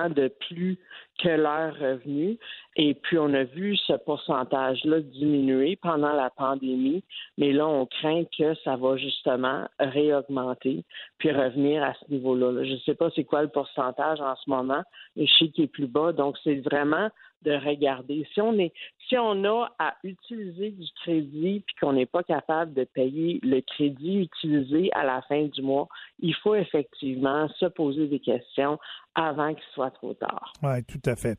de 0.09 0.27
plus 0.27 0.77
que 1.19 1.29
leur 1.29 1.73
revenu. 1.73 2.37
Et 2.75 2.93
puis, 2.93 3.17
on 3.17 3.33
a 3.33 3.43
vu 3.43 3.75
ce 3.75 3.93
pourcentage-là 3.93 4.99
diminuer 5.01 5.75
pendant 5.77 6.13
la 6.13 6.29
pandémie, 6.29 7.03
mais 7.37 7.51
là, 7.51 7.67
on 7.67 7.85
craint 7.85 8.23
que 8.37 8.53
ça 8.63 8.75
va 8.75 8.97
justement 8.97 9.67
réaugmenter 9.79 10.83
puis 11.17 11.31
revenir 11.31 11.83
à 11.83 11.93
ce 11.93 12.11
niveau-là. 12.11 12.51
là. 12.51 12.63
Je 12.65 12.73
ne 12.73 12.79
sais 12.79 12.93
pas 12.93 13.09
c'est 13.15 13.23
quoi 13.23 13.41
le 13.41 13.49
pourcentage 13.49 14.21
en 14.21 14.35
ce 14.35 14.49
moment, 14.49 14.83
mais 15.15 15.25
je 15.25 15.33
sais 15.33 15.47
qu'il 15.49 15.63
est 15.63 15.67
plus 15.67 15.87
bas. 15.87 16.11
Donc, 16.11 16.37
c'est 16.43 16.59
vraiment 16.59 17.09
de 17.47 17.53
regarder. 17.53 18.27
Si 18.33 18.41
on 18.41 18.59
est, 18.59 18.73
si 19.07 19.17
on 19.17 19.43
a 19.45 19.69
à 19.79 19.95
utiliser 20.03 20.71
du 20.71 20.85
crédit 21.01 21.63
puis 21.65 21.75
qu'on 21.79 21.93
n'est 21.93 22.05
pas 22.05 22.23
capable 22.23 22.73
de 22.73 22.83
payer 22.83 23.39
le 23.41 23.61
crédit 23.61 24.17
utilisé 24.17 24.89
à 24.93 25.05
la 25.05 25.21
fin 25.29 25.45
du 25.45 25.61
mois, 25.61 25.87
il 26.19 26.35
faut 26.35 26.55
effectivement 26.55 27.47
se 27.57 27.67
poser 27.67 28.07
des 28.07 28.19
questions 28.19 28.77
avant 29.15 29.53
qu'il 29.53 29.63
soit 29.73 29.91
trop 29.91 30.13
tard. 30.13 30.51
Oui, 30.61 30.83
tout 30.83 31.01
à 31.09 31.15
fait. 31.15 31.37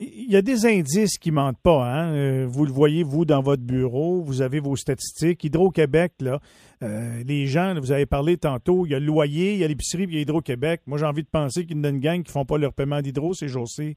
Il 0.00 0.30
y 0.30 0.36
a 0.36 0.42
des 0.42 0.66
indices 0.66 1.16
qui 1.16 1.30
mentent 1.30 1.62
pas. 1.62 1.84
Hein? 1.84 2.14
Euh, 2.14 2.46
Vous 2.48 2.66
le 2.66 2.72
voyez, 2.72 3.04
vous, 3.04 3.24
dans 3.24 3.40
votre 3.40 3.62
bureau, 3.62 4.20
vous 4.22 4.42
avez 4.42 4.58
vos 4.60 4.76
statistiques. 4.76 5.44
Hydro-Québec, 5.44 6.12
là, 6.20 6.40
euh, 6.82 7.22
les 7.24 7.46
gens, 7.46 7.74
vous 7.78 7.92
avez 7.92 8.06
parlé 8.06 8.36
tantôt, 8.36 8.84
il 8.84 8.92
y 8.92 8.94
a 8.94 8.98
le 8.98 9.06
loyer, 9.06 9.54
il 9.54 9.60
y 9.60 9.64
a 9.64 9.68
l'épicerie, 9.68 10.06
puis 10.06 10.16
il 10.16 10.18
y 10.18 10.20
a 10.20 10.22
Hydro-Québec. 10.22 10.82
Moi, 10.86 10.98
j'ai 10.98 11.06
envie 11.06 11.22
de 11.22 11.28
penser 11.28 11.64
qu'il 11.64 11.80
y 11.80 11.86
a 11.86 11.88
une 11.88 12.00
gang 12.00 12.22
qui 12.22 12.32
font 12.32 12.44
pas 12.44 12.58
leur 12.58 12.72
paiement 12.74 13.00
d'hydro 13.00 13.32
ces 13.32 13.48
jours-ci. 13.48 13.96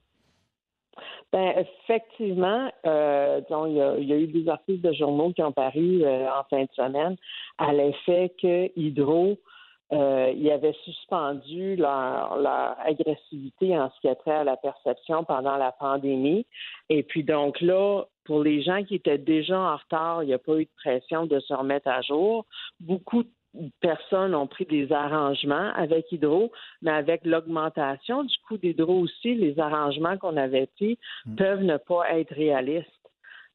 Ben, 1.32 1.54
effectivement, 1.58 2.72
euh, 2.88 3.42
il, 3.50 3.76
y 3.76 3.82
a, 3.82 4.00
y 4.00 4.14
a 4.14 4.18
eu 4.18 4.28
des 4.28 4.50
articles 4.50 4.82
de 4.82 4.94
journaux 4.94 5.32
qui 5.32 5.44
ont 5.44 5.52
paru 5.52 6.04
euh, 6.04 6.28
en 6.28 6.44
fin 6.50 6.64
de 6.64 6.70
semaine 6.74 7.18
à 7.60 7.72
l'effet 7.72 8.34
que 8.42 8.72
Hydro, 8.76 9.38
euh, 9.92 10.34
il 10.36 10.50
avait 10.52 10.76
suspendu 10.86 11.76
leur, 11.76 12.38
leur 12.38 12.76
agressivité 12.84 13.78
en 13.78 13.92
ce 13.92 14.00
qui 14.02 14.08
a 14.08 14.16
trait 14.16 14.38
à 14.38 14.44
la 14.44 14.58
perception 14.58 15.24
pendant 15.24 15.58
la 15.58 15.72
pandémie. 15.72 16.48
Et 16.90 17.04
puis 17.04 17.24
donc 17.24 17.62
là, 17.62 18.06
pour 18.26 18.44
les 18.44 18.62
gens 18.64 18.84
qui 18.84 18.96
étaient 18.96 19.18
déjà 19.20 19.60
en 19.60 19.76
retard, 19.76 20.24
il 20.24 20.28
n'y 20.28 20.34
a 20.34 20.40
pas 20.40 20.58
eu 20.58 20.66
de 20.66 20.72
pression 20.78 21.26
de 21.26 21.40
se 21.40 21.54
remettre 21.54 21.88
à 21.88 22.02
jour. 22.02 22.46
Beaucoup 22.80 23.24
de 23.24 23.30
personnes 23.82 24.36
ont 24.36 24.48
pris 24.48 24.66
des 24.66 24.92
arrangements 24.92 25.72
avec 25.76 26.12
Hydro, 26.12 26.52
mais 26.82 26.92
avec 26.92 27.26
l'augmentation 27.26 28.24
du 28.24 28.36
coût 28.48 28.58
d'Hydro 28.58 29.00
aussi, 29.00 29.36
les 29.36 29.60
arrangements 29.60 30.18
qu'on 30.18 30.38
avait 30.38 30.68
pris 30.76 30.98
peuvent 31.38 31.64
ne 31.64 31.78
pas 31.78 32.12
être 32.12 32.34
réalistes. 32.34 32.90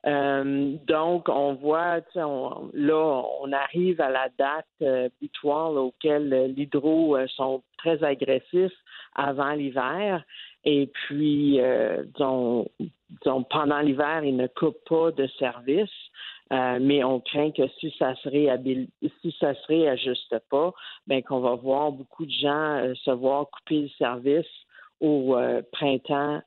Euh, 0.07 0.75
donc, 0.87 1.31
on 1.31 1.55
voit, 1.55 2.01
on- 2.17 2.69
là, 2.75 3.23
on 3.41 3.51
arrive 3.53 4.03
à 4.03 4.11
la 4.11 4.29
date 4.39 4.67
euh, 4.83 5.09
butoir 5.21 5.73
là, 5.73 5.81
auquel 5.81 6.31
euh, 6.33 6.47
l'hydro 6.49 7.17
euh, 7.17 7.27
sont 7.29 7.63
très 7.79 8.05
agressifs 8.05 8.77
avant 9.15 9.53
l'hiver. 9.53 10.23
Et 10.67 10.89
puis, 10.89 11.59
euh, 11.61 12.03
disons, 12.15 12.69
disons, 13.23 13.45
pendant 13.45 13.81
l'hiver, 13.81 14.23
ils 14.25 14.37
ne 14.37 14.47
coupent 14.47 14.85
pas 14.87 15.11
de 15.11 15.27
service. 15.39 15.91
Euh, 16.53 16.79
mais 16.81 17.03
on 17.05 17.21
craint 17.21 17.51
que 17.53 17.67
si 17.81 17.91
ça 17.99 18.15
se 18.17 18.29
réhabil- 18.29 18.89
si 19.23 19.35
ça 19.41 19.55
se 19.55 19.67
réajuste 19.67 20.37
pas, 20.51 20.73
ben 21.07 21.23
qu'on 21.23 21.41
va 21.41 21.55
voir 21.55 21.91
beaucoup 21.91 22.27
de 22.27 22.31
gens 22.33 22.77
euh, 22.85 22.95
se 23.03 23.11
voir 23.11 23.47
couper 23.51 23.81
le 23.83 23.89
service 23.97 24.47
au 25.01 25.37
euh, 25.37 25.63
printemps, 25.73 26.43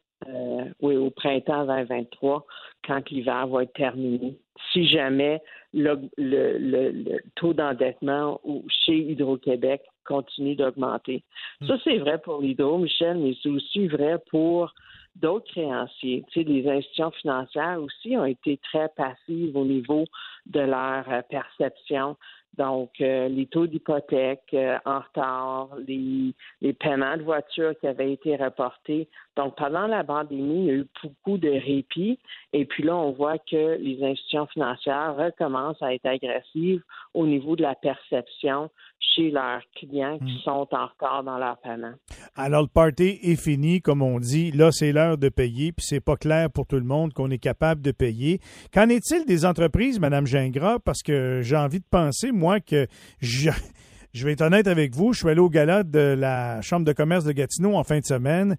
oui, 0.81 0.95
au 0.97 1.09
printemps 1.11 1.65
2023, 1.65 2.45
quand 2.85 3.09
l'hiver 3.09 3.47
va 3.47 3.63
être 3.63 3.73
terminé. 3.73 4.37
Si 4.73 4.87
jamais 4.87 5.41
le, 5.73 5.95
le, 6.17 6.57
le- 6.57 6.91
le 6.91 7.19
taux 7.35 7.53
d'endettement 7.53 8.39
chez 8.85 8.97
Hydro-Québec 8.97 9.81
continue 10.05 10.55
d'augmenter. 10.55 11.23
Ça, 11.67 11.77
c'est 11.83 11.97
vrai 11.97 12.17
pour 12.19 12.41
l'hydro, 12.41 12.77
Michel, 12.79 13.17
mais 13.17 13.35
c'est 13.43 13.49
aussi 13.49 13.87
vrai 13.87 14.17
pour 14.31 14.73
d'autres 15.21 15.49
créanciers. 15.51 16.23
Tu 16.31 16.43
sais, 16.43 16.47
les 16.47 16.67
institutions 16.69 17.11
financières 17.11 17.81
aussi 17.81 18.15
ont 18.17 18.25
été 18.25 18.57
très 18.57 18.89
passives 18.89 19.55
au 19.55 19.65
niveau 19.65 20.05
de 20.45 20.59
leur 20.61 21.09
euh, 21.09 21.21
perception. 21.29 22.15
Donc, 22.57 22.89
euh, 23.01 23.27
les 23.27 23.45
taux 23.45 23.67
d'hypothèque 23.67 24.49
euh, 24.53 24.79
en 24.83 24.99
retard, 24.99 25.69
les, 25.87 26.33
les 26.61 26.73
paiements 26.73 27.15
de 27.15 27.21
voitures 27.21 27.73
qui 27.79 27.87
avaient 27.87 28.13
été 28.13 28.35
reportés. 28.35 29.07
Donc, 29.35 29.55
pendant 29.55 29.85
la 29.85 30.03
pandémie, 30.03 30.61
il 30.61 30.65
y 30.65 30.69
a 30.71 30.73
eu 30.73 30.87
beaucoup 31.03 31.37
de 31.37 31.49
répit. 31.49 32.17
Et 32.53 32.65
puis 32.65 32.83
là, 32.83 32.95
on 32.95 33.11
voit 33.11 33.37
que 33.37 33.77
les 33.77 34.03
institutions 34.03 34.47
financières 34.47 35.15
recommencent 35.15 35.81
à 35.83 35.93
être 35.93 36.07
agressives 36.07 36.81
au 37.13 37.27
niveau 37.27 37.55
de 37.55 37.61
la 37.61 37.75
perception 37.75 38.71
chez 39.15 39.31
leurs 39.31 39.61
clients 39.75 40.17
qui 40.19 40.41
sont 40.43 40.67
en 40.71 40.87
retard 40.87 41.23
dans 41.23 41.37
leur 41.37 41.57
paiement. 41.57 41.93
Alors, 42.35 42.61
le 42.61 42.67
party 42.67 43.19
est 43.23 43.35
fini, 43.35 43.81
comme 43.81 44.01
on 44.01 44.19
dit. 44.19 44.51
Là, 44.51 44.71
c'est 44.71 44.91
l'heure 44.91 45.17
de 45.17 45.29
payer, 45.29 45.71
puis 45.71 45.85
c'est 45.87 45.99
pas 45.99 46.15
clair 46.15 46.49
pour 46.51 46.67
tout 46.67 46.75
le 46.75 46.83
monde 46.83 47.13
qu'on 47.13 47.29
est 47.31 47.37
capable 47.37 47.81
de 47.81 47.91
payer. 47.91 48.39
Qu'en 48.73 48.89
est-il 48.89 49.25
des 49.25 49.45
entreprises, 49.45 49.99
Madame 49.99 50.27
Gingras? 50.27 50.79
Parce 50.79 51.01
que 51.01 51.41
j'ai 51.41 51.57
envie 51.57 51.79
de 51.79 51.85
penser, 51.89 52.31
moi, 52.31 52.59
que 52.59 52.87
je, 53.19 53.49
je 54.13 54.25
vais 54.25 54.33
être 54.33 54.41
honnête 54.41 54.67
avec 54.67 54.95
vous, 54.95 55.13
je 55.13 55.19
suis 55.19 55.29
allé 55.29 55.39
au 55.39 55.49
gala 55.49 55.83
de 55.83 56.15
la 56.17 56.61
Chambre 56.61 56.85
de 56.85 56.93
commerce 56.93 57.23
de 57.23 57.31
Gatineau 57.31 57.75
en 57.75 57.83
fin 57.83 57.99
de 57.99 58.05
semaine. 58.05 58.57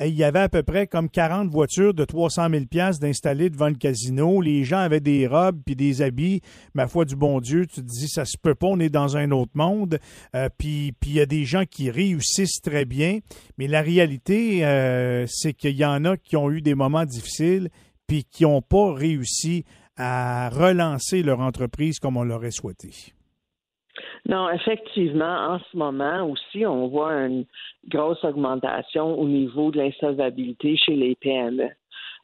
Il 0.00 0.14
y 0.14 0.24
avait 0.24 0.40
à 0.40 0.48
peu 0.48 0.62
près 0.62 0.86
comme 0.86 1.08
40 1.08 1.48
voitures 1.48 1.94
de 1.94 2.04
300 2.04 2.50
000 2.50 2.64
pièces 2.66 2.98
d'installer 2.98 3.48
devant 3.48 3.68
le 3.68 3.74
casino. 3.74 4.40
Les 4.42 4.64
gens 4.64 4.78
avaient 4.78 5.00
des 5.00 5.26
robes 5.26 5.60
puis 5.64 5.74
des 5.74 6.02
habits. 6.02 6.42
Ma 6.74 6.86
foi 6.86 7.06
du 7.06 7.16
bon 7.16 7.40
Dieu, 7.40 7.66
tu 7.66 7.76
te 7.76 7.86
dis 7.86 8.08
ça 8.08 8.24
se 8.24 8.36
peut 8.36 8.54
pas, 8.54 8.66
on 8.66 8.78
est 8.78 8.90
dans 8.90 9.16
un 9.16 9.30
autre 9.30 9.52
monde. 9.54 9.98
Euh, 10.34 10.48
puis 10.56 10.94
il 11.06 11.12
y 11.12 11.20
a 11.20 11.26
des 11.26 11.44
gens 11.44 11.64
qui 11.64 11.90
réussissent 11.90 12.60
très 12.60 12.84
bien, 12.84 13.20
mais 13.56 13.68
la 13.68 13.80
réalité, 13.80 14.64
euh, 14.66 15.24
c'est 15.26 15.54
qu'il 15.54 15.76
y 15.76 15.84
en 15.84 16.04
a 16.04 16.16
qui 16.16 16.36
ont 16.36 16.50
eu 16.50 16.60
des 16.60 16.74
moments 16.74 17.06
difficiles 17.06 17.70
puis 18.06 18.24
qui 18.24 18.42
n'ont 18.42 18.62
pas 18.62 18.92
réussi 18.92 19.64
à 19.96 20.50
relancer 20.50 21.22
leur 21.22 21.40
entreprise 21.40 21.98
comme 21.98 22.16
on 22.16 22.24
l'aurait 22.24 22.50
souhaité. 22.50 22.90
Non, 24.28 24.50
effectivement, 24.50 25.54
en 25.54 25.58
ce 25.58 25.76
moment 25.76 26.24
aussi, 26.28 26.66
on 26.66 26.88
voit 26.88 27.12
une 27.26 27.44
grosse 27.88 28.22
augmentation 28.24 29.18
au 29.18 29.26
niveau 29.26 29.70
de 29.70 29.78
l'insolvabilité 29.78 30.76
chez 30.76 30.94
les 30.94 31.14
PME. 31.16 31.68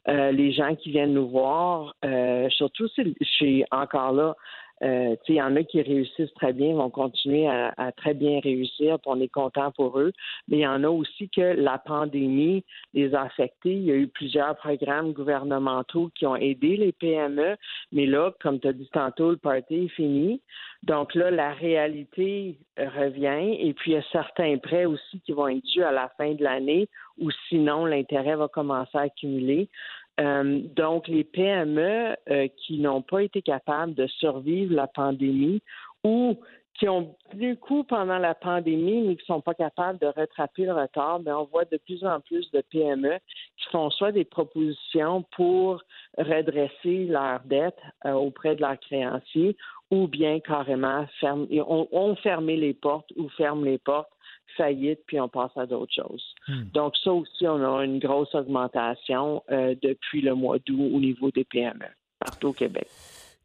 Euh, 0.08 0.30
les 0.30 0.52
gens 0.52 0.76
qui 0.76 0.90
viennent 0.90 1.14
nous 1.14 1.28
voir, 1.28 1.96
euh, 2.04 2.48
surtout 2.50 2.86
chez 3.22 3.64
encore 3.72 4.12
là 4.12 4.36
euh, 4.82 5.16
il 5.28 5.34
y 5.36 5.42
en 5.42 5.56
a 5.56 5.62
qui 5.62 5.80
réussissent 5.80 6.34
très 6.34 6.52
bien, 6.52 6.74
vont 6.74 6.90
continuer 6.90 7.48
à, 7.48 7.92
très 7.96 8.14
bien 8.14 8.40
réussir, 8.40 8.98
puis 8.98 9.06
on 9.06 9.20
est 9.20 9.28
content 9.28 9.72
pour 9.72 9.98
eux. 9.98 10.12
Mais 10.48 10.58
il 10.58 10.62
y 10.62 10.66
en 10.66 10.84
a 10.84 10.88
aussi 10.88 11.28
que 11.28 11.40
la 11.40 11.78
pandémie 11.78 12.64
les 12.94 13.14
a 13.14 13.22
affectés. 13.22 13.72
Il 13.72 13.84
y 13.84 13.90
a 13.90 13.96
eu 13.96 14.08
plusieurs 14.08 14.56
programmes 14.56 15.12
gouvernementaux 15.12 16.10
qui 16.14 16.26
ont 16.26 16.36
aidé 16.36 16.76
les 16.76 16.92
PME, 16.92 17.56
mais 17.92 18.06
là, 18.06 18.32
comme 18.40 18.60
tu 18.60 18.68
as 18.68 18.72
dit 18.72 18.88
tantôt, 18.92 19.30
le 19.30 19.36
party 19.36 19.86
est 19.86 19.88
fini. 19.88 20.40
Donc 20.82 21.14
là, 21.14 21.30
la 21.30 21.52
réalité 21.52 22.58
revient 22.78 23.56
et 23.58 23.72
puis 23.74 23.92
il 23.92 23.94
y 23.94 23.98
a 23.98 24.02
certains 24.12 24.58
prêts 24.58 24.84
aussi 24.84 25.20
qui 25.24 25.32
vont 25.32 25.48
être 25.48 25.64
dus 25.64 25.82
à 25.82 25.90
la 25.90 26.10
fin 26.16 26.34
de 26.34 26.44
l'année 26.44 26.88
ou 27.18 27.30
sinon 27.48 27.86
l'intérêt 27.86 28.36
va 28.36 28.48
commencer 28.48 28.96
à 28.96 29.02
accumuler. 29.02 29.68
Euh, 30.20 30.60
donc, 30.74 31.08
les 31.08 31.24
PME 31.24 32.16
euh, 32.30 32.48
qui 32.56 32.78
n'ont 32.78 33.02
pas 33.02 33.22
été 33.22 33.42
capables 33.42 33.94
de 33.94 34.06
survivre 34.06 34.74
la 34.74 34.86
pandémie 34.86 35.62
ou 36.04 36.38
qui 36.78 36.88
ont 36.88 37.16
tenu 37.30 37.56
coup 37.56 37.84
pendant 37.84 38.18
la 38.18 38.34
pandémie, 38.34 39.02
mais 39.02 39.16
qui 39.16 39.22
ne 39.22 39.36
sont 39.36 39.40
pas 39.40 39.54
capables 39.54 39.98
de 39.98 40.06
rattraper 40.06 40.64
le 40.64 40.74
retard, 40.74 41.20
bien, 41.20 41.38
on 41.38 41.44
voit 41.44 41.64
de 41.64 41.78
plus 41.78 42.04
en 42.04 42.20
plus 42.20 42.50
de 42.50 42.62
PME 42.70 43.18
qui 43.56 43.68
font 43.70 43.90
soit 43.90 44.12
des 44.12 44.24
propositions 44.24 45.24
pour 45.34 45.82
redresser 46.18 47.06
leurs 47.06 47.40
dettes 47.44 47.80
euh, 48.04 48.12
auprès 48.12 48.56
de 48.56 48.60
leurs 48.60 48.78
créanciers 48.78 49.56
ou 49.90 50.08
bien 50.08 50.40
carrément 50.40 51.06
ferme, 51.20 51.46
ont 51.50 52.16
fermé 52.16 52.56
les 52.56 52.74
portes 52.74 53.10
ou 53.16 53.28
ferment 53.30 53.64
les 53.64 53.78
portes 53.78 54.10
faillite, 54.56 55.00
puis 55.06 55.20
on 55.20 55.28
passe 55.28 55.56
à 55.56 55.66
d'autres 55.66 55.94
choses. 55.94 56.24
Hmm. 56.48 56.64
Donc, 56.72 56.94
ça 57.02 57.12
aussi, 57.12 57.46
on 57.46 57.62
a 57.62 57.84
une 57.84 57.98
grosse 57.98 58.34
augmentation 58.34 59.42
euh, 59.50 59.74
depuis 59.82 60.22
le 60.22 60.34
mois 60.34 60.58
d'août 60.58 60.90
au 60.94 61.00
niveau 61.00 61.30
des 61.30 61.44
PME, 61.44 61.86
partout 62.18 62.48
au 62.48 62.52
Québec. 62.52 62.88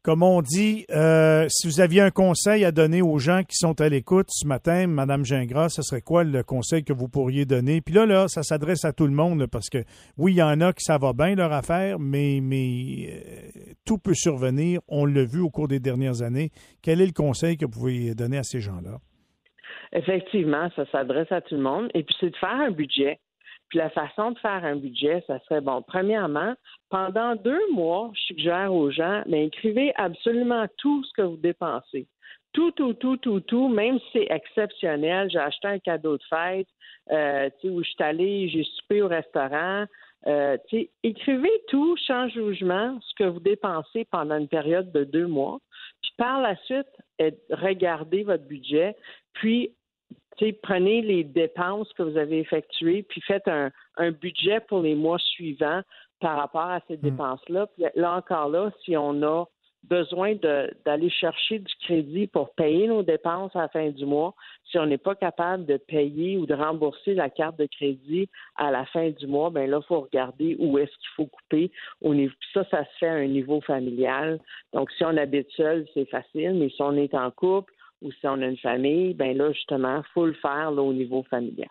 Comme 0.04 0.24
on 0.24 0.42
dit, 0.42 0.84
euh, 0.90 1.46
si 1.48 1.68
vous 1.68 1.80
aviez 1.80 2.00
un 2.00 2.10
conseil 2.10 2.64
à 2.64 2.72
donner 2.72 3.02
aux 3.02 3.20
gens 3.20 3.42
qui 3.44 3.54
sont 3.54 3.80
à 3.80 3.88
l'écoute 3.88 4.26
ce 4.30 4.44
matin, 4.48 4.88
Madame 4.88 5.24
Gingras, 5.24 5.68
ce 5.68 5.82
serait 5.82 6.02
quoi 6.02 6.24
le 6.24 6.42
conseil 6.42 6.82
que 6.82 6.92
vous 6.92 7.06
pourriez 7.06 7.44
donner? 7.44 7.80
Puis 7.80 7.94
là, 7.94 8.04
là, 8.04 8.26
ça 8.26 8.42
s'adresse 8.42 8.84
à 8.84 8.92
tout 8.92 9.06
le 9.06 9.12
monde 9.12 9.46
parce 9.46 9.68
que 9.68 9.84
oui, 10.18 10.32
il 10.32 10.38
y 10.38 10.42
en 10.42 10.60
a 10.60 10.72
qui 10.72 10.82
ça 10.82 10.98
va 10.98 11.12
bien 11.12 11.36
leur 11.36 11.52
affaire, 11.52 12.00
mais, 12.00 12.40
mais 12.42 13.10
euh, 13.12 13.72
tout 13.84 13.98
peut 13.98 14.14
survenir. 14.14 14.80
On 14.88 15.04
l'a 15.04 15.22
vu 15.22 15.38
au 15.38 15.50
cours 15.50 15.68
des 15.68 15.78
dernières 15.78 16.22
années. 16.22 16.50
Quel 16.82 17.00
est 17.00 17.06
le 17.06 17.12
conseil 17.12 17.56
que 17.56 17.64
vous 17.64 17.70
pouvez 17.70 18.12
donner 18.16 18.38
à 18.38 18.42
ces 18.42 18.60
gens-là? 18.60 18.98
Effectivement, 19.92 20.70
ça 20.74 20.86
s'adresse 20.86 21.30
à 21.30 21.40
tout 21.40 21.54
le 21.54 21.62
monde. 21.62 21.90
Et 21.94 22.02
puis, 22.02 22.14
c'est 22.18 22.30
de 22.30 22.36
faire 22.36 22.50
un 22.50 22.70
budget. 22.70 23.18
Puis 23.72 23.78
la 23.78 23.88
façon 23.88 24.32
de 24.32 24.38
faire 24.38 24.64
un 24.64 24.76
budget, 24.76 25.24
ça 25.26 25.38
serait 25.40 25.62
bon. 25.62 25.80
Premièrement, 25.80 26.54
pendant 26.90 27.36
deux 27.36 27.72
mois, 27.72 28.10
je 28.14 28.20
suggère 28.24 28.74
aux 28.74 28.90
gens, 28.90 29.22
mais 29.26 29.46
écrivez 29.46 29.94
absolument 29.96 30.66
tout 30.76 31.02
ce 31.04 31.12
que 31.14 31.22
vous 31.22 31.38
dépensez. 31.38 32.06
Tout, 32.52 32.70
tout, 32.72 32.92
tout, 32.92 33.16
tout, 33.16 33.40
tout, 33.40 33.68
même 33.68 33.98
si 33.98 34.06
c'est 34.12 34.26
exceptionnel, 34.28 35.30
j'ai 35.30 35.38
acheté 35.38 35.68
un 35.68 35.78
cadeau 35.78 36.18
de 36.18 36.22
fête, 36.28 36.68
euh, 37.12 37.48
où 37.64 37.82
je 37.82 37.88
suis 37.88 38.02
allé, 38.02 38.50
j'ai 38.50 38.64
soupé 38.64 39.00
au 39.00 39.08
restaurant. 39.08 39.86
Euh, 40.26 40.58
écrivez 41.02 41.62
tout, 41.68 41.96
sans 41.96 42.28
jugement, 42.28 42.98
ce 43.00 43.14
que 43.24 43.28
vous 43.28 43.40
dépensez 43.40 44.04
pendant 44.10 44.36
une 44.36 44.48
période 44.48 44.92
de 44.92 45.04
deux 45.04 45.26
mois. 45.26 45.60
Puis 46.02 46.12
par 46.18 46.42
la 46.42 46.56
suite, 46.56 46.92
regardez 47.48 48.22
votre 48.22 48.44
budget, 48.44 48.94
puis 49.32 49.72
prenez 50.62 51.02
les 51.02 51.24
dépenses 51.24 51.92
que 51.94 52.02
vous 52.02 52.16
avez 52.16 52.40
effectuées, 52.40 53.02
puis 53.02 53.20
faites 53.20 53.48
un, 53.48 53.70
budget 54.10 54.60
pour 54.60 54.80
les 54.80 54.94
mois 54.94 55.18
suivants 55.18 55.82
par 56.20 56.38
rapport 56.38 56.70
à 56.70 56.80
ces 56.88 56.96
hmm. 56.96 57.00
dépenses-là. 57.00 57.66
Puis 57.74 57.84
là 57.94 58.16
encore 58.16 58.48
là, 58.48 58.70
si 58.84 58.96
on 58.96 59.22
a 59.22 59.46
besoin 59.84 60.34
d'aller 60.84 61.10
chercher 61.10 61.58
du 61.58 61.74
crédit 61.82 62.26
pour 62.28 62.54
payer 62.54 62.86
nos 62.86 63.02
dépenses 63.02 63.54
à 63.56 63.62
la 63.62 63.68
fin 63.68 63.90
du 63.90 64.06
mois, 64.06 64.34
si 64.70 64.78
on 64.78 64.86
n'est 64.86 64.98
pas 64.98 65.14
capable 65.14 65.66
de 65.66 65.76
payer 65.76 66.38
ou 66.38 66.46
de 66.46 66.54
rembourser 66.54 67.14
la 67.14 67.30
carte 67.30 67.58
de 67.58 67.66
crédit 67.66 68.28
à 68.56 68.70
la 68.70 68.84
fin 68.86 69.10
du 69.10 69.26
mois, 69.26 69.50
ben 69.50 69.68
là, 69.68 69.80
il 69.82 69.86
faut 69.86 70.00
regarder 70.00 70.56
où 70.58 70.78
est-ce 70.78 70.90
qu'il 70.90 71.10
faut 71.16 71.26
couper. 71.26 71.70
Au 72.00 72.14
niveau, 72.14 72.34
ça, 72.54 72.64
ça 72.70 72.84
se 72.84 72.98
fait 73.00 73.08
à 73.08 73.14
un 73.14 73.26
niveau 73.26 73.60
familial. 73.60 74.38
Donc, 74.72 74.90
si 74.92 75.04
on 75.04 75.16
habite 75.16 75.50
seul, 75.56 75.86
c'est 75.94 76.08
facile, 76.08 76.54
mais 76.54 76.68
si 76.68 76.80
on 76.80 76.96
est 76.96 77.14
en 77.14 77.30
couple, 77.30 77.72
ou 78.02 78.10
si 78.12 78.26
on 78.26 78.40
a 78.40 78.46
une 78.46 78.58
famille, 78.58 79.14
ben 79.14 79.36
là, 79.36 79.52
justement, 79.52 79.98
il 79.98 80.12
faut 80.12 80.26
le 80.26 80.34
faire 80.34 80.72
au 80.72 80.92
niveau 80.92 81.24
familial. 81.30 81.68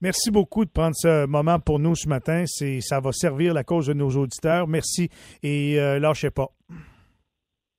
Merci 0.00 0.30
beaucoup 0.30 0.64
de 0.64 0.70
prendre 0.70 0.94
ce 0.94 1.26
moment 1.26 1.58
pour 1.58 1.78
nous 1.78 1.94
ce 1.94 2.08
matin. 2.08 2.44
C'est, 2.46 2.80
ça 2.80 3.00
va 3.00 3.12
servir 3.12 3.54
la 3.54 3.64
cause 3.64 3.86
de 3.86 3.94
nos 3.94 4.10
auditeurs. 4.10 4.68
Merci 4.68 5.08
et 5.42 5.80
euh, 5.80 5.98
lâchez 5.98 6.30
pas. 6.30 6.48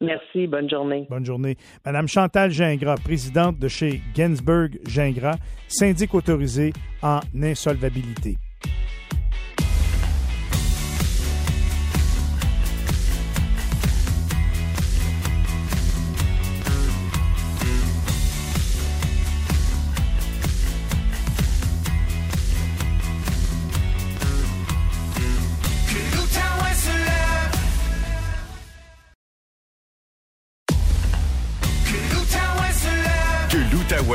Merci, 0.01 0.45
bonne 0.47 0.69
journée. 0.69 1.07
Bonne 1.09 1.25
journée. 1.25 1.55
Madame 1.85 2.07
Chantal 2.07 2.51
Gingras, 2.51 2.97
présidente 3.03 3.57
de 3.57 3.67
chez 3.67 4.01
Gainsberg 4.15 4.79
Gingras, 4.85 5.37
syndic 5.67 6.13
autorisé 6.13 6.71
en 7.01 7.19
insolvabilité. 7.41 8.37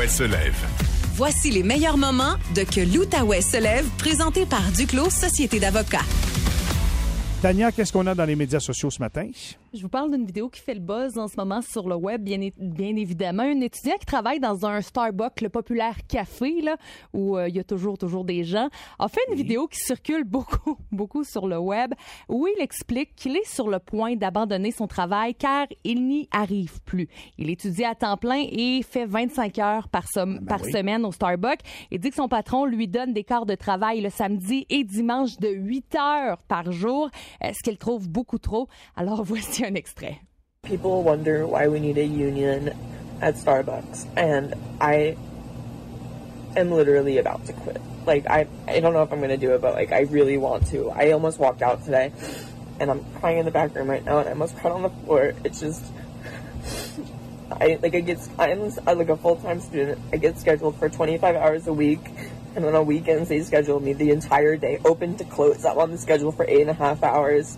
Se 0.07 0.23
lève. 0.23 0.55
Voici 1.15 1.51
les 1.51 1.63
meilleurs 1.63 1.97
moments 1.97 2.35
de 2.55 2.63
Que 2.63 2.81
l'Outaouais 2.81 3.41
se 3.41 3.57
lève, 3.57 3.85
présenté 3.97 4.45
par 4.45 4.63
Duclos 4.71 5.09
Société 5.09 5.59
d'avocats. 5.59 6.05
Tania, 7.41 7.71
qu'est-ce 7.71 7.93
qu'on 7.93 8.07
a 8.07 8.15
dans 8.15 8.25
les 8.25 8.35
médias 8.35 8.59
sociaux 8.59 8.89
ce 8.89 8.99
matin? 8.99 9.27
Je 9.75 9.81
vous 9.81 9.89
parle 9.89 10.11
d'une 10.11 10.27
vidéo 10.27 10.49
qui 10.49 10.61
fait 10.61 10.75
le 10.75 10.79
buzz 10.79 11.17
en 11.17 11.27
ce 11.27 11.35
moment 11.35 11.63
sur 11.63 11.89
le 11.89 11.95
web, 11.95 12.21
bien, 12.21 12.37
bien 12.59 12.95
évidemment. 12.95 13.41
Un 13.41 13.59
étudiant 13.59 13.95
qui 13.99 14.05
travaille 14.05 14.39
dans 14.39 14.67
un 14.67 14.81
Starbucks, 14.81 15.41
le 15.41 15.49
populaire 15.49 15.95
café, 16.07 16.61
là, 16.61 16.77
où 17.11 17.35
euh, 17.35 17.49
il 17.49 17.55
y 17.55 17.59
a 17.59 17.63
toujours, 17.63 17.97
toujours 17.97 18.23
des 18.23 18.43
gens, 18.43 18.69
a 18.99 19.07
fait 19.07 19.21
une 19.31 19.35
vidéo 19.35 19.67
qui 19.67 19.79
circule 19.79 20.25
beaucoup, 20.25 20.77
beaucoup 20.91 21.23
sur 21.23 21.47
le 21.47 21.57
web, 21.57 21.95
où 22.29 22.45
il 22.45 22.61
explique 22.61 23.15
qu'il 23.15 23.35
est 23.35 23.47
sur 23.47 23.67
le 23.67 23.79
point 23.79 24.15
d'abandonner 24.15 24.69
son 24.69 24.85
travail 24.85 25.33
car 25.33 25.65
il 25.83 26.05
n'y 26.05 26.29
arrive 26.29 26.79
plus. 26.83 27.07
Il 27.39 27.49
étudie 27.49 27.83
à 27.83 27.95
temps 27.95 28.17
plein 28.17 28.43
et 28.51 28.83
fait 28.83 29.07
25 29.07 29.57
heures 29.57 29.87
par, 29.87 30.03
ah, 30.17 30.25
ben 30.27 30.45
par 30.45 30.63
semaine 30.65 31.03
au 31.03 31.11
Starbucks. 31.11 31.61
Il 31.89 31.99
dit 31.99 32.11
que 32.11 32.15
son 32.15 32.27
patron 32.27 32.65
lui 32.65 32.87
donne 32.87 33.11
des 33.11 33.23
quarts 33.23 33.47
de 33.47 33.55
travail 33.55 34.01
le 34.01 34.11
samedi 34.11 34.67
et 34.69 34.83
dimanche 34.83 35.37
de 35.37 35.49
8 35.49 35.95
heures 35.95 36.37
par 36.47 36.71
jour 36.71 37.09
ce 37.41 37.63
qu'elle 37.63 37.79
trouve 37.79 38.07
beaucoup 38.07 38.37
trop? 38.37 38.67
Alors 38.95 39.23
voici 39.23 39.62
un 39.63 39.75
extrait. 39.75 40.19
People 40.63 41.03
wonder 41.03 41.47
why 41.47 41.67
we 41.67 41.79
need 41.79 41.97
a 41.97 42.05
union 42.05 42.69
at 43.21 43.35
Starbucks, 43.35 44.07
and 44.15 44.53
I 44.79 45.17
am 46.55 46.71
literally 46.71 47.17
about 47.17 47.45
to 47.45 47.53
quit. 47.53 47.81
Like 48.05 48.27
I, 48.27 48.47
I 48.67 48.79
don't 48.79 48.93
know 48.93 49.03
if 49.03 49.11
I'm 49.11 49.21
gonna 49.21 49.37
do 49.37 49.53
it, 49.53 49.61
but 49.61 49.73
like 49.73 49.91
I 49.91 50.01
really 50.01 50.37
want 50.37 50.67
to. 50.67 50.89
I 50.91 51.11
almost 51.11 51.39
walked 51.39 51.61
out 51.61 51.83
today, 51.83 52.11
and 52.79 52.91
I'm 52.91 53.03
crying 53.15 53.39
in 53.39 53.45
the 53.45 53.51
back 53.51 53.75
room 53.75 53.89
right 53.89 54.03
now, 54.03 54.19
and 54.19 54.27
I 54.27 54.31
almost 54.31 54.57
cried 54.57 54.71
on 54.71 54.83
the 54.83 54.89
floor. 54.89 55.33
It's 55.43 55.59
just, 55.59 55.83
I 57.51 57.79
like 57.81 57.95
I 57.95 58.01
get 58.01 58.19
I'm 58.39 58.71
uh, 58.85 58.95
like 58.95 59.09
a 59.09 59.17
full 59.17 59.37
time 59.37 59.59
student. 59.59 59.99
I 60.11 60.17
get 60.17 60.37
scheduled 60.37 60.77
for 60.77 60.89
25 60.89 61.35
hours 61.35 61.67
a 61.67 61.73
week 61.73 62.01
and 62.55 62.63
then 62.63 62.75
on 62.75 62.85
weekends 62.85 63.29
they 63.29 63.41
schedule 63.41 63.79
me 63.79 63.93
the 63.93 64.11
entire 64.11 64.55
day, 64.57 64.79
open 64.85 65.17
to 65.17 65.23
close. 65.25 65.65
I'm 65.65 65.77
on 65.77 65.91
the 65.91 65.97
schedule 65.97 66.31
for 66.31 66.45
eight 66.47 66.61
and 66.61 66.69
a 66.69 66.73
half 66.73 67.03
hours, 67.03 67.57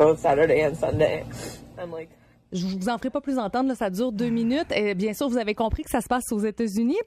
both 0.00 0.18
Saturday 0.18 0.66
and 0.66 0.74
Sunday. 0.74 1.24
I'm 1.78 1.92
like. 1.92 2.08
Je 2.52 2.66
vous 2.66 2.88
en 2.88 2.98
ferai 2.98 3.10
pas 3.10 3.20
plus 3.20 3.38
entendre, 3.38 3.74
ça 3.76 3.90
dure 3.90 4.10
deux 4.10 4.30
minutes. 4.30 4.72
Et 4.74 4.94
bien 4.94 5.12
sûr, 5.12 5.28
vous 5.28 5.38
avez 5.38 5.54
compris 5.54 5.84
que 5.84 5.90
ça 5.90 6.00
se 6.00 6.08
passe 6.08 6.32
aux 6.32 6.40
États-Unis. 6.40 6.98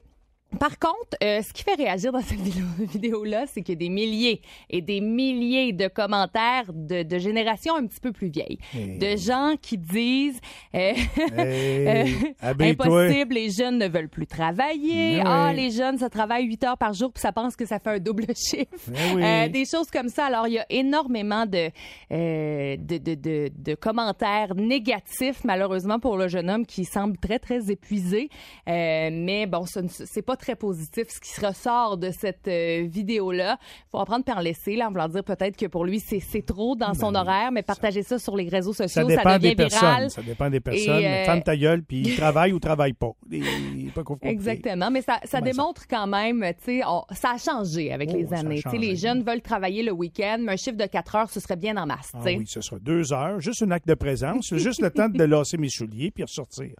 Par 0.58 0.78
contre, 0.78 1.16
euh, 1.22 1.40
ce 1.42 1.52
qui 1.52 1.62
fait 1.62 1.74
réagir 1.74 2.12
dans 2.12 2.20
cette 2.20 2.38
vidéo- 2.40 2.64
vidéo-là, 2.78 3.44
c'est 3.46 3.62
qu'il 3.62 3.74
y 3.74 3.76
a 3.76 3.78
des 3.78 3.88
milliers 3.88 4.40
et 4.70 4.80
des 4.80 5.00
milliers 5.00 5.72
de 5.72 5.88
commentaires 5.88 6.64
de, 6.72 7.02
de 7.02 7.18
générations 7.18 7.76
un 7.76 7.86
petit 7.86 8.00
peu 8.00 8.12
plus 8.12 8.28
vieilles. 8.28 8.58
Hey. 8.74 8.98
De 8.98 9.16
gens 9.16 9.54
qui 9.60 9.78
disent 9.78 10.40
euh, 10.74 10.92
Hey, 11.36 12.14
euh, 12.42 12.52
impossible, 12.60 13.34
les 13.34 13.50
jeunes 13.50 13.78
ne 13.78 13.88
veulent 13.88 14.08
plus 14.08 14.26
travailler. 14.26 15.16
Mais 15.16 15.22
Ah, 15.24 15.52
les 15.54 15.70
jeunes, 15.70 15.98
ça 15.98 16.08
travaille 16.10 16.44
8 16.44 16.64
heures 16.64 16.78
par 16.78 16.92
jour 16.92 17.12
puis 17.12 17.20
ça 17.20 17.32
pense 17.32 17.56
que 17.56 17.66
ça 17.66 17.78
fait 17.78 17.90
un 17.90 17.98
double 17.98 18.26
chiffre. 18.36 18.90
Oui. 19.14 19.22
Euh, 19.24 19.48
des 19.48 19.64
choses 19.64 19.90
comme 19.90 20.08
ça. 20.08 20.26
Alors, 20.26 20.46
il 20.48 20.54
y 20.54 20.58
a 20.58 20.66
énormément 20.70 21.46
de, 21.46 21.70
de, 22.10 22.98
de, 22.98 23.50
de, 23.56 23.74
commentaires 23.74 24.54
négatifs, 24.54 25.42
malheureusement, 25.44 25.98
pour 25.98 26.16
le 26.16 26.28
jeune 26.28 26.50
homme 26.50 26.66
qui 26.66 26.84
semble 26.84 27.16
très, 27.18 27.38
très 27.38 27.70
épuisé. 27.70 28.28
Mais 28.66 29.46
bon, 29.46 29.64
c'est 29.88 30.22
pas 30.22 30.36
très 30.36 30.43
positif 30.54 31.08
ce 31.08 31.20
qui 31.20 31.28
se 31.30 31.44
ressort 31.44 31.96
de 31.96 32.10
cette 32.10 32.46
euh, 32.48 32.86
vidéo-là. 32.88 33.58
faut 33.90 33.98
apprendre 33.98 34.24
par 34.24 34.38
en 34.38 34.40
laisser, 34.40 34.76
là, 34.76 34.88
en 34.88 34.90
voulant 34.90 35.08
dire 35.08 35.24
peut-être 35.24 35.56
que 35.56 35.66
pour 35.66 35.84
lui, 35.84 36.00
c'est 36.00 36.44
trop 36.44 36.76
dans 36.76 36.94
son 36.94 37.14
horaire, 37.14 37.50
mais 37.52 37.62
partager 37.62 38.02
ça 38.02 38.18
sur 38.18 38.36
les 38.36 38.48
réseaux 38.48 38.72
Ça 38.72 38.88
sociaux, 38.88 39.08
ça, 39.08 39.16
dépend 39.16 39.36
devient 39.38 39.54
des 39.54 39.64
viral. 39.64 39.70
personnes. 39.80 40.08
Ça 40.10 40.22
dépend 40.22 40.50
des 40.50 40.60
personnes. 40.60 41.04
Euh, 41.04 41.24
Ferme 41.24 41.42
ta 41.42 41.56
gueule, 41.56 41.82
puis 41.82 42.00
il 42.02 42.16
travaille 42.16 42.52
ou 42.52 42.58
travaille 42.58 42.92
pas. 42.92 43.12
Il 43.30 43.90
pas. 43.92 44.02
Exactement, 44.22 44.90
mais 44.90 45.02
ça, 45.02 45.20
ça 45.24 45.40
Ben, 45.40 45.46
ça- 45.46 45.52
démontre 45.52 45.82
quand 45.88 46.06
même, 46.06 46.44
tu 46.64 46.80
sais, 46.80 46.82
ça 47.12 47.30
a 47.32 47.38
changé 47.38 47.92
avec 47.92 48.10
Oh, 48.12 48.16
les 48.16 48.26
ça 48.26 48.36
années. 48.38 48.56
Tu 48.56 48.62
sais, 48.62 48.70
changé. 48.70 48.78
les 48.78 48.96
jeunes 48.96 49.22
veulent 49.22 49.40
travailler 49.42 49.82
le 49.82 49.92
week-end, 49.92 50.38
mais 50.40 50.52
un 50.52 50.56
chiffre 50.56 50.76
de 50.76 50.86
4 50.86 51.14
heures, 51.16 51.30
ce 51.30 51.40
serait 51.40 51.56
bien 51.56 51.76
en 51.76 51.86
masse. 51.86 52.10
Ah 52.14 52.18
tu 52.18 52.30
sais. 52.30 52.36
oui, 52.36 52.44
ce 52.46 52.60
sera 52.60 52.78
deux 52.80 53.12
heures, 53.12 53.40
juste 53.40 53.62
un 53.62 53.70
acte 53.70 53.86
de 53.88 53.94
présence, 53.94 54.54
juste 54.56 54.80
le 54.82 54.90
temps 54.92 55.08
de 55.08 55.24
lasser 55.24 55.56
mes 55.56 55.68
souliers 55.68 56.10
puis 56.10 56.24
ressortir. 56.24 56.70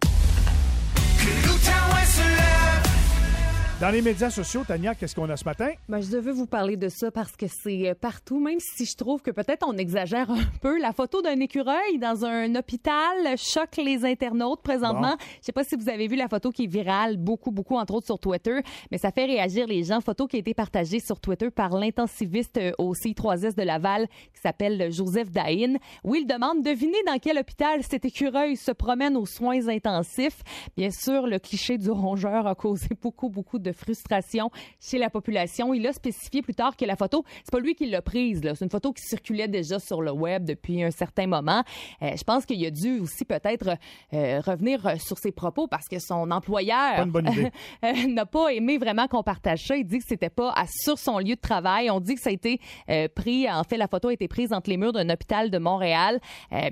Dans 3.81 3.91
les 3.91 4.03
médias 4.03 4.31
sociaux, 4.31 4.62
Tania, 4.64 4.95
qu'est-ce 4.95 5.16
qu'on 5.16 5.29
a 5.29 5.37
ce 5.37 5.45
matin? 5.45 5.68
Ben, 5.89 6.01
je 6.01 6.09
devais 6.09 6.31
vous 6.31 6.47
parler 6.47 6.77
de 6.77 6.89
ça 6.89 7.11
parce 7.11 7.33
que 7.33 7.47
c'est 7.49 7.89
euh, 7.89 7.95
partout, 8.01 8.39
même 8.39 8.61
si 8.61 8.85
je 8.85 8.97
trouve 8.97 9.20
que 9.20 9.33
peut-être 9.33 9.66
on 9.68 9.77
exagère 9.77 10.31
un 10.31 10.45
peu. 10.62 10.81
La 10.81 10.93
photo 10.93 11.22
d'un 11.22 11.41
écureuil 11.41 11.99
dans 11.99 12.25
un 12.25 12.55
hôpital 12.55 13.37
choque 13.37 13.77
les 13.79 14.05
internautes 14.05 14.62
présentement. 14.62 15.16
Je 15.41 15.47
sais 15.47 15.53
pas 15.53 15.64
si 15.64 15.75
vous 15.75 15.89
avez 15.89 16.07
vu 16.07 16.14
la 16.14 16.29
photo 16.29 16.53
qui 16.53 16.64
est 16.64 16.68
virale 16.68 17.16
beaucoup, 17.16 17.51
beaucoup, 17.51 17.75
entre 17.75 17.95
autres 17.95 18.07
sur 18.07 18.20
Twitter, 18.20 18.61
mais 18.93 18.99
ça 18.99 19.11
fait 19.11 19.25
réagir 19.25 19.66
les 19.66 19.83
gens. 19.83 20.01
Photo 20.01 20.29
qui 20.29 20.37
a 20.37 20.39
été 20.39 20.55
partagée 20.55 21.01
sur 21.01 21.18
Twitter 21.18 21.51
par 21.51 21.70
l'intensiviste 21.70 22.59
euh, 22.59 22.70
au 22.79 22.95
CI3S 22.95 23.57
de 23.57 23.62
Laval 23.64 24.07
qui 24.33 24.41
s'appelle 24.41 24.93
Joseph 24.93 25.33
Dahin, 25.33 25.79
où 26.05 26.14
il 26.14 26.29
demande 26.29 26.62
devinez 26.62 27.03
dans 27.09 27.18
quel 27.18 27.39
hôpital 27.39 27.83
cet 27.83 28.05
écureuil 28.05 28.57
se 28.57 28.70
promène 28.70 29.16
aux 29.16 29.27
soins 29.27 29.66
intensifs? 29.66 30.43
Bien 30.77 30.93
sûr, 30.93 31.27
le 31.27 31.41
cliché 31.41 31.77
du 31.77 31.91
rongeur 31.91 32.47
a 32.47 32.55
causé 32.55 32.87
beaucoup, 33.03 33.29
beaucoup 33.29 33.59
de 33.59 33.64
frustration 33.73 34.51
chez 34.81 34.99
la 34.99 35.11
population. 35.11 35.75
Il 35.75 35.87
a 35.87 35.93
spécifié 35.93 36.43
plus 36.43 36.55
tard 36.55 36.77
que 36.77 36.85
la 36.85 36.97
photo, 36.97 37.25
c'est 37.45 37.51
pas 37.53 37.61
lui 37.61 37.75
qui 37.75 37.87
l'a 37.87 38.03
prise. 38.03 38.41
C'est 38.43 38.65
une 38.65 38.71
photo 38.71 38.93
qui 38.93 39.03
circulait 39.03 39.49
déjà 39.49 39.79
sur 39.79 40.03
le 40.03 40.11
web 40.12 40.45
depuis 40.45 40.83
un 40.83 40.91
certain 40.91 41.27
moment. 41.27 41.62
Euh, 42.03 42.11
je 42.17 42.25
pense 42.25 42.45
qu'il 42.47 42.65
a 42.65 42.71
dû 42.71 43.01
aussi 43.01 43.25
peut-être 43.25 43.77
euh, 44.12 44.41
revenir 44.45 44.87
euh, 44.87 44.97
sur 44.99 45.19
ses 45.19 45.33
propos 45.33 45.67
parce 45.67 45.89
que 45.89 45.99
son 45.99 46.31
employeur 46.31 47.07
n'a 48.09 48.27
pas 48.27 48.49
aimé 48.53 48.79
vraiment 48.79 49.07
qu'on 49.09 49.23
partage 49.23 49.65
ça. 49.67 49.77
Il 49.77 49.85
dit 49.85 49.99
que 49.99 50.05
c'était 50.07 50.31
pas 50.31 50.53
à- 50.57 50.67
sur 50.69 50.99
son 50.99 51.19
lieu 51.19 51.35
de 51.35 51.41
travail. 51.41 51.91
On 51.91 52.01
dit 52.01 52.15
que 52.15 52.21
ça 52.21 52.31
a 52.31 52.33
été 52.33 52.61
euh, 52.89 53.09
pris, 53.15 53.51
en 53.51 53.65
fait, 53.65 53.77
la 53.77 53.89
photo 53.89 54.09
a 54.09 54.12
été 54.12 54.29
prise 54.29 54.53
entre 54.53 54.71
les 54.71 54.77
murs 54.77 54.93
d'un 54.93 55.09
hôpital 55.11 55.51
de 55.51 55.59
Montréal. 55.59 56.21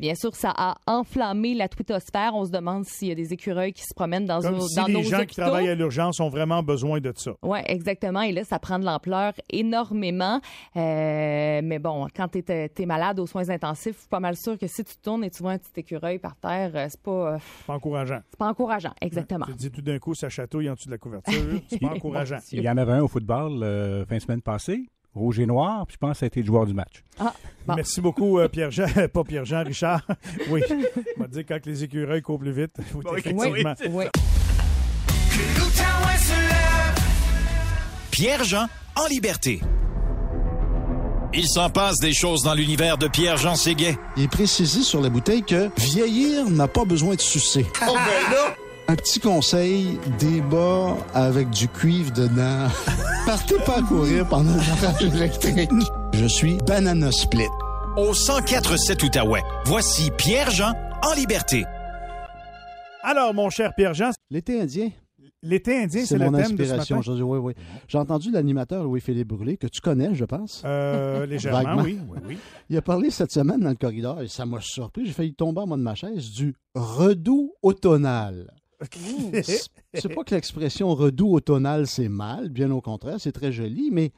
Bien 0.01 0.15
sûr, 0.15 0.35
ça 0.35 0.53
a 0.57 0.77
enflammé 0.87 1.55
la 1.55 1.69
twittosphère. 1.69 2.35
On 2.35 2.45
se 2.45 2.51
demande 2.51 2.85
s'il 2.87 3.09
y 3.09 3.13
a 3.13 3.15
des 3.15 3.33
écureuils 3.33 3.73
qui 3.73 3.83
se 3.83 3.95
promènent 3.95 4.27
dans, 4.27 4.41
Comme 4.41 4.57
nos- 4.57 4.69
si 4.69 4.77
dans 4.77 4.87
les 4.87 4.93
nos 4.95 5.03
gens 5.03 5.25
qui 5.25 5.37
travaillent 5.37 5.69
à 5.69 5.75
l'urgence 5.75 6.21
ont 6.21 6.29
vraiment 6.29 6.63
besoin 6.63 6.82
de 6.83 7.13
ça. 7.17 7.33
Oui, 7.43 7.59
exactement. 7.67 8.23
Et 8.23 8.33
là, 8.33 8.45
ça 8.45 8.59
prend 8.59 8.79
de 8.79 8.85
l'ampleur 8.85 9.33
énormément. 9.51 10.41
Euh, 10.77 11.61
mais 11.63 11.79
bon, 11.79 12.07
quand 12.15 12.29
tu 12.29 12.43
es, 12.49 12.87
malade 12.87 13.19
aux 13.21 13.27
soins 13.27 13.49
intensifs, 13.51 13.95
je 13.95 14.01
suis 14.01 14.09
pas 14.09 14.21
mal 14.21 14.37
sûr 14.37 14.59
que 14.59 14.67
si 14.67 14.85
tu 14.85 14.95
tournes 14.97 15.25
et 15.25 15.31
tu 15.31 15.43
vois 15.43 15.53
un 15.53 15.59
petit 15.59 15.71
écureuil 15.81 16.19
par 16.19 16.37
terre, 16.37 16.73
euh, 16.75 16.87
c'est 16.91 17.01
pas, 17.01 17.35
euh, 17.35 17.39
C'est 17.59 17.67
pas 17.67 17.75
encourageant. 17.75 18.21
c'est 18.31 18.39
pas 18.39 18.49
encourageant. 18.49 18.93
Exactement. 19.01 19.47
Tu 19.47 19.53
te 19.53 19.59
dis 19.59 19.71
tout 19.71 19.83
d'un 19.83 19.99
coup, 19.99 20.15
ça 20.15 20.29
chatouille 20.29 20.69
en 20.69 20.75
dessous 20.75 20.87
de 20.87 20.93
la 20.93 20.99
couverture. 20.99 21.33
C'est 21.69 21.81
pas 21.81 21.89
encourageant. 21.89 22.39
Il 22.53 22.63
y 22.63 22.69
en 22.69 22.77
avait 22.77 22.93
un 22.93 23.03
au 23.03 23.09
football 23.09 23.63
euh, 23.63 24.05
fin 24.07 24.17
de 24.17 24.21
semaine 24.21 24.43
passée, 24.43 24.85
rouge 25.15 25.39
et 25.41 25.47
noir, 25.47 25.87
puis 25.87 25.95
je 25.95 25.99
pense 25.99 26.13
que 26.13 26.19
ça 26.19 26.27
a 26.27 26.29
été 26.29 26.41
le 26.41 26.47
joueur 26.47 26.67
du 26.67 26.75
match. 26.75 27.03
Ah, 27.19 27.33
bon. 27.67 27.75
Merci 27.77 28.01
beaucoup, 28.01 28.39
euh, 28.39 28.49
Pierre-Jean. 28.49 28.87
Pas 29.13 29.25
Pierre-Jean, 29.25 29.65
Richard. 29.65 30.07
Oui. 30.51 30.63
On 31.19 31.21
va 31.23 31.29
dire 31.29 31.45
quand 31.47 31.65
les 31.67 31.85
écureuils 31.85 32.23
courent 32.23 32.39
plus 32.39 32.53
vite. 32.53 32.73
Oui, 32.95 33.03
Oui, 33.05 33.19
effectivement. 33.19 33.75
oui. 33.91 34.05
Pierre-Jean 38.13 38.67
en 38.95 39.07
liberté. 39.07 39.61
Il 41.33 41.49
s'en 41.49 41.71
passe 41.71 41.97
des 41.99 42.13
choses 42.13 42.43
dans 42.43 42.53
l'univers 42.53 42.99
de 42.99 43.09
Pierre-Jean 43.09 43.57
Séguin. 43.57 43.95
Il 44.19 44.25
est 44.25 44.29
précisé 44.29 44.83
sur 44.83 45.01
la 45.01 45.09
bouteille 45.09 45.43
que 45.43 45.71
vieillir 45.79 46.49
n'a 46.51 46.69
pas 46.69 46.85
besoin 46.85 47.15
de 47.15 47.21
sucer. 47.23 47.67
Un 48.89 48.97
petit 48.97 49.19
conseil, 49.19 49.99
débat 50.19 50.95
avec 51.15 51.49
du 51.49 51.69
cuivre 51.69 52.13
dedans. 52.13 52.69
Partez 53.27 53.57
pas 53.65 53.79
à 53.79 53.83
courir 53.83 54.29
pendant 54.29 54.53
le 54.53 54.85
orage 54.85 55.03
électrique. 55.03 55.71
Je 56.13 56.27
suis 56.27 56.59
Banana 56.67 57.11
Split. 57.11 57.49
Au 57.97 58.13
104.7 58.13 59.03
Outaouais, 59.05 59.43
voici 59.65 60.11
Pierre-Jean 60.19 60.73
en 61.03 61.15
liberté. 61.15 61.65
Alors, 63.03 63.33
mon 63.33 63.49
cher 63.49 63.73
Pierre-Jean, 63.75 64.11
L'été 64.31 64.61
indien, 64.61 64.91
l'été 65.43 65.77
indien, 65.83 66.05
c'est 66.05 66.19
le 66.19 66.31
mon 66.31 66.33
thème 66.39 66.57
de 66.57 66.65
ce 66.65 66.73
inspiration 66.73 66.97
matin. 66.97 67.23
Oui, 67.25 67.39
oui. 67.39 67.53
J'ai 67.89 67.99
entendu 67.99 68.31
l'animateur 68.31 68.85
Louis-Philippe 68.85 69.29
Brûlé, 69.29 69.57
que 69.57 69.67
tu 69.67 69.81
connais, 69.81 70.15
je 70.15 70.25
pense. 70.25 70.63
Euh, 70.65 71.27
légèrement, 71.27 71.83
oui. 71.83 71.99
oui, 72.09 72.19
oui. 72.27 72.39
Il 72.71 72.77
a 72.77 72.83
parlé 72.83 73.11
cette 73.11 73.33
semaine 73.33 73.61
dans 73.61 73.71
le 73.71 73.75
corridor 73.77 74.21
et 74.23 74.29
ça 74.29 74.47
m'a 74.47 74.61
surpris. 74.61 75.07
J'ai 75.07 75.13
failli 75.13 75.35
tomber 75.35 75.61
en 75.61 75.67
bas 75.67 75.77
de 75.77 75.83
ma 75.83 75.95
chaise 75.95 76.31
du 76.31 76.55
redoux 76.75 77.53
automnal. 77.63 78.53
C'est- 79.43 79.69
C'est 79.95 80.09
pas 80.15 80.25
que 80.25 80.35
l'expression 80.35 80.95
redoux 80.95 81.33
automnal, 81.35 81.87
c'est 81.87 82.09
mal, 82.09 82.49
bien 82.49 82.71
au 82.73 82.81
contraire, 82.81 83.17
c'est 83.21 83.31
très 83.33 83.53
joli, 83.53 83.91
mais 83.93 84.11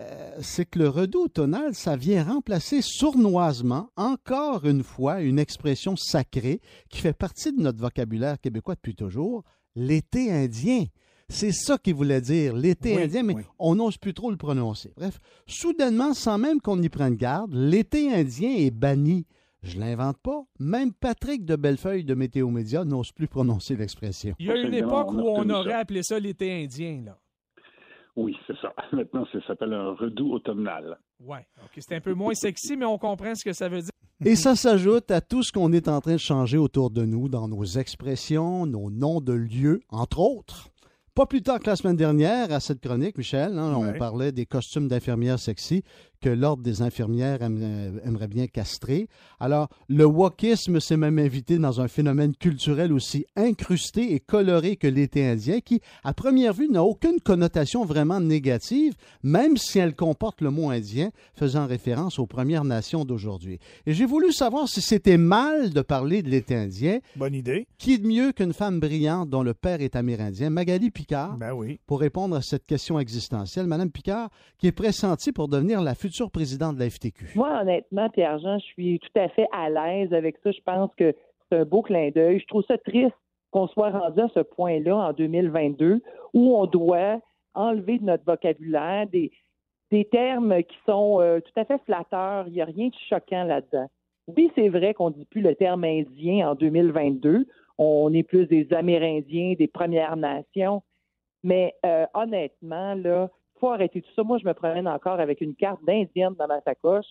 euh, 0.00 0.36
c'est 0.40 0.64
que 0.66 0.78
le 0.78 0.88
redoux 0.88 1.24
automnal, 1.24 1.74
ça 1.74 1.96
vient 1.96 2.22
remplacer 2.24 2.80
sournoisement, 2.82 3.90
encore 3.96 4.66
une 4.66 4.82
fois, 4.82 5.20
une 5.20 5.38
expression 5.38 5.96
sacrée 5.96 6.60
qui 6.90 6.98
fait 6.98 7.12
partie 7.12 7.52
de 7.52 7.60
notre 7.60 7.80
vocabulaire 7.80 8.40
québécois 8.40 8.74
depuis 8.76 8.94
toujours, 8.94 9.42
l'été 9.74 10.30
indien. 10.32 10.84
C'est 11.28 11.52
ça 11.52 11.78
qu'il 11.78 11.94
voulait 11.94 12.20
dire, 12.20 12.54
l'été 12.54 12.96
Oui, 12.96 13.02
indien, 13.04 13.22
mais 13.22 13.34
oui. 13.34 13.42
on 13.58 13.74
n'ose 13.76 13.96
plus 13.96 14.12
trop 14.12 14.30
le 14.30 14.36
prononcer. 14.36 14.92
Bref, 14.96 15.18
soudainement, 15.46 16.12
sans 16.12 16.36
même 16.38 16.60
qu'on 16.60 16.80
y 16.82 16.88
prenne 16.88 17.16
garde, 17.16 17.52
l'été 17.54 18.12
indien 18.12 18.50
est 18.50 18.70
banni. 18.70 19.26
Je 19.62 19.78
l'invente 19.80 20.18
pas. 20.18 20.42
Même 20.58 20.92
Patrick 20.92 21.46
de 21.46 21.56
Bellefeuille 21.56 22.04
de 22.04 22.14
Météo 22.14 22.50
Média 22.50 22.84
n'ose 22.84 23.10
plus 23.12 23.26
prononcer 23.28 23.74
l'expression. 23.76 24.34
Il 24.38 24.46
y 24.46 24.50
a 24.50 24.56
une 24.56 24.74
époque 24.74 25.12
où 25.12 25.20
on 25.22 25.48
aurait 25.48 25.72
appelé 25.72 26.02
ça 26.02 26.18
l'été 26.20 26.52
indien, 26.64 27.02
là. 27.06 27.18
Oui, 28.16 28.36
c'est 28.46 28.56
ça. 28.60 28.72
Maintenant, 28.92 29.26
ça 29.32 29.38
s'appelle 29.46 29.72
un 29.72 29.94
redoux 29.94 30.34
automnal. 30.34 30.98
Ouais. 31.18 31.46
OK, 31.64 31.70
c'est 31.78 31.96
un 31.96 32.00
peu 32.00 32.12
moins 32.14 32.34
sexy, 32.34 32.76
mais 32.76 32.84
on 32.84 32.98
comprend 32.98 33.34
ce 33.34 33.44
que 33.44 33.52
ça 33.54 33.68
veut 33.68 33.80
dire. 33.80 33.90
Et 34.24 34.36
ça 34.36 34.54
s'ajoute 34.54 35.10
à 35.10 35.20
tout 35.20 35.42
ce 35.42 35.50
qu'on 35.50 35.72
est 35.72 35.88
en 35.88 36.00
train 36.00 36.12
de 36.12 36.18
changer 36.18 36.56
autour 36.56 36.90
de 36.90 37.04
nous 37.04 37.28
dans 37.28 37.48
nos 37.48 37.64
expressions, 37.64 38.64
nos 38.64 38.90
noms 38.90 39.20
de 39.20 39.32
lieux, 39.32 39.80
entre 39.88 40.20
autres. 40.20 40.70
Pas 41.14 41.26
plus 41.26 41.42
tard 41.42 41.60
que 41.60 41.66
la 41.70 41.76
semaine 41.76 41.94
dernière, 41.94 42.52
à 42.52 42.58
cette 42.58 42.80
chronique, 42.80 43.16
Michel, 43.16 43.56
hein, 43.56 43.76
Ouais. 43.78 43.92
on 43.94 43.98
parlait 43.98 44.32
des 44.32 44.46
costumes 44.46 44.88
d'infirmières 44.88 45.38
sexy 45.38 45.84
que 46.20 46.28
l'Ordre 46.30 46.62
des 46.62 46.80
infirmières 46.80 47.38
euh, 47.42 47.90
aimerait 48.04 48.28
bien 48.28 48.46
castrer. 48.46 49.08
Alors, 49.38 49.68
le 49.88 50.06
wokisme 50.06 50.80
s'est 50.80 50.96
même 50.96 51.18
invité 51.18 51.58
dans 51.58 51.82
un 51.82 51.86
phénomène 51.86 52.34
culturel 52.34 52.94
aussi 52.94 53.26
incrusté 53.36 54.14
et 54.14 54.20
coloré 54.20 54.76
que 54.76 54.86
l'été 54.86 55.24
indien, 55.26 55.60
qui, 55.60 55.80
à 56.02 56.14
première 56.14 56.54
vue, 56.54 56.68
n'a 56.70 56.82
aucune 56.82 57.20
connotation 57.20 57.84
vraiment 57.84 58.20
négative, 58.20 58.94
même 59.22 59.58
si 59.58 59.78
elle 59.78 59.94
comporte 59.94 60.40
le 60.40 60.50
mot 60.50 60.70
indien, 60.70 61.10
faisant 61.34 61.66
référence 61.66 62.18
aux 62.18 62.26
Premières 62.26 62.64
Nations 62.64 63.04
d'aujourd'hui. 63.04 63.58
Et 63.86 63.92
j'ai 63.92 64.06
voulu 64.06 64.32
savoir 64.32 64.66
si 64.66 64.80
c'était 64.80 65.18
mal 65.18 65.70
de 65.70 65.80
parler 65.82 66.22
de 66.22 66.30
l'été 66.30 66.56
indien. 66.56 67.00
Bonne 67.16 67.34
idée. 67.34 67.66
Qui 67.78 67.98
de 67.98 68.06
mieux 68.08 68.32
qu'une 68.32 68.54
femme 68.54 68.80
brillante 68.80 69.28
dont 69.28 69.42
le 69.42 69.52
père 69.52 69.82
est 69.82 69.94
amérindien, 69.94 70.48
Magali 70.48 70.90
Picard, 71.04 71.36
Ben 71.36 71.52
oui. 71.52 71.78
pour 71.86 72.00
répondre 72.00 72.34
à 72.34 72.40
cette 72.40 72.66
question 72.66 72.98
existentielle. 72.98 73.66
Madame 73.66 73.90
Picard, 73.90 74.30
qui 74.58 74.66
est 74.68 74.72
pressentie 74.72 75.32
pour 75.32 75.48
devenir 75.48 75.82
la 75.82 75.94
future 75.94 76.30
présidente 76.30 76.76
de 76.76 76.80
la 76.80 76.88
FTQ. 76.88 77.32
Moi, 77.36 77.60
honnêtement, 77.60 78.08
Pierre-Jean, 78.08 78.58
je 78.58 78.64
suis 78.64 78.98
tout 79.00 79.20
à 79.20 79.28
fait 79.28 79.46
à 79.52 79.68
l'aise 79.68 80.14
avec 80.14 80.36
ça. 80.42 80.50
Je 80.50 80.60
pense 80.64 80.90
que 80.96 81.14
c'est 81.50 81.58
un 81.58 81.64
beau 81.66 81.82
clin 81.82 82.08
d'œil. 82.10 82.40
Je 82.40 82.46
trouve 82.46 82.64
ça 82.66 82.78
triste 82.78 83.12
qu'on 83.50 83.66
soit 83.68 83.90
rendu 83.90 84.20
à 84.20 84.28
ce 84.34 84.40
point-là 84.40 84.96
en 84.96 85.12
2022 85.12 86.00
où 86.32 86.56
on 86.56 86.64
doit 86.66 87.20
enlever 87.52 87.98
de 87.98 88.04
notre 88.04 88.24
vocabulaire 88.24 89.06
des, 89.08 89.30
des 89.90 90.06
termes 90.06 90.62
qui 90.62 90.76
sont 90.86 91.20
euh, 91.20 91.40
tout 91.40 91.60
à 91.60 91.66
fait 91.66 91.80
flatteurs. 91.84 92.46
Il 92.48 92.54
n'y 92.54 92.62
a 92.62 92.64
rien 92.64 92.88
de 92.88 92.94
choquant 93.10 93.44
là-dedans. 93.44 93.88
Oui, 94.34 94.50
c'est 94.54 94.70
vrai 94.70 94.94
qu'on 94.94 95.10
ne 95.10 95.14
dit 95.16 95.26
plus 95.26 95.42
le 95.42 95.54
terme 95.54 95.84
indien 95.84 96.48
en 96.50 96.54
2022. 96.54 97.46
On 97.76 98.12
est 98.14 98.22
plus 98.22 98.46
des 98.46 98.72
Amérindiens, 98.72 99.54
des 99.58 99.66
Premières 99.66 100.16
Nations. 100.16 100.82
Mais 101.44 101.74
euh, 101.84 102.06
honnêtement, 102.14 102.94
là, 102.94 103.28
faut 103.60 103.70
arrêter 103.70 104.02
tout 104.02 104.10
ça. 104.16 104.24
Moi, 104.24 104.38
je 104.38 104.46
me 104.46 104.54
promène 104.54 104.88
encore 104.88 105.20
avec 105.20 105.40
une 105.40 105.54
carte 105.54 105.84
d'indienne 105.86 106.34
dans 106.38 106.48
ma 106.48 106.60
sacoche. 106.62 107.06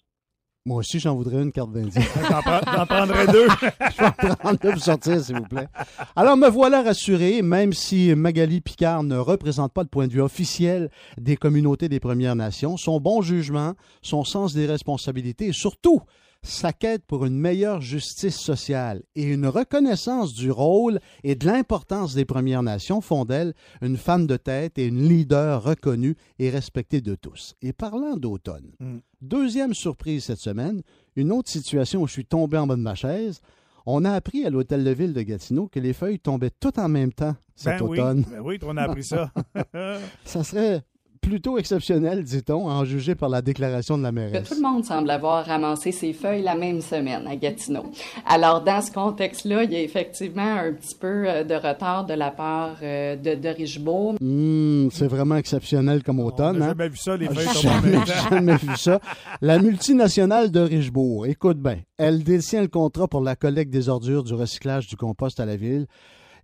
Moi 0.65 0.77
aussi, 0.77 0.97
j'en 0.97 1.15
voudrais 1.15 1.41
une 1.41 1.51
carte 1.51 1.71
d'Indien. 1.73 2.01
T'en 2.65 2.85
prendrais 2.85 3.27
deux. 3.27 3.47
Je 3.61 3.97
vais 4.01 4.31
en 4.31 4.35
prendre 4.35 4.59
deux 4.59 4.71
pour 4.71 4.81
sortir, 4.81 5.19
s'il 5.19 5.35
vous 5.35 5.43
plaît. 5.43 5.67
Alors, 6.15 6.37
me 6.37 6.47
voilà 6.47 6.81
rassuré, 6.81 7.41
même 7.41 7.73
si 7.73 8.15
Magali 8.15 8.61
Picard 8.61 9.03
ne 9.03 9.17
représente 9.17 9.73
pas 9.73 9.83
le 9.83 9.89
point 9.89 10.07
de 10.07 10.13
vue 10.13 10.21
officiel 10.21 10.89
des 11.17 11.35
communautés 11.35 11.89
des 11.89 11.99
Premières 11.99 12.37
Nations, 12.37 12.77
son 12.77 13.01
bon 13.01 13.21
jugement, 13.21 13.73
son 14.01 14.23
sens 14.23 14.53
des 14.53 14.65
responsabilités 14.65 15.47
et 15.47 15.53
surtout 15.53 16.01
sa 16.45 16.73
quête 16.73 17.03
pour 17.05 17.25
une 17.25 17.37
meilleure 17.39 17.79
justice 17.81 18.37
sociale 18.37 19.01
et 19.15 19.23
une 19.23 19.47
reconnaissance 19.47 20.33
du 20.33 20.51
rôle 20.51 20.99
et 21.23 21.35
de 21.35 21.45
l'importance 21.45 22.13
des 22.15 22.25
Premières 22.25 22.63
Nations 22.63 22.99
font 23.01 23.23
d'elle 23.25 23.53
une 23.81 23.97
femme 23.97 24.27
de 24.27 24.35
tête 24.37 24.77
et 24.77 24.85
une 24.85 25.07
leader 25.07 25.63
reconnue 25.63 26.15
et 26.39 26.49
respectée 26.49 26.99
de 27.01 27.15
tous. 27.15 27.55
Et 27.61 27.71
parlant 27.73 28.17
d'automne, 28.17 28.71
Mm. 28.79 28.97
deuxième 29.21 29.73
surprise 29.73 30.25
cette 30.25 30.39
semaine, 30.39 30.81
une 31.15 31.31
autre 31.31 31.49
situation 31.49 32.01
où 32.01 32.07
je 32.07 32.13
suis 32.13 32.25
tombé 32.25 32.57
en 32.57 32.67
bas 32.67 32.75
de 32.75 32.81
ma 32.81 32.95
chaise. 32.95 33.39
On 33.85 34.05
a 34.05 34.11
appris 34.11 34.45
à 34.45 34.49
l'hôtel 34.49 34.83
de 34.83 34.91
ville 34.91 35.13
de 35.13 35.21
Gatineau 35.21 35.67
que 35.67 35.79
les 35.79 35.93
feuilles 35.93 36.19
tombaient 36.19 36.51
toutes 36.59 36.77
en 36.79 36.87
même 36.89 37.11
temps 37.13 37.35
cet 37.55 37.79
Ben 37.79 37.85
oui, 37.85 37.99
automne. 37.99 38.25
ben 38.31 38.39
oui, 38.41 38.57
on 38.63 38.77
a 38.77 38.83
appris 38.83 39.03
ça. 39.03 39.31
Ça 40.25 40.43
serait 40.43 40.81
plutôt 41.23 41.57
exceptionnel, 41.57 42.23
dit-on, 42.23 42.69
à 42.69 42.73
en 42.73 42.85
juger 42.85 43.15
par 43.15 43.29
la 43.29 43.41
déclaration 43.41 43.97
de 43.97 44.03
la 44.03 44.11
mairesse. 44.11 44.47
tout 44.47 44.55
le 44.55 44.61
monde 44.61 44.83
semble 44.85 45.09
avoir 45.09 45.45
ramassé 45.45 45.91
ses 45.91 46.13
feuilles 46.13 46.43
la 46.43 46.55
même 46.55 46.81
semaine 46.81 47.25
à 47.27 47.35
Gatineau. 47.35 47.85
Alors, 48.27 48.61
dans 48.61 48.81
ce 48.81 48.91
contexte-là, 48.91 49.63
il 49.63 49.71
y 49.71 49.75
a 49.75 49.81
effectivement 49.81 50.57
un 50.57 50.73
petit 50.73 50.95
peu 50.95 51.27
euh, 51.27 51.43
de 51.43 51.55
retard 51.55 52.05
de 52.05 52.13
la 52.13 52.29
part 52.31 52.75
euh, 52.83 53.15
de, 53.15 53.35
de 53.35 53.49
Richebourg. 53.49 54.15
Hmm, 54.19 54.89
c'est 54.91 55.07
vraiment 55.07 55.37
exceptionnel 55.37 56.03
comme 56.03 56.19
automne. 56.19 56.57
On 56.59 56.61
hein? 56.61 56.67
jamais 56.69 56.89
vu 56.89 56.97
ça, 56.97 57.15
les 57.17 57.27
Ah, 57.29 57.33
feuilles 57.33 57.61
jamais, 57.61 57.97
jamais 58.29 58.57
vu 58.57 58.75
ça. 58.75 58.99
La 59.41 59.57
multinationale 59.59 60.51
de 60.51 60.59
Richebourg, 60.59 61.25
écoute 61.25 61.57
bien, 61.59 61.77
elle 61.97 62.23
détient 62.23 62.61
le 62.61 62.67
contrat 62.67 63.07
pour 63.07 63.21
la 63.21 63.35
collecte 63.35 63.71
des 63.71 63.87
ordures 63.89 64.23
du 64.23 64.33
recyclage 64.33 64.87
du 64.87 64.97
compost 64.97 65.39
à 65.39 65.45
la 65.45 65.55
ville. 65.55 65.87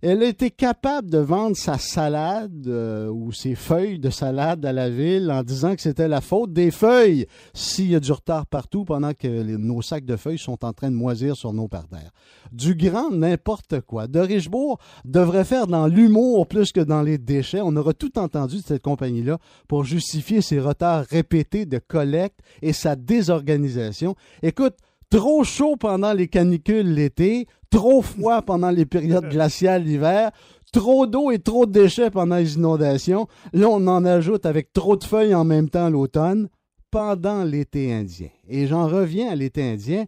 Elle 0.02 0.22
été 0.22 0.50
capable 0.50 1.10
de 1.10 1.18
vendre 1.18 1.56
sa 1.56 1.76
salade 1.76 2.66
euh, 2.66 3.08
ou 3.08 3.32
ses 3.32 3.54
feuilles 3.54 3.98
de 3.98 4.08
salade 4.08 4.64
à 4.64 4.72
la 4.72 4.88
ville 4.88 5.30
en 5.30 5.42
disant 5.42 5.74
que 5.74 5.82
c'était 5.82 6.08
la 6.08 6.22
faute 6.22 6.54
des 6.54 6.70
feuilles 6.70 7.26
s'il 7.52 7.90
y 7.90 7.94
a 7.94 8.00
du 8.00 8.10
retard 8.10 8.46
partout 8.46 8.86
pendant 8.86 9.12
que 9.12 9.28
nos 9.28 9.82
sacs 9.82 10.06
de 10.06 10.16
feuilles 10.16 10.38
sont 10.38 10.64
en 10.64 10.72
train 10.72 10.90
de 10.90 10.96
moisir 10.96 11.36
sur 11.36 11.52
nos 11.52 11.68
parterres. 11.68 12.12
Du 12.50 12.74
grand 12.74 13.10
n'importe 13.10 13.82
quoi. 13.82 14.06
De 14.06 14.20
Richebourg 14.20 14.78
devrait 15.04 15.44
faire 15.44 15.66
dans 15.66 15.86
l'humour 15.86 16.48
plus 16.48 16.72
que 16.72 16.80
dans 16.80 17.02
les 17.02 17.18
déchets. 17.18 17.60
On 17.62 17.76
aura 17.76 17.92
tout 17.92 18.18
entendu 18.18 18.56
de 18.56 18.62
cette 18.62 18.82
compagnie-là 18.82 19.38
pour 19.68 19.84
justifier 19.84 20.40
ses 20.40 20.60
retards 20.60 21.04
répétés 21.10 21.66
de 21.66 21.78
collecte 21.78 22.40
et 22.62 22.72
sa 22.72 22.96
désorganisation. 22.96 24.14
Écoute, 24.42 24.76
trop 25.10 25.44
chaud 25.44 25.76
pendant 25.76 26.12
les 26.12 26.28
canicules 26.28 26.94
l'été, 26.94 27.48
trop 27.70 28.02
froid 28.02 28.42
pendant 28.42 28.70
les 28.70 28.86
périodes 28.86 29.28
glaciales 29.30 29.84
l'hiver, 29.84 30.30
trop 30.72 31.06
d'eau 31.06 31.30
et 31.30 31.38
trop 31.38 31.66
de 31.66 31.72
déchets 31.72 32.10
pendant 32.10 32.36
les 32.36 32.54
inondations. 32.54 33.26
Là, 33.52 33.68
on 33.68 33.86
en 33.86 34.04
ajoute 34.04 34.46
avec 34.46 34.72
trop 34.72 34.96
de 34.96 35.04
feuilles 35.04 35.34
en 35.34 35.44
même 35.44 35.70
temps 35.70 35.88
l'automne, 35.88 36.48
pendant 36.90 37.44
l'été 37.44 37.92
indien. 37.92 38.28
Et 38.48 38.66
j'en 38.66 38.86
reviens 38.86 39.30
à 39.30 39.36
l'été 39.36 39.62
indien. 39.62 40.06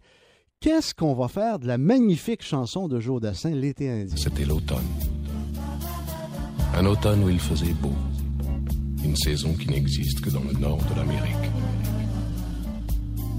Qu'est-ce 0.60 0.94
qu'on 0.94 1.14
va 1.14 1.28
faire 1.28 1.58
de 1.58 1.66
la 1.66 1.78
magnifique 1.78 2.42
chanson 2.42 2.88
de 2.88 3.00
Joe 3.00 3.20
Dassin, 3.20 3.50
L'été 3.50 3.90
indien? 3.90 4.16
C'était 4.16 4.44
l'automne. 4.44 4.86
Un 6.74 6.86
automne 6.86 7.24
où 7.24 7.28
il 7.28 7.40
faisait 7.40 7.74
beau. 7.74 7.92
Une 9.04 9.16
saison 9.16 9.54
qui 9.54 9.68
n'existe 9.68 10.20
que 10.20 10.30
dans 10.30 10.44
le 10.44 10.52
nord 10.58 10.78
de 10.78 10.94
l'Amérique. 10.98 11.50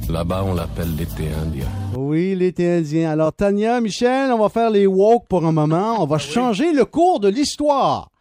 Là-bas, 0.10 0.44
on 0.46 0.54
l'appelle 0.54 0.96
l'été 0.96 1.30
indien. 1.42 1.68
Oui, 1.98 2.36
l'été 2.36 2.70
indien. 2.70 3.10
Alors, 3.12 3.34
Tania, 3.34 3.80
Michel, 3.82 4.32
on 4.32 4.38
va 4.40 4.50
faire 4.50 4.70
les 4.70 4.86
walks 4.86 5.28
pour 5.28 5.46
un 5.46 5.52
moment. 5.52 6.02
On 6.02 6.06
va 6.06 6.18
changer 6.18 6.74
le 6.74 6.86
cours 6.86 7.20
de 7.20 7.30
l'histoire. 7.30 8.12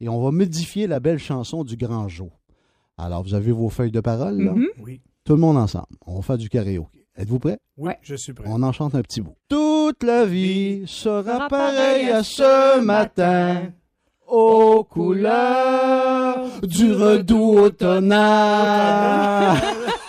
Et 0.00 0.08
on 0.08 0.22
va 0.22 0.30
modifier 0.30 0.86
la 0.86 1.00
belle 1.00 1.18
chanson 1.18 1.64
du 1.64 1.76
Grand 1.76 2.08
Joe. 2.08 2.28
Alors, 2.96 3.22
vous 3.22 3.34
avez 3.34 3.52
vos 3.52 3.68
feuilles 3.68 3.90
de 3.90 4.00
parole, 4.00 4.40
là? 4.40 4.52
Mhm. 4.52 4.68
Oui. 4.82 5.00
Tout 5.24 5.34
le 5.34 5.40
monde 5.40 5.56
ensemble. 5.56 5.86
On 6.06 6.16
va 6.16 6.22
faire 6.22 6.38
du 6.38 6.48
karaoké. 6.48 7.06
Êtes-vous 7.16 7.38
prêts? 7.38 7.58
Oui, 7.76 7.92
je 8.02 8.14
suis 8.14 8.32
prêt. 8.32 8.46
On 8.48 8.62
en 8.62 8.72
chante 8.72 8.94
un 8.94 9.02
petit 9.02 9.20
bout. 9.20 9.34
Toute 9.48 10.02
la 10.02 10.24
vie 10.24 10.84
sera 10.86 11.48
pareille 11.48 12.08
à 12.10 12.22
ce 12.22 12.80
matin 12.80 13.72
aux 14.26 14.84
couleurs 14.84 16.46
du 16.62 16.92
redout 16.92 17.58
automnal. 17.58 19.56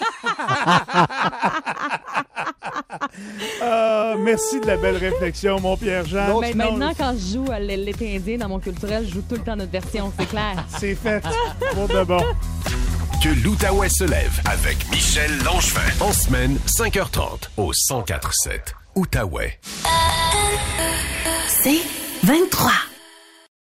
Ah, 3.62 4.16
merci 4.18 4.60
de 4.60 4.68
la 4.68 4.78
belle 4.78 4.98
réflexion, 4.98 5.60
mon 5.60 5.78
Pierre-Jean. 5.78 6.39
Mais 6.39 6.54
maintenant, 6.54 6.94
quand 6.98 7.14
je 7.18 7.34
joue 7.36 7.52
à 7.52 7.60
l'été 7.60 8.16
indien 8.16 8.38
dans 8.38 8.50
mon 8.50 8.60
culturel, 8.60 9.06
je 9.08 9.14
joue 9.16 9.22
tout 9.22 9.36
le 9.36 9.41
temps 9.41 9.56
notre 9.56 9.72
version, 9.72 10.12
c'est 10.18 10.28
clair. 10.28 10.56
C'est 10.80 10.96
fait. 10.96 11.24
Pour 11.74 11.88
de 11.88 12.04
bon. 12.04 12.22
Que 13.24 13.30
l'Outaouais 13.44 13.89
se 13.89 14.04
lève 14.04 14.41
avec 14.46 14.89
Michel 14.91 15.32
Langevin. 15.44 15.82
En 16.02 16.12
semaine, 16.12 16.58
5h30 16.68 17.50
au 17.58 17.72
104.7 17.72 18.60
Outaouais. 18.96 19.60
C'est 21.48 21.82
23. 22.24 22.72